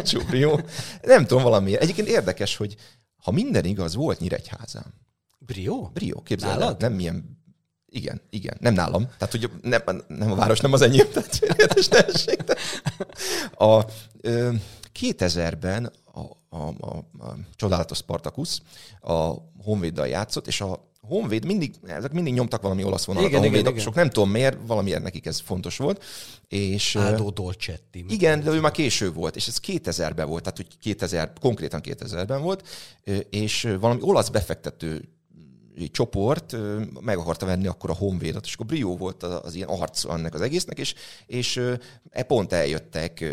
Sergio. 0.04 0.58
Nem 1.02 1.26
tudom, 1.26 1.42
valami. 1.42 1.78
Egyébként 1.78 2.08
érdekes, 2.08 2.56
hogy 2.56 2.76
ha 3.22 3.30
minden 3.30 3.64
igaz, 3.64 3.94
volt 3.94 4.20
Nyíregyházán. 4.20 4.94
Brio? 5.46 5.90
Brio, 5.92 6.22
képzeld 6.22 6.80
nem 6.80 6.92
milyen 6.92 7.40
igen, 7.92 8.20
igen. 8.30 8.56
Nem 8.60 8.74
nálam. 8.74 9.08
Tehát, 9.18 9.30
hogy 9.30 9.50
nem, 9.62 9.82
nem 10.08 10.32
a 10.32 10.34
város, 10.34 10.60
nem 10.60 10.72
az 10.72 10.82
enyém. 10.82 11.06
Tehát 11.12 12.58
A, 13.54 13.84
ö, 14.20 14.52
2000-ben 15.00 15.92
a, 16.12 16.20
a, 16.56 16.68
a, 16.80 16.96
a 17.18 17.36
csodálatos 17.54 17.98
Spartacus 17.98 18.60
a 19.00 19.32
Honvéddal 19.64 20.06
játszott, 20.06 20.46
és 20.46 20.60
a 20.60 20.90
Honvéd 21.00 21.44
mindig, 21.44 21.74
ezek 21.86 22.12
mindig 22.12 22.32
nyomtak 22.32 22.62
valami 22.62 22.84
olasz 22.84 23.04
vonalat 23.04 23.28
igen, 23.28 23.40
a 23.40 23.42
Honvédok, 23.42 23.76
igen, 23.78 23.92
nem 23.94 24.10
tudom 24.10 24.30
miért, 24.30 24.58
valamiért 24.66 25.02
nekik 25.02 25.26
ez 25.26 25.40
fontos 25.40 25.76
volt. 25.76 26.04
És, 26.48 26.96
Áldó 26.96 27.30
Dolcetti. 27.30 28.04
Igen, 28.08 28.40
de 28.42 28.50
ő 28.50 28.60
már 28.60 28.70
késő 28.70 29.12
volt, 29.12 29.36
és 29.36 29.46
ez 29.46 29.58
2000-ben 29.66 30.28
volt, 30.28 30.42
tehát 30.42 30.56
hogy 30.56 30.78
2000, 30.78 31.32
konkrétan 31.40 31.80
2000-ben 31.84 32.42
volt, 32.42 32.68
és 33.30 33.76
valami 33.80 34.00
olasz 34.02 34.28
befektető 34.28 35.08
csoport 35.90 36.56
meg 37.00 37.18
akarta 37.18 37.46
venni 37.46 37.66
akkor 37.66 37.90
a 37.90 37.94
Honvédot, 37.94 38.44
és 38.44 38.54
akkor 38.54 38.66
Brio 38.66 38.96
volt 38.96 39.22
az, 39.22 39.40
az 39.42 39.54
ilyen 39.54 39.68
arc 39.68 40.04
annak 40.04 40.34
az 40.34 40.40
egésznek, 40.40 40.78
és, 40.78 40.94
és 41.26 41.60
e 42.10 42.22
pont 42.22 42.52
eljöttek 42.52 43.24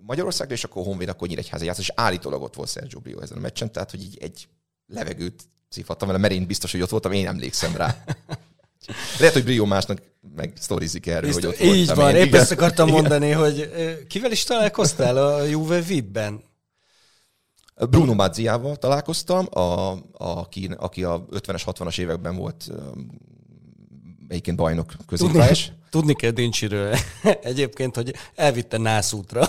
Magyarországra, 0.00 0.54
és 0.54 0.64
akkor 0.64 0.82
a 0.82 0.84
Honvéd 0.84 1.08
akkor 1.08 1.28
Nyíregyháza 1.28 1.64
játszott, 1.64 1.82
és 1.82 1.92
állítólag 1.94 2.42
ott 2.42 2.54
volt 2.54 2.70
Sergio 2.70 3.00
Brio 3.00 3.20
ezen 3.20 3.36
a 3.36 3.40
meccsen, 3.40 3.72
tehát 3.72 3.90
hogy 3.90 4.02
így 4.02 4.18
egy 4.20 4.48
levegőt 4.86 5.42
szívhattam 5.68 6.08
vele, 6.08 6.20
mert 6.20 6.32
én 6.32 6.46
biztos, 6.46 6.72
hogy 6.72 6.82
ott 6.82 6.90
voltam, 6.90 7.12
én 7.12 7.26
emlékszem 7.26 7.76
rá. 7.76 8.04
Lehet, 9.18 9.34
hogy 9.34 9.44
Brio 9.44 9.64
másnak 9.64 10.02
meg 10.36 10.52
sztorizik 10.58 11.06
erről, 11.06 11.30
Bizt, 11.30 11.44
hogy 11.44 11.46
ott 11.46 11.60
Így 11.60 11.86
voltam 11.86 12.04
van, 12.04 12.16
én. 12.16 12.26
épp 12.26 12.34
ezt 12.34 12.50
akartam 12.50 12.88
igen. 12.88 13.00
mondani, 13.00 13.30
hogy 13.30 13.70
kivel 14.08 14.30
is 14.30 14.44
találkoztál 14.44 15.16
a 15.16 15.42
Juve 15.42 15.80
VIP-ben? 15.80 16.42
Bruno 17.86 18.14
Mazziával 18.14 18.76
találkoztam, 18.76 19.46
a, 19.50 19.96
aki, 20.12 20.70
aki 20.76 21.04
a 21.04 21.24
50-es, 21.30 21.62
60-as 21.66 21.98
években 21.98 22.36
volt 22.36 22.70
egyébként 24.28 24.56
bajnok 24.56 24.92
középpályás. 25.06 25.64
Tudni, 25.64 25.80
tudni 25.90 26.14
kell 26.14 26.30
Dincsiről 26.30 26.94
egyébként, 27.42 27.94
hogy 27.94 28.14
elvitte 28.34 28.78
nászútra 28.78 29.46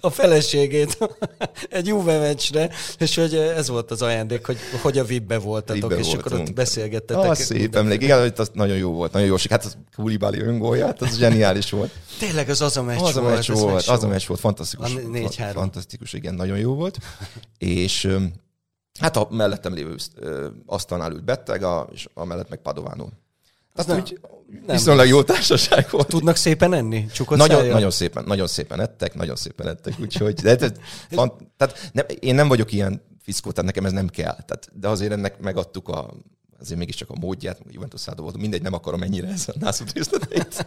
a 0.00 0.10
feleségét 0.10 0.98
egy 1.70 1.86
Juve 1.86 2.18
meccsre, 2.18 2.70
és 2.98 3.14
hogy 3.14 3.34
ez 3.34 3.68
volt 3.68 3.90
az 3.90 4.02
ajándék, 4.02 4.46
hogy, 4.46 4.58
hogy 4.82 4.98
a 4.98 5.04
VIP-be 5.04 5.38
voltatok, 5.38 5.92
és 5.98 6.06
voltunk. 6.06 6.26
akkor 6.26 6.40
ott 6.40 6.52
beszélgettetek. 6.52 7.30
Ah, 7.30 7.34
szép 7.34 7.76
emlék. 7.76 8.02
Igen, 8.02 8.20
hogy 8.20 8.32
az 8.36 8.50
nagyon 8.54 8.76
jó 8.76 8.92
volt, 8.92 9.12
nagyon 9.12 9.28
jó. 9.28 9.34
Hát 9.50 9.64
az 9.64 9.76
Kulibáli 9.96 10.40
öngólja, 10.40 10.86
hát 10.86 11.02
az 11.02 11.16
zseniális 11.16 11.70
volt. 11.70 11.90
Tényleg 12.18 12.48
az 12.48 12.60
az 12.60 12.76
a 12.76 12.82
meccs 12.82 13.00
az 13.00 13.16
a 13.16 13.22
meccs 13.22 13.50
volt. 13.50 13.60
volt 13.60 13.86
az 13.86 14.04
a 14.04 14.08
meccs 14.08 14.26
volt, 14.26 14.40
fantasztikus. 14.40 14.94
A 14.94 15.08
4 15.08 15.44
Fantasztikus, 15.52 16.12
igen, 16.12 16.34
nagyon 16.34 16.58
jó 16.58 16.74
volt. 16.74 16.98
és 17.58 18.08
hát 19.00 19.16
a 19.16 19.28
mellettem 19.30 19.74
lévő 19.74 19.94
asztalnál 20.66 21.12
ült 21.12 21.24
beteg, 21.24 21.62
a, 21.62 21.88
és 21.92 22.08
a 22.14 22.24
mellett 22.24 22.48
meg 22.48 22.58
Padovánó. 22.58 23.12
Azt 23.74 23.88
nem, 23.88 23.98
úgy, 23.98 24.20
nem 24.66 24.76
viszonylag 24.76 25.06
jó 25.06 25.22
társaság 25.22 25.86
volt. 25.90 26.08
Tudnak 26.08 26.36
szépen 26.36 26.72
enni? 26.72 27.06
Csukott 27.06 27.38
nagyon, 27.38 27.66
nagyon 27.66 27.90
szépen, 27.90 28.24
nagyon 28.26 28.46
szépen 28.46 28.80
ettek, 28.80 29.14
nagyon 29.14 29.36
szépen 29.36 29.68
ettek, 29.68 29.94
úgyhogy 30.00 30.34
de, 30.34 30.56
de, 30.56 30.72
fan, 31.10 31.52
tehát 31.56 31.90
nem, 31.92 32.06
én 32.20 32.34
nem 32.34 32.48
vagyok 32.48 32.72
ilyen 32.72 33.02
fiszkó, 33.22 33.50
tehát 33.50 33.64
nekem 33.64 33.84
ez 33.86 33.92
nem 33.92 34.08
kell. 34.08 34.34
Tehát, 34.34 34.68
de 34.72 34.88
azért 34.88 35.12
ennek 35.12 35.40
megadtuk 35.40 35.88
a, 35.88 36.14
azért 36.60 36.78
mégiscsak 36.78 37.10
a 37.10 37.18
módját, 37.20 37.60
Juventus 37.70 38.04
volt, 38.16 38.36
mindegy, 38.36 38.62
nem 38.62 38.72
akarom 38.72 39.02
ennyire 39.02 39.28
ez 39.28 39.44
a 39.46 39.52
nászút 39.58 39.92
részleteit. 39.92 40.66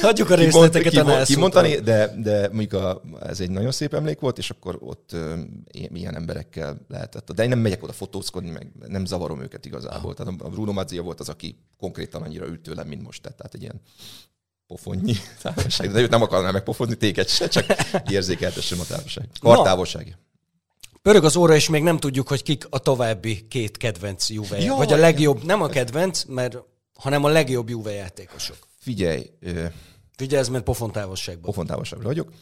Hagyjuk 0.00 0.30
a 0.30 0.34
részleteket 0.34 0.92
kimond, 0.92 1.20
a 1.20 1.24
kimondani, 1.24 1.74
de, 1.74 2.14
de 2.16 2.48
mondjuk 2.48 2.72
a, 2.72 3.02
ez 3.22 3.40
egy 3.40 3.50
nagyon 3.50 3.72
szép 3.72 3.94
emlék 3.94 4.20
volt, 4.20 4.38
és 4.38 4.50
akkor 4.50 4.78
ott 4.80 5.10
uh, 5.12 5.38
ilyen 5.72 6.14
emberekkel 6.14 6.76
lehetett. 6.88 7.32
De 7.32 7.42
én 7.42 7.48
nem 7.48 7.58
megyek 7.58 7.82
oda 7.82 7.92
fotózkodni, 7.92 8.50
meg 8.50 8.68
nem 8.86 9.04
zavarom 9.04 9.42
őket 9.42 9.66
igazából. 9.66 10.14
Tehát 10.14 10.34
a 10.38 10.48
Bruno 10.48 10.72
Mazzia 10.72 11.02
volt 11.02 11.20
az, 11.20 11.28
aki 11.28 11.58
konkrétan 11.78 12.22
annyira 12.22 12.46
ült 12.46 12.60
tőlem, 12.60 12.86
mint 12.86 13.02
most 13.02 13.22
tett. 13.22 13.36
Tehát 13.36 13.54
egy 13.54 13.62
ilyen 13.62 13.80
pofonnyi 14.66 15.14
távolság. 15.42 15.92
De 15.92 16.00
őt 16.00 16.10
nem 16.10 16.22
akarnám 16.22 16.52
megpofozni, 16.52 16.94
téged 16.94 17.28
se, 17.28 17.48
csak 17.48 17.66
érzékeltessem 18.10 18.80
a 18.80 18.84
távolság. 18.84 19.28
Kartávolság. 19.40 20.18
Pörög 21.02 21.24
az 21.24 21.36
óra, 21.36 21.54
és 21.54 21.68
még 21.68 21.82
nem 21.82 21.98
tudjuk, 21.98 22.28
hogy 22.28 22.42
kik 22.42 22.66
a 22.70 22.78
további 22.78 23.46
két 23.48 23.76
kedvenc 23.76 24.30
Juve. 24.30 24.74
Vagy 24.74 24.92
a 24.92 24.96
legjobb, 24.96 25.44
nem 25.44 25.62
a 25.62 25.68
kedvenc, 25.68 26.24
mert 26.24 26.56
hanem 26.94 27.24
a 27.24 27.28
legjobb 27.28 27.68
Juve 27.68 27.92
játékosok. 27.92 28.56
Figyelj. 28.84 29.30
Figyelj, 30.16 30.48
mert 30.50 30.64
pofontávolságban. 30.64 31.44
Pofontávolságban 31.44 32.06
vagyok. 32.06 32.32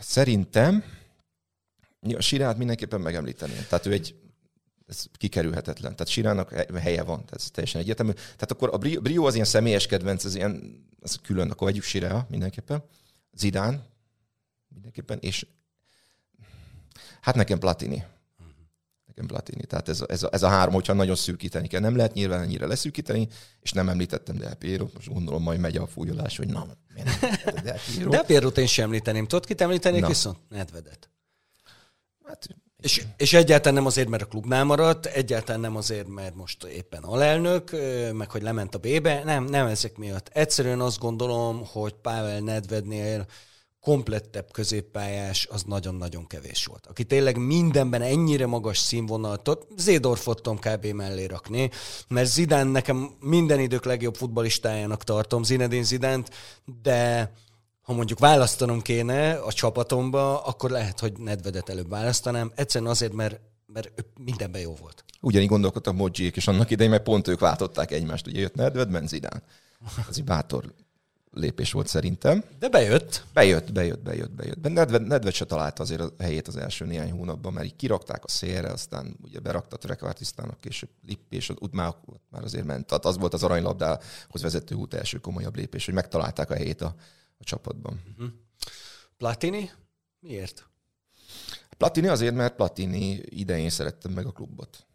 Szerintem 0.00 0.84
a 2.00 2.20
Sirát 2.20 2.56
mindenképpen 2.56 3.00
megemlíteném. 3.00 3.64
Tehát 3.68 3.86
ő 3.86 3.92
egy 3.92 4.14
ez 4.86 5.04
kikerülhetetlen. 5.12 5.96
Tehát 5.96 6.12
Sirának 6.12 6.52
helye 6.74 7.02
van, 7.02 7.24
ez 7.30 7.50
teljesen 7.50 7.80
egyértelmű. 7.80 8.12
Tehát 8.12 8.50
akkor 8.50 8.68
a 8.72 8.78
Brio 8.78 9.26
az 9.26 9.34
ilyen 9.34 9.46
személyes 9.46 9.86
kedvenc, 9.86 10.24
ez 10.24 10.34
ilyen, 10.34 10.84
ez 11.00 11.16
külön, 11.22 11.50
akkor 11.50 11.66
vegyük 11.66 11.82
Sirá 11.82 12.26
mindenképpen. 12.28 12.84
Zidán 13.32 13.86
mindenképpen, 14.68 15.18
és 15.20 15.46
hát 17.20 17.34
nekem 17.34 17.58
Platini 17.58 18.04
nekem 19.14 19.26
Platini. 19.26 19.64
Tehát 19.64 19.88
ez, 19.88 20.04
ez, 20.08 20.22
a, 20.22 20.28
ez 20.32 20.42
a 20.42 20.48
három, 20.48 20.74
hogyha 20.74 20.92
nagyon 20.92 21.16
szűkíteni 21.16 21.68
kell. 21.68 21.80
Nem 21.80 21.96
lehet 21.96 22.14
nyilván 22.14 22.42
ennyire 22.42 22.66
leszűkíteni, 22.66 23.28
és 23.60 23.72
nem 23.72 23.88
említettem 23.88 24.36
Del 24.36 24.54
Piero, 24.54 24.86
most 24.94 25.12
gondolom 25.12 25.42
majd 25.42 25.60
megy 25.60 25.76
a 25.76 25.86
fújolás, 25.86 26.36
hogy 26.36 26.48
na, 26.48 26.66
miért 26.94 27.20
Del 27.62 27.78
Piero. 27.94 28.10
Del 28.10 28.24
Piero-t 28.24 28.58
én 28.58 28.66
sem 28.66 28.84
említeném. 28.84 29.26
Tudod, 29.26 29.46
kit 29.46 29.60
említenék 29.60 30.00
na. 30.00 30.06
viszont? 30.06 30.38
Nedvedet. 30.48 31.10
Hát, 32.24 32.48
és, 32.80 33.04
és 33.16 33.32
egyáltalán 33.32 33.74
nem 33.74 33.86
azért, 33.86 34.08
mert 34.08 34.22
a 34.22 34.26
klubnál 34.26 34.64
maradt, 34.64 35.06
egyáltalán 35.06 35.60
nem 35.60 35.76
azért, 35.76 36.08
mert 36.08 36.34
most 36.34 36.64
éppen 36.64 37.02
alelnök, 37.02 37.70
meg 38.12 38.30
hogy 38.30 38.42
lement 38.42 38.74
a 38.74 38.78
B-be, 38.78 39.22
nem, 39.24 39.44
nem 39.44 39.66
ezek 39.66 39.96
miatt. 39.96 40.28
Egyszerűen 40.32 40.80
azt 40.80 40.98
gondolom, 40.98 41.66
hogy 41.66 41.92
Pável 41.92 42.40
Nedvednél 42.40 43.26
komplettebb 43.82 44.50
középpályás, 44.52 45.48
az 45.50 45.62
nagyon-nagyon 45.62 46.26
kevés 46.26 46.64
volt. 46.64 46.86
Aki 46.86 47.04
tényleg 47.04 47.36
mindenben 47.36 48.02
ennyire 48.02 48.46
magas 48.46 48.78
színvonalat 48.78 49.48
ott, 49.48 49.68
Zédorfot 49.76 50.42
tudom 50.42 50.58
kb. 50.58 50.86
mellé 50.86 51.24
rakni, 51.24 51.70
mert 52.08 52.28
Zidán 52.28 52.66
nekem 52.66 53.10
minden 53.20 53.60
idők 53.60 53.84
legjobb 53.84 54.14
futbalistájának 54.14 55.04
tartom, 55.04 55.42
Zinedine 55.42 55.82
Zidánt, 55.82 56.30
de 56.82 57.32
ha 57.82 57.92
mondjuk 57.92 58.18
választanom 58.18 58.80
kéne 58.80 59.32
a 59.32 59.52
csapatomba, 59.52 60.42
akkor 60.42 60.70
lehet, 60.70 61.00
hogy 61.00 61.12
Nedvedet 61.18 61.68
előbb 61.68 61.88
választanám. 61.88 62.52
Egyszerűen 62.54 62.90
azért, 62.90 63.12
mert, 63.12 63.40
mert 63.66 63.90
mindenben 64.24 64.60
jó 64.60 64.74
volt. 64.74 65.04
Ugyanígy 65.20 65.48
gondolkodtak 65.48 65.94
Modzsiék, 65.94 66.36
és 66.36 66.48
annak 66.48 66.70
idején, 66.70 66.90
mert 66.90 67.02
pont 67.02 67.28
ők 67.28 67.40
váltották 67.40 67.90
egymást. 67.90 68.26
Ugye 68.26 68.40
jött 68.40 68.54
Nedved, 68.54 68.90
ment 68.90 69.08
Zidán. 69.08 69.42
Ez 70.08 70.16
egy 70.16 70.24
bátor 70.24 70.72
lépés 71.32 71.72
volt 71.72 71.86
szerintem. 71.86 72.44
De 72.58 72.68
bejött. 72.68 73.24
Bejött, 73.32 73.72
bejött, 73.72 74.00
bejött, 74.00 74.30
bejött. 74.30 74.68
Nedved, 74.68 75.06
Nedved 75.06 75.32
se 75.32 75.44
találta 75.44 75.82
azért 75.82 76.00
a 76.00 76.12
helyét 76.18 76.48
az 76.48 76.56
első 76.56 76.84
néhány 76.84 77.10
hónapban, 77.10 77.52
mert 77.52 77.66
így 77.66 77.76
kirakták 77.76 78.24
a 78.24 78.28
szélre, 78.28 78.68
aztán 78.68 79.16
ugye 79.22 79.38
berakta 79.38 79.76
Trekvártisztának 79.76 80.60
később 80.60 80.90
Lippi, 81.06 81.36
és 81.36 81.48
ott 81.48 81.72
már, 81.72 81.94
már 82.30 82.42
azért 82.42 82.64
ment. 82.64 82.86
Tehát 82.86 83.04
az 83.04 83.18
volt 83.18 83.34
az 83.34 83.42
aranylabdához 83.42 84.42
vezető 84.42 84.74
út 84.74 84.94
első 84.94 85.18
komolyabb 85.18 85.56
lépés, 85.56 85.84
hogy 85.84 85.94
megtalálták 85.94 86.50
a 86.50 86.54
helyét 86.54 86.80
a, 86.80 86.94
a 87.38 87.44
csapatban. 87.44 88.00
Uh-huh. 88.12 88.32
Platini? 89.16 89.70
Miért? 90.20 90.66
Platini 91.76 92.06
azért, 92.06 92.34
mert 92.34 92.54
Platini 92.54 93.20
idején 93.24 93.70
szerettem 93.70 94.12
meg 94.12 94.26
a 94.26 94.32
klubot. 94.32 94.86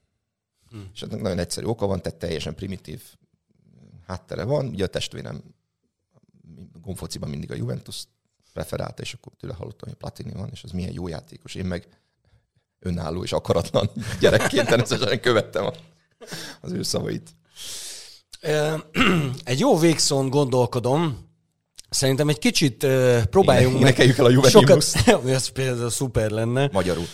Hmm. 0.70 0.90
És 0.94 1.02
ennek 1.02 1.22
nagyon 1.22 1.40
egyszerű 1.40 1.66
oka 1.66 1.86
van, 1.86 2.02
tehát 2.02 2.20
teljesen 2.20 2.56
primitív 2.56 3.02
háttere 4.08 4.44
van. 4.44 4.68
Ugye 4.68 4.84
a 4.84 4.88
testvérem 4.88 5.44
gomfociban 6.82 7.30
mindig 7.30 7.52
a 7.52 7.56
Juventus 7.56 8.04
preferálta, 8.54 9.02
és 9.02 9.14
akkor 9.14 9.34
tőle 9.39 9.54
hallottam, 9.54 9.89
hogy 9.89 9.98
Platini 9.98 10.32
van, 10.32 10.50
és 10.52 10.64
az 10.64 10.72
milyen 10.72 10.93
jó 10.93 11.08
játékos. 11.08 11.56
Én 11.56 11.66
meg 11.66 11.88
önálló 12.80 13.24
és 13.24 13.32
akaratlan 13.32 13.89
gyerekként 14.20 14.68
természetesen 14.68 15.20
követtem 15.20 15.66
a, 15.66 15.74
az 16.62 16.72
ő 16.72 16.84
szavait. 16.84 17.36
Egy 19.43 19.60
jó 19.60 19.78
végszón 19.78 20.30
gondolkodom, 20.30 21.26
Szerintem 21.89 22.30
egy 22.30 22.39
kicsit 22.39 22.84
uh, 22.84 23.24
próbáljunk 23.24 23.76
Éne, 23.76 23.84
meg... 23.84 24.00
el 24.00 24.26
a 24.26 24.30
Juventus. 24.30 24.86
Sokat, 24.95 25.26
ez 25.28 25.48
például 25.48 25.89
szuper 25.89 26.30
lenne. 26.30 26.70
Magyarul. 26.72 27.06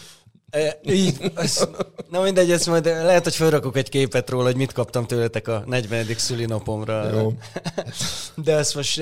E, 0.54 0.80
így, 0.86 1.32
ez, 1.36 1.68
na 2.10 2.22
mindegy, 2.22 2.52
ezt 2.52 2.68
majd 2.68 2.86
lehet, 2.86 3.24
hogy 3.24 3.36
felrakok 3.36 3.78
egy 3.78 3.90
képet 3.90 4.30
róla, 4.30 4.46
hogy 4.46 4.56
mit 4.56 4.72
kaptam 4.72 5.06
tőletek 5.06 5.48
a 5.48 5.64
40. 5.66 6.06
szülinapomra. 6.18 7.20
Jó. 7.20 7.34
De 8.36 8.56
ezt 8.56 8.76
most 8.76 9.00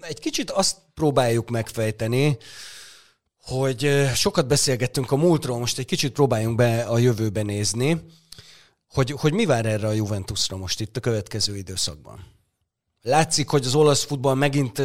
egy 0.00 0.18
kicsit 0.20 0.50
azt 0.50 0.76
próbáljuk 0.94 1.50
megfejteni, 1.50 2.38
hogy 3.40 4.10
sokat 4.14 4.46
beszélgettünk 4.46 5.10
a 5.10 5.16
múltról, 5.16 5.58
most 5.58 5.78
egy 5.78 5.86
kicsit 5.86 6.12
próbáljunk 6.12 6.56
be 6.56 6.82
a 6.82 6.98
jövőbe 6.98 7.42
nézni, 7.42 8.00
hogy, 8.88 9.10
hogy 9.10 9.32
mi 9.32 9.44
vár 9.44 9.66
erre 9.66 9.86
a 9.86 9.92
Juventusra 9.92 10.56
most 10.56 10.80
itt 10.80 10.96
a 10.96 11.00
következő 11.00 11.56
időszakban. 11.56 12.31
Látszik, 13.04 13.48
hogy 13.48 13.64
az 13.64 13.74
olasz 13.74 14.04
futball 14.04 14.34
megint 14.34 14.82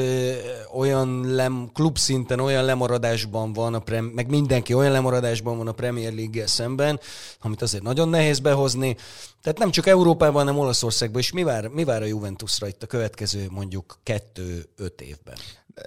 olyan 0.73 1.35
lem, 1.35 1.69
klub 1.73 1.97
szinten 1.97 2.39
olyan 2.39 2.65
lemaradásban 2.65 3.53
van, 3.53 3.73
a 3.73 3.79
prem, 3.79 4.05
meg 4.05 4.29
mindenki 4.29 4.73
olyan 4.73 4.91
lemaradásban 4.91 5.57
van 5.57 5.67
a 5.67 5.71
Premier 5.71 6.13
league 6.13 6.47
szemben, 6.47 6.99
amit 7.39 7.61
azért 7.61 7.83
nagyon 7.83 8.09
nehéz 8.09 8.39
behozni. 8.39 8.95
Tehát 9.41 9.57
nem 9.57 9.71
csak 9.71 9.87
Európában, 9.87 10.45
hanem 10.45 10.59
Olaszországban 10.59 11.19
is. 11.19 11.31
Mi 11.31 11.43
vár, 11.43 11.67
mi 11.67 11.83
vár 11.83 12.01
a 12.01 12.05
Juventusra 12.05 12.67
itt 12.67 12.83
a 12.83 12.87
következő 12.87 13.47
mondjuk 13.49 13.99
kettő-öt 14.03 15.01
évben? 15.01 15.37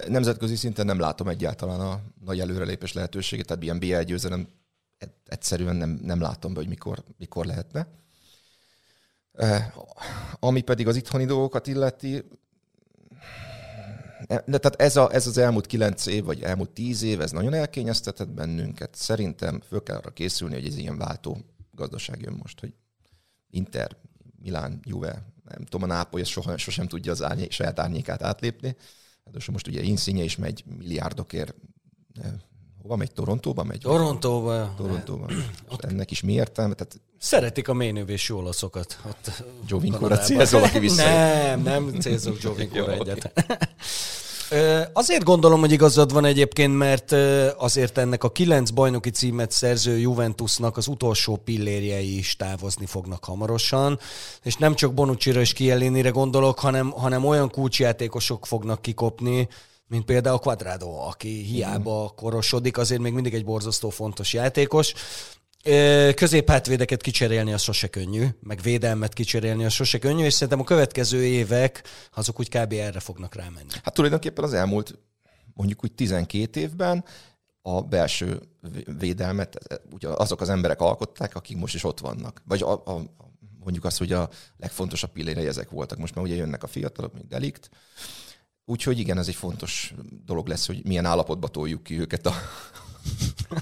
Nemzetközi 0.07 0.55
szinten 0.55 0.85
nem 0.85 0.99
látom 0.99 1.27
egyáltalán 1.27 1.79
a 1.79 1.99
nagy 2.25 2.39
előrelépés 2.39 2.93
lehetőségét, 2.93 3.45
tehát 3.45 3.63
ilyen 3.63 3.79
BL 3.79 4.01
győzelem 4.01 4.47
egyszerűen 5.25 5.75
nem, 5.75 5.99
nem 6.03 6.21
látom 6.21 6.53
be, 6.53 6.59
hogy 6.59 6.69
mikor, 6.69 7.03
mikor 7.17 7.45
lehetne. 7.45 7.87
Ami 10.39 10.61
pedig 10.61 10.87
az 10.87 10.95
itthoni 10.95 11.25
dolgokat 11.25 11.67
illeti, 11.67 12.23
de 14.27 14.57
tehát 14.57 14.75
ez, 14.81 14.95
a, 14.95 15.13
ez 15.13 15.27
az 15.27 15.37
elmúlt 15.37 15.65
kilenc 15.65 16.05
év, 16.05 16.23
vagy 16.23 16.41
elmúlt 16.41 16.69
tíz 16.69 17.01
év, 17.01 17.21
ez 17.21 17.31
nagyon 17.31 17.53
elkényeztetett 17.53 18.29
bennünket. 18.29 18.95
Szerintem 18.95 19.61
föl 19.67 19.83
kell 19.83 19.95
arra 19.95 20.09
készülni, 20.09 20.53
hogy 20.53 20.65
ez 20.65 20.77
ilyen 20.77 20.97
váltó 20.97 21.37
gazdaság 21.71 22.21
jön 22.21 22.37
most, 22.41 22.59
hogy 22.59 22.73
Inter, 23.49 23.97
Milán, 24.41 24.79
Juve, 24.83 25.25
nem 25.43 25.65
tudom, 25.65 25.89
a 25.89 25.93
Nápoly 25.93 26.23
soha, 26.23 26.57
sosem 26.57 26.87
tudja 26.87 27.11
az 27.11 27.23
árnyék, 27.23 27.51
saját 27.51 27.79
árnyékát 27.79 28.23
átlépni. 28.23 28.75
Hát 29.25 29.47
most 29.47 29.67
ugye 29.67 29.81
Insigne 29.81 30.23
is 30.23 30.35
megy 30.35 30.63
milliárdokért 30.77 31.55
hova 32.81 32.95
megy? 32.95 33.11
Torontóba 33.11 33.63
megy? 33.63 33.79
Torontóba. 33.79 34.73
Torontóba. 34.77 35.27
ennek 35.77 36.11
is 36.11 36.21
mi 36.21 36.33
értelme? 36.33 36.73
Tehát... 36.73 37.01
Szeretik 37.23 37.67
a 37.67 37.73
ménővési 37.73 38.33
olaszokat. 38.33 38.97
Ott 39.07 39.43
Jovinkóra 39.67 40.17
célzol, 40.17 40.63
aki 40.63 40.79
vissza. 40.79 41.03
Nem, 41.03 41.61
nem 41.61 41.93
célzok 41.99 42.41
Jovinkóra 42.41 42.91
egyet. 42.91 43.31
Azért 44.93 45.23
gondolom, 45.23 45.59
hogy 45.59 45.71
igazad 45.71 46.13
van 46.13 46.25
egyébként, 46.25 46.77
mert 46.77 47.11
azért 47.57 47.97
ennek 47.97 48.23
a 48.23 48.31
kilenc 48.31 48.69
bajnoki 48.69 49.09
címet 49.09 49.51
szerző 49.51 49.97
Juventusnak 49.97 50.77
az 50.77 50.87
utolsó 50.87 51.35
pillérjei 51.35 52.17
is 52.17 52.35
távozni 52.35 52.85
fognak 52.85 53.25
hamarosan, 53.25 53.99
és 54.43 54.55
nem 54.55 54.75
csak 54.75 54.93
Bonucci-ra 54.93 55.39
és 55.39 55.53
Kielinire 55.53 56.09
gondolok, 56.09 56.59
hanem, 56.59 56.89
hanem 56.89 57.25
olyan 57.25 57.49
kulcsjátékosok 57.49 58.45
fognak 58.45 58.81
kikopni, 58.81 59.47
mint 59.87 60.05
például 60.05 60.37
Quadrado, 60.39 60.89
aki 60.89 61.41
hiába 61.41 62.13
korosodik, 62.15 62.77
azért 62.77 63.01
még 63.01 63.13
mindig 63.13 63.33
egy 63.33 63.45
borzasztó 63.45 63.89
fontos 63.89 64.33
játékos. 64.33 64.93
Középhátvédeket 66.15 67.01
kicserélni 67.01 67.53
az 67.53 67.61
sose 67.61 67.87
könnyű, 67.87 68.25
meg 68.39 68.61
védelmet 68.61 69.13
kicserélni 69.13 69.65
az 69.65 69.73
sose 69.73 69.99
könnyű, 69.99 70.23
és 70.23 70.33
szerintem 70.33 70.59
a 70.59 70.63
következő 70.63 71.25
évek 71.25 71.83
azok 72.13 72.39
úgy 72.39 72.49
kb. 72.49 72.73
erre 72.73 72.99
fognak 72.99 73.35
rámenni. 73.35 73.69
Hát 73.83 73.93
tulajdonképpen 73.93 74.43
az 74.43 74.53
elmúlt 74.53 74.99
mondjuk 75.53 75.83
úgy 75.83 75.91
12 75.91 76.59
évben 76.59 77.05
a 77.61 77.81
belső 77.81 78.39
védelmet 78.99 79.81
ugye 79.91 80.07
azok 80.07 80.41
az 80.41 80.49
emberek 80.49 80.81
alkották, 80.81 81.35
akik 81.35 81.57
most 81.57 81.75
is 81.75 81.83
ott 81.83 81.99
vannak. 81.99 82.41
Vagy 82.45 82.61
a, 82.61 82.71
a, 82.71 83.01
mondjuk 83.63 83.85
azt, 83.85 83.97
hogy 83.97 84.11
a 84.11 84.29
legfontosabb 84.57 85.11
pillérei 85.11 85.47
ezek 85.47 85.69
voltak. 85.69 85.97
Most 85.97 86.15
már 86.15 86.25
ugye 86.25 86.35
jönnek 86.35 86.63
a 86.63 86.67
fiatalok, 86.67 87.13
mint 87.13 87.27
Delikt, 87.27 87.69
Úgyhogy 88.65 88.99
igen, 88.99 89.17
ez 89.17 89.27
egy 89.27 89.35
fontos 89.35 89.93
dolog 90.25 90.47
lesz, 90.47 90.67
hogy 90.67 90.85
milyen 90.85 91.05
állapotba 91.05 91.47
toljuk 91.47 91.83
ki 91.83 91.99
őket 91.99 92.25
a, 92.25 92.33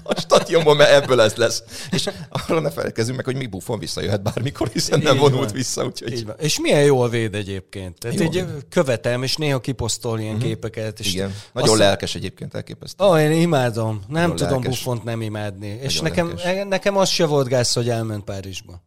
a 0.02 0.20
stadionban, 0.20 0.76
mert 0.76 0.90
ebből 0.90 1.20
ez 1.20 1.34
lesz. 1.34 1.62
És 1.90 2.10
arra 2.28 2.60
ne 2.60 2.70
felejtkezzünk 2.70 3.16
meg, 3.16 3.24
hogy 3.24 3.36
mi 3.36 3.46
Buffon 3.46 3.78
visszajöhet 3.78 4.22
bármikor, 4.22 4.68
hiszen 4.68 5.00
nem 5.00 5.16
vonult 5.16 5.44
van. 5.44 5.52
vissza. 5.52 5.84
Úgyhogy... 5.84 6.26
És 6.38 6.60
milyen 6.60 6.84
jól 6.84 7.08
véd 7.08 7.34
egyébként. 7.34 7.98
Tehát 7.98 8.20
így 8.20 8.44
követem, 8.68 9.22
és 9.22 9.36
néha 9.36 9.60
kiposztol 9.60 10.20
ilyen 10.20 10.34
uh-huh. 10.34 10.48
képeket. 10.48 11.00
És 11.00 11.12
Igen, 11.12 11.34
nagyon 11.52 11.70
azt... 11.70 11.78
lelkes 11.78 12.14
egyébként, 12.14 12.54
elképesztő. 12.54 13.04
Ó, 13.04 13.16
én 13.16 13.32
imádom. 13.32 14.02
Nem 14.08 14.20
nagyon 14.20 14.36
tudom 14.36 14.62
lelkes. 14.62 14.78
Buffont 14.78 15.04
nem 15.04 15.22
imádni. 15.22 15.68
Nagyon 15.68 15.84
és 15.84 16.00
nekem, 16.00 16.26
lelkes. 16.26 16.64
nekem 16.68 16.96
az 16.96 17.08
se 17.08 17.26
volt 17.26 17.48
gáz, 17.48 17.72
hogy 17.72 17.88
elment 17.88 18.24
Párizsba. 18.24 18.82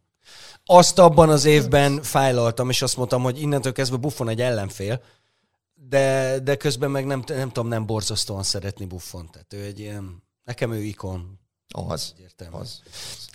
Azt 0.66 0.98
abban 0.98 1.28
az 1.28 1.44
évben 1.44 2.02
fájlaltam, 2.02 2.70
és 2.70 2.82
azt 2.82 2.96
mondtam, 2.96 3.22
hogy 3.22 3.40
innentől 3.40 3.72
kezdve 3.72 3.96
Buffon 3.96 4.28
egy 4.28 4.40
ellenfél, 4.40 5.02
de, 5.88 6.38
de 6.38 6.56
közben 6.56 6.90
meg 6.90 7.06
nem, 7.06 7.24
nem 7.26 7.48
tudom, 7.48 7.68
nem 7.68 7.86
borzasztóan 7.86 8.42
szeretni 8.42 8.84
Buffon. 8.84 9.30
Tehát 9.32 9.52
ő 9.52 9.66
egy 9.66 9.80
ilyen, 9.80 10.22
nekem 10.44 10.72
ő 10.72 10.82
ikon. 10.82 11.38
Az, 11.68 12.14
az. 12.50 12.82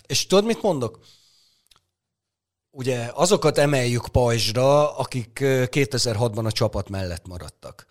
És 0.06 0.26
tudod, 0.26 0.44
mit 0.44 0.62
mondok? 0.62 0.98
Ugye 2.70 3.10
azokat 3.14 3.58
emeljük 3.58 4.08
pajzsra, 4.08 4.96
akik 4.96 5.38
2006-ban 5.42 6.44
a 6.44 6.52
csapat 6.52 6.88
mellett 6.88 7.26
maradtak. 7.26 7.86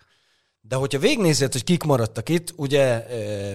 De 0.60 0.76
hogyha 0.76 0.98
végnézed, 0.98 1.52
hogy 1.52 1.64
kik 1.64 1.82
maradtak 1.82 2.28
itt, 2.28 2.52
ugye 2.56 3.06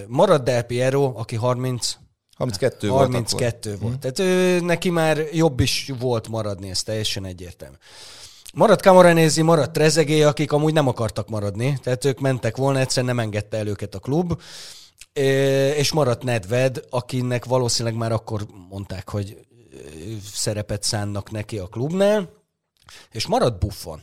marad 0.07 0.43
Del 0.43 0.63
Piero, 0.63 1.13
aki 1.15 1.35
30, 1.35 1.97
32 2.37 2.87
volt. 2.87 3.01
32 3.01 3.69
volt. 3.69 3.81
volt. 3.81 3.99
Tehát 3.99 4.19
ő, 4.19 4.59
neki 4.59 4.89
már 4.89 5.17
jobb 5.31 5.59
is 5.59 5.91
volt 5.99 6.27
maradni, 6.27 6.69
ez 6.69 6.83
teljesen 6.83 7.25
egyértelmű. 7.25 7.75
Maradt 8.53 8.81
Camoranesi, 8.81 9.41
maradt 9.41 9.73
Trezegé, 9.73 10.21
akik 10.21 10.51
amúgy 10.51 10.73
nem 10.73 10.87
akartak 10.87 11.29
maradni, 11.29 11.79
tehát 11.83 12.05
ők 12.05 12.19
mentek 12.19 12.57
volna, 12.57 12.79
egyszerűen 12.79 13.15
nem 13.15 13.25
engedte 13.25 13.57
el 13.57 13.67
őket 13.67 13.95
a 13.95 13.99
klub, 13.99 14.41
és 15.75 15.91
maradt 15.91 16.23
Nedved, 16.23 16.83
akinek 16.89 17.45
valószínűleg 17.45 17.97
már 17.97 18.11
akkor 18.11 18.47
mondták, 18.69 19.09
hogy 19.09 19.37
szerepet 20.33 20.83
szánnak 20.83 21.31
neki 21.31 21.57
a 21.57 21.67
klubnál, 21.67 22.29
és 23.11 23.27
maradt 23.27 23.59
Buffon, 23.59 24.01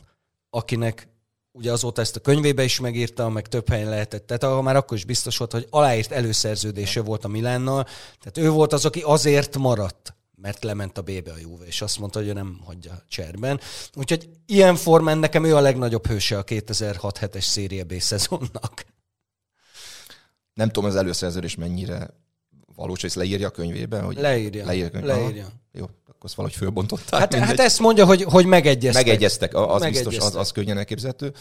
akinek 0.49 1.07
ugye 1.51 1.71
azóta 1.71 2.01
ezt 2.01 2.15
a 2.15 2.19
könyvébe 2.19 2.63
is 2.63 2.79
megírta, 2.79 3.29
meg 3.29 3.47
több 3.47 3.69
helyen 3.69 3.89
lehetett. 3.89 4.27
Tehát 4.27 4.61
már 4.61 4.75
akkor 4.75 4.97
is 4.97 5.05
biztos 5.05 5.37
volt, 5.37 5.51
hogy 5.51 5.67
aláírt 5.69 6.11
előszerződése 6.11 7.01
volt 7.01 7.25
a 7.25 7.27
Milánnal, 7.27 7.83
tehát 8.19 8.37
ő 8.37 8.49
volt 8.49 8.73
az, 8.73 8.85
aki 8.85 9.01
azért 9.01 9.57
maradt 9.57 10.15
mert 10.43 10.63
lement 10.63 10.97
a 10.97 11.01
BB 11.01 11.31
a 11.35 11.39
Juve, 11.39 11.65
és 11.65 11.81
azt 11.81 11.99
mondta, 11.99 12.19
hogy 12.19 12.27
ő 12.27 12.33
nem 12.33 12.59
hagyja 12.65 13.03
cserben. 13.07 13.59
Úgyhogy 13.93 14.29
ilyen 14.45 14.75
formán 14.75 15.17
nekem 15.17 15.43
ő 15.43 15.55
a 15.55 15.59
legnagyobb 15.59 16.07
hőse 16.07 16.37
a 16.37 16.43
2006-7-es 16.43 17.43
széria 17.43 17.83
B 17.83 17.99
szezonnak. 17.99 18.85
Nem 20.53 20.67
tudom, 20.69 20.89
az 20.89 20.95
előszerződés 20.95 21.55
mennyire 21.55 22.09
valós, 22.75 22.99
hogy 23.01 23.09
ezt 23.09 23.19
leírja 23.19 23.47
a 23.47 23.51
könyvében? 23.51 24.03
Hogy 24.03 24.17
leírja. 24.17 24.65
Leírja. 24.65 24.89
könyv- 24.89 25.05
leírja. 25.05 25.43
Aha. 25.43 25.51
Jó, 25.71 25.83
akkor 25.83 26.15
azt 26.19 26.33
valahogy 26.33 26.57
fölbontották. 26.57 27.19
Hát, 27.19 27.31
mindegy. 27.31 27.49
hát 27.49 27.59
ezt 27.59 27.79
mondja, 27.79 28.05
hogy, 28.05 28.23
hogy 28.23 28.45
megegyeztek. 28.45 29.05
Megegyeztek, 29.05 29.53
az 29.55 29.79
Megegyeztek. 29.81 30.09
biztos, 30.09 30.27
az, 30.27 30.35
az 30.35 30.51
könnyen 30.51 30.77
elképzelhető. 30.77 31.33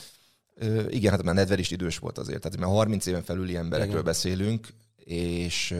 Ö, 0.54 0.88
igen, 0.88 1.10
hát 1.10 1.22
már 1.22 1.34
Nedved 1.34 1.58
is 1.58 1.70
idős 1.70 1.98
volt 1.98 2.18
azért, 2.18 2.40
tehát 2.40 2.58
már 2.58 2.68
30 2.68 3.06
éven 3.06 3.22
felüli 3.22 3.56
emberekről 3.56 3.92
Igen. 3.92 4.04
beszélünk, 4.04 4.68
és 5.04 5.70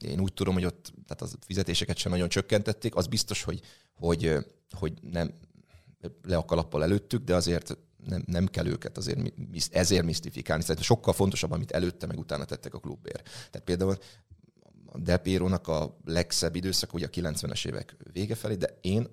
én 0.00 0.20
úgy 0.20 0.32
tudom, 0.32 0.54
hogy 0.54 0.64
ott 0.64 0.92
tehát 1.06 1.22
az 1.22 1.34
fizetéseket 1.46 1.96
sem 1.96 2.12
nagyon 2.12 2.28
csökkentették. 2.28 2.94
Az 2.94 3.06
biztos, 3.06 3.42
hogy, 3.42 3.60
hogy, 3.94 4.32
hogy 4.70 4.92
nem 5.10 5.34
le 6.22 6.36
a 6.36 6.44
kalappal 6.44 6.82
előttük, 6.82 7.24
de 7.24 7.34
azért 7.34 7.76
nem, 8.08 8.22
nem 8.26 8.46
kell 8.46 8.66
őket 8.66 8.96
azért 8.96 9.32
ezért 9.70 10.04
misztifikálni. 10.04 10.62
Szerintem 10.62 10.84
sokkal 10.84 11.12
fontosabb, 11.12 11.50
amit 11.50 11.70
előtte 11.70 12.06
meg 12.06 12.18
utána 12.18 12.44
tettek 12.44 12.74
a 12.74 12.78
klubért. 12.78 13.22
Tehát 13.22 13.62
például 13.64 13.98
a 14.86 14.98
Del 14.98 15.18
Piero-nak 15.18 15.68
a 15.68 15.98
legszebb 16.04 16.56
időszak 16.56 16.94
ugye 16.94 17.06
a 17.06 17.10
90-es 17.10 17.66
évek 17.66 17.96
vége 18.12 18.34
felé, 18.34 18.54
de 18.54 18.78
én 18.80 19.08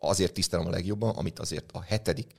azért 0.00 0.32
tisztelem 0.32 0.66
a 0.66 0.70
legjobban, 0.70 1.16
amit 1.16 1.38
azért 1.38 1.72
a 1.72 1.82
hetedik, 1.82 2.32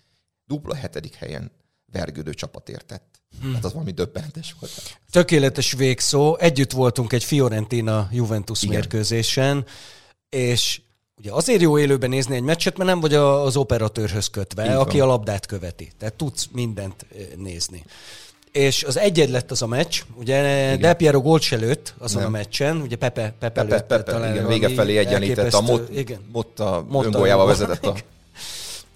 dupla 0.46 0.76
hetedik 0.76 1.14
helyen 1.14 1.52
vergődő 1.92 2.34
csapat 2.34 2.70
értett. 2.70 3.22
Hmm. 3.42 3.54
Hát 3.54 3.66
az 3.66 3.74
valami 3.74 3.92
döbbenetes 3.92 4.56
volt. 4.60 5.00
Tökéletes 5.10 5.72
végszó. 5.72 6.38
Együtt 6.38 6.72
voltunk 6.72 7.14
egy 7.14 7.24
Fiorentina-Juventus 7.24 8.66
mérkőzésen, 8.66 9.66
és 10.30 10.82
ugye 11.20 11.32
azért 11.32 11.62
jó 11.62 11.80
élőben 11.80 12.10
nézni 12.10 12.36
egy 12.36 12.42
meccset, 12.42 12.78
mert 12.78 12.90
nem 12.90 13.00
vagy 13.00 13.14
a- 13.14 13.44
az 13.44 13.56
operatőrhöz 13.58 14.28
kötve, 14.28 14.64
Így 14.64 14.70
van. 14.70 14.78
aki 14.80 15.00
a 15.00 15.06
labdát 15.06 15.46
követi. 15.46 15.92
Tehát 16.00 16.14
tudsz 16.14 16.48
mindent 16.52 17.06
ö, 17.18 17.22
nézni. 17.38 17.84
És 18.52 18.84
az 18.84 18.98
egyed 18.98 19.30
lett 19.30 19.52
az 19.52 19.62
a 19.62 19.68
meccs, 19.68 20.02
ugye 20.16 20.42
Del 20.78 20.94
Piero 20.94 21.22
gólt 21.22 21.42
se 21.42 21.56
lőtt 21.56 21.94
azon 21.98 22.22
Nem. 22.22 22.34
a 22.34 22.38
meccsen, 22.38 22.82
ugye 22.82 22.96
Pepe, 22.96 23.22
Pepe, 23.22 23.50
Pepe, 23.50 23.62
lőtte 23.62 23.82
Pepe, 23.84 24.12
talán 24.12 24.34
igen, 24.34 24.48
vége 24.48 24.70
felé 24.70 24.98
egyenlített, 24.98 25.54
a 25.54 25.62
Mot, 25.62 25.90
igen. 25.98 26.20
Motta 26.32 26.86
Motta 26.90 27.06
öngóljával 27.08 27.50
öngól. 27.50 27.66
vezetett 27.68 27.86
a... 27.86 27.96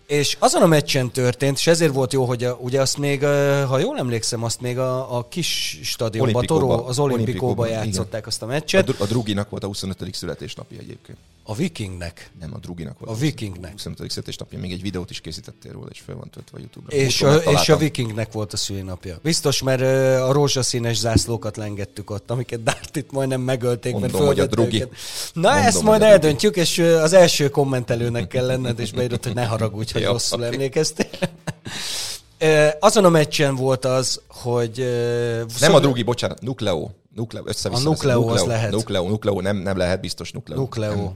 És 0.07 0.35
azon 0.39 0.61
a 0.61 0.65
meccsen 0.67 1.11
történt, 1.11 1.57
és 1.57 1.67
ezért 1.67 1.93
volt 1.93 2.13
jó, 2.13 2.25
hogy 2.25 2.43
a, 2.43 2.53
ugye 2.61 2.81
azt 2.81 2.97
még, 2.97 3.21
ö, 3.21 3.63
ha 3.67 3.77
jól 3.79 3.97
emlékszem, 3.97 4.43
azt 4.43 4.61
még 4.61 4.77
a, 4.79 5.17
a 5.17 5.27
kis 5.27 5.79
stadionban. 5.83 6.45
Toró, 6.45 6.69
az 6.69 6.99
olimpikóban 6.99 7.09
Olimpikóba, 7.09 7.67
játszották 7.67 8.27
azt 8.27 8.41
a 8.41 8.45
A, 8.45 8.49
meccset. 8.49 8.85
Dru- 8.85 8.99
a 8.99 9.05
Druginak 9.05 9.49
volt 9.49 9.63
a 9.63 9.67
25. 9.67 10.13
születésnapja 10.15 10.77
egyébként. 10.79 11.17
A 11.43 11.55
Vikingnek. 11.55 12.31
Nem, 12.39 12.53
a 12.53 12.57
Druginak 12.57 12.99
volt. 12.99 13.17
A 13.17 13.19
Vikingnek. 13.19 13.71
25. 13.71 14.09
születésnapja. 14.09 14.59
Még 14.59 14.71
egy 14.71 14.81
videót 14.81 15.09
is 15.09 15.21
készítettél 15.21 15.71
róla, 15.71 15.87
és 15.91 15.99
fel 16.05 16.15
van 16.15 16.29
töltve 16.29 16.57
a 16.57 16.59
YouTube-ra. 16.59 16.95
És 16.97 17.21
a, 17.21 17.35
és 17.35 17.69
a. 17.69 17.77
Vikingnek 17.77 18.31
volt 18.31 18.53
a 18.53 18.57
szülinapja. 18.57 19.19
Biztos, 19.23 19.61
mert 19.61 19.81
a 20.21 20.31
rózsaszínes 20.31 20.97
zászlókat 20.97 21.57
lengettük 21.57 22.09
ott, 22.09 22.31
amiket 22.31 22.63
Dartit 22.63 23.11
majdnem 23.11 23.41
megölték, 23.41 23.91
Mondom, 23.91 24.11
mert 24.11 24.25
hogy 24.25 24.39
a 24.39 24.45
drugi. 24.45 24.75
őket. 24.75 24.97
Na, 25.33 25.41
Mondom, 25.49 25.65
ezt 25.67 25.81
majd 25.83 26.01
eldöntjük, 26.01 26.55
és 26.55 26.79
az 26.79 27.13
első 27.13 27.49
kommentelőnek 27.49 28.27
kell 28.27 28.45
lenned, 28.45 28.79
és 28.79 28.91
beírod, 28.91 29.23
hogy 29.23 29.33
ne 29.33 29.45
haragudj, 29.45 29.93
hogy 29.93 30.03
rosszul 30.13 30.45
emlékeztél. 30.45 31.09
Azon 32.79 33.05
a 33.05 33.09
meccsen 33.09 33.55
volt 33.55 33.85
az, 33.85 34.21
hogy... 34.27 34.77
Nem 34.77 35.47
szög- 35.47 35.73
a 35.73 35.79
Drugi, 35.79 36.03
bocsánat, 36.03 36.41
Nukleo. 36.41 36.89
Nukleo, 37.15 37.43
A 37.63 37.79
Nukleo 37.79 38.27
az 38.27 38.45
lehet. 38.45 38.71
Nukleo, 38.71 39.07
Nukleo, 39.07 39.41
nem, 39.41 39.57
nem 39.57 39.77
lehet 39.77 40.01
biztos 40.01 40.31
Nukleo. 40.31 40.57
Nukleo. 40.57 40.95
Nem, 40.95 41.11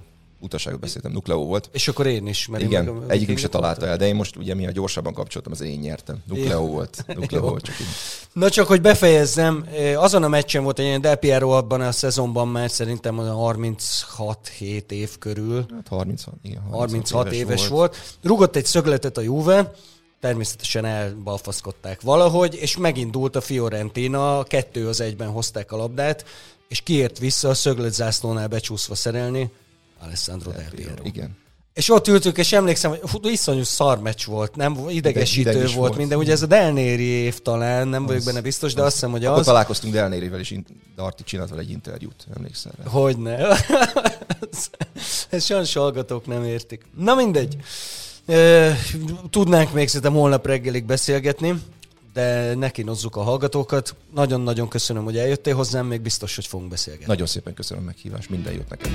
utaságot 0.46 0.80
beszéltem, 0.80 1.12
Nukleo 1.12 1.46
volt. 1.46 1.70
És 1.72 1.88
akkor 1.88 2.08
én 2.08 2.28
is. 2.28 2.48
Mert 2.48 2.64
én 2.64 2.70
Igen, 2.70 2.86
meg 2.86 3.10
a 3.10 3.12
egyikünk 3.12 3.38
se 3.38 3.48
találta 3.48 3.88
el, 3.88 3.98
de 3.98 4.08
én 4.08 4.16
most 4.16 4.36
ugye 4.36 4.54
mi 4.54 4.68
a 4.68 4.72
gyorsabban 4.72 5.14
kapcsoltam, 5.14 5.52
az 5.52 5.62
én 5.62 5.80
nyertem. 5.80 6.24
Nukleo 6.28 6.66
volt. 6.66 7.06
Nukleo 7.20 7.44
Jó. 7.44 7.50
volt, 7.50 7.64
csak 7.64 7.80
így. 7.80 7.88
Na 8.34 8.50
csak, 8.50 8.68
hogy 8.68 8.82
befejezzem, 8.82 9.66
azon 9.96 10.24
a 10.24 10.28
meccsen 10.28 10.64
volt 10.64 10.80
egy 10.80 10.86
ilyen 10.86 11.02
Del 11.02 11.16
Piero 11.16 11.50
abban 11.50 11.82
a 11.82 11.92
szezonban 11.92 12.48
már 12.48 12.70
szerintem 12.70 13.18
olyan 13.18 13.38
36-7 13.40 14.92
év 14.92 15.18
körül, 15.18 15.66
Hát 15.76 15.88
36, 15.88 16.36
igen. 16.42 16.62
36 16.72 17.32
éves 17.32 17.68
volt. 17.68 18.18
Rugott 18.22 18.56
egy 18.56 18.66
szögletet 18.66 19.18
a 19.18 19.22
Juve, 19.22 19.72
természetesen 20.20 20.86
elbalfaszkodták 20.86 22.02
valahogy, 22.02 22.56
és 22.56 22.78
megindult 22.78 23.36
a 23.36 23.42
Fiorentina, 23.42 24.44
kettő 24.44 24.88
az 24.88 25.02
egyben 25.02 25.30
hozták 25.30 25.72
a 25.72 25.78
labdát, 25.78 26.26
és 26.68 26.82
kiért 26.82 27.20
vissza 27.20 27.50
a 27.50 27.54
szögletzászlónál 27.54 28.48
becsúszva 28.48 28.96
szerelni 28.96 29.52
Alessandro 30.06 30.52
Del 30.52 30.70
Piero. 30.76 31.04
Igen. 31.04 31.38
És 31.74 31.90
ott 31.90 32.08
ültük, 32.08 32.38
és 32.38 32.54
emlékszem, 32.54 32.90
hogy 32.90 33.00
hú, 33.12 33.28
iszonyú 33.30 33.64
szar 33.64 34.00
meccs 34.00 34.26
volt, 34.26 34.56
nem 34.56 34.78
idegesítő 34.90 35.50
Ideg 35.50 35.64
is 35.64 35.74
volt, 35.74 35.88
volt. 35.88 35.98
minden. 35.98 36.18
Ugye 36.18 36.32
ez 36.32 36.42
a 36.42 36.46
Delnéri 36.46 37.04
év 37.04 37.40
talán, 37.40 37.88
nem 37.88 38.04
vagyok 38.06 38.20
Az- 38.20 38.26
benne 38.26 38.42
biztos, 38.42 38.74
de 38.74 38.82
azt 38.82 38.94
hiszem, 38.94 39.12
hogy 39.12 39.26
Akkor 39.26 39.40
az. 39.40 39.46
találkoztunk 39.46 39.94
Delnérivel, 39.94 40.40
és 40.40 40.56
Darti 40.96 41.24
csinált 41.24 41.50
vele 41.50 41.62
egy 41.62 41.72
interjút, 41.72 42.28
emlékszel 42.36 42.72
rá? 42.84 42.90
Hogyne. 42.90 43.38
Ez- 44.52 44.70
Ezt 45.30 45.46
sajnos 45.46 45.74
hallgatók 45.74 46.26
nem 46.28 46.44
értik. 46.44 46.86
Na 46.98 47.16
mindegy. 47.16 47.56
Tudnánk 49.30 49.74
még 49.74 49.88
szerintem 49.88 50.14
holnap 50.14 50.46
reggelig 50.46 50.86
beszélgetni, 50.86 51.62
de 52.14 52.54
neki 52.56 52.84
nozzuk 52.84 53.16
a 53.16 53.22
hallgatókat. 53.22 53.96
Nagyon-nagyon 54.14 54.68
köszönöm, 54.68 55.04
hogy 55.04 55.18
eljöttél 55.18 55.56
hozzám, 55.56 55.86
még 55.86 56.02
biztos, 56.02 56.36
hogy 56.36 56.46
fogunk 56.48 56.70
beszélgetni. 56.70 57.08
Nagyon 57.08 57.28
szépen 57.28 57.54
köszönöm 57.54 57.84
a 57.84 57.86
meghívást, 57.86 58.30
minden 58.30 58.54
jót 58.54 58.70
neked. 58.70 58.90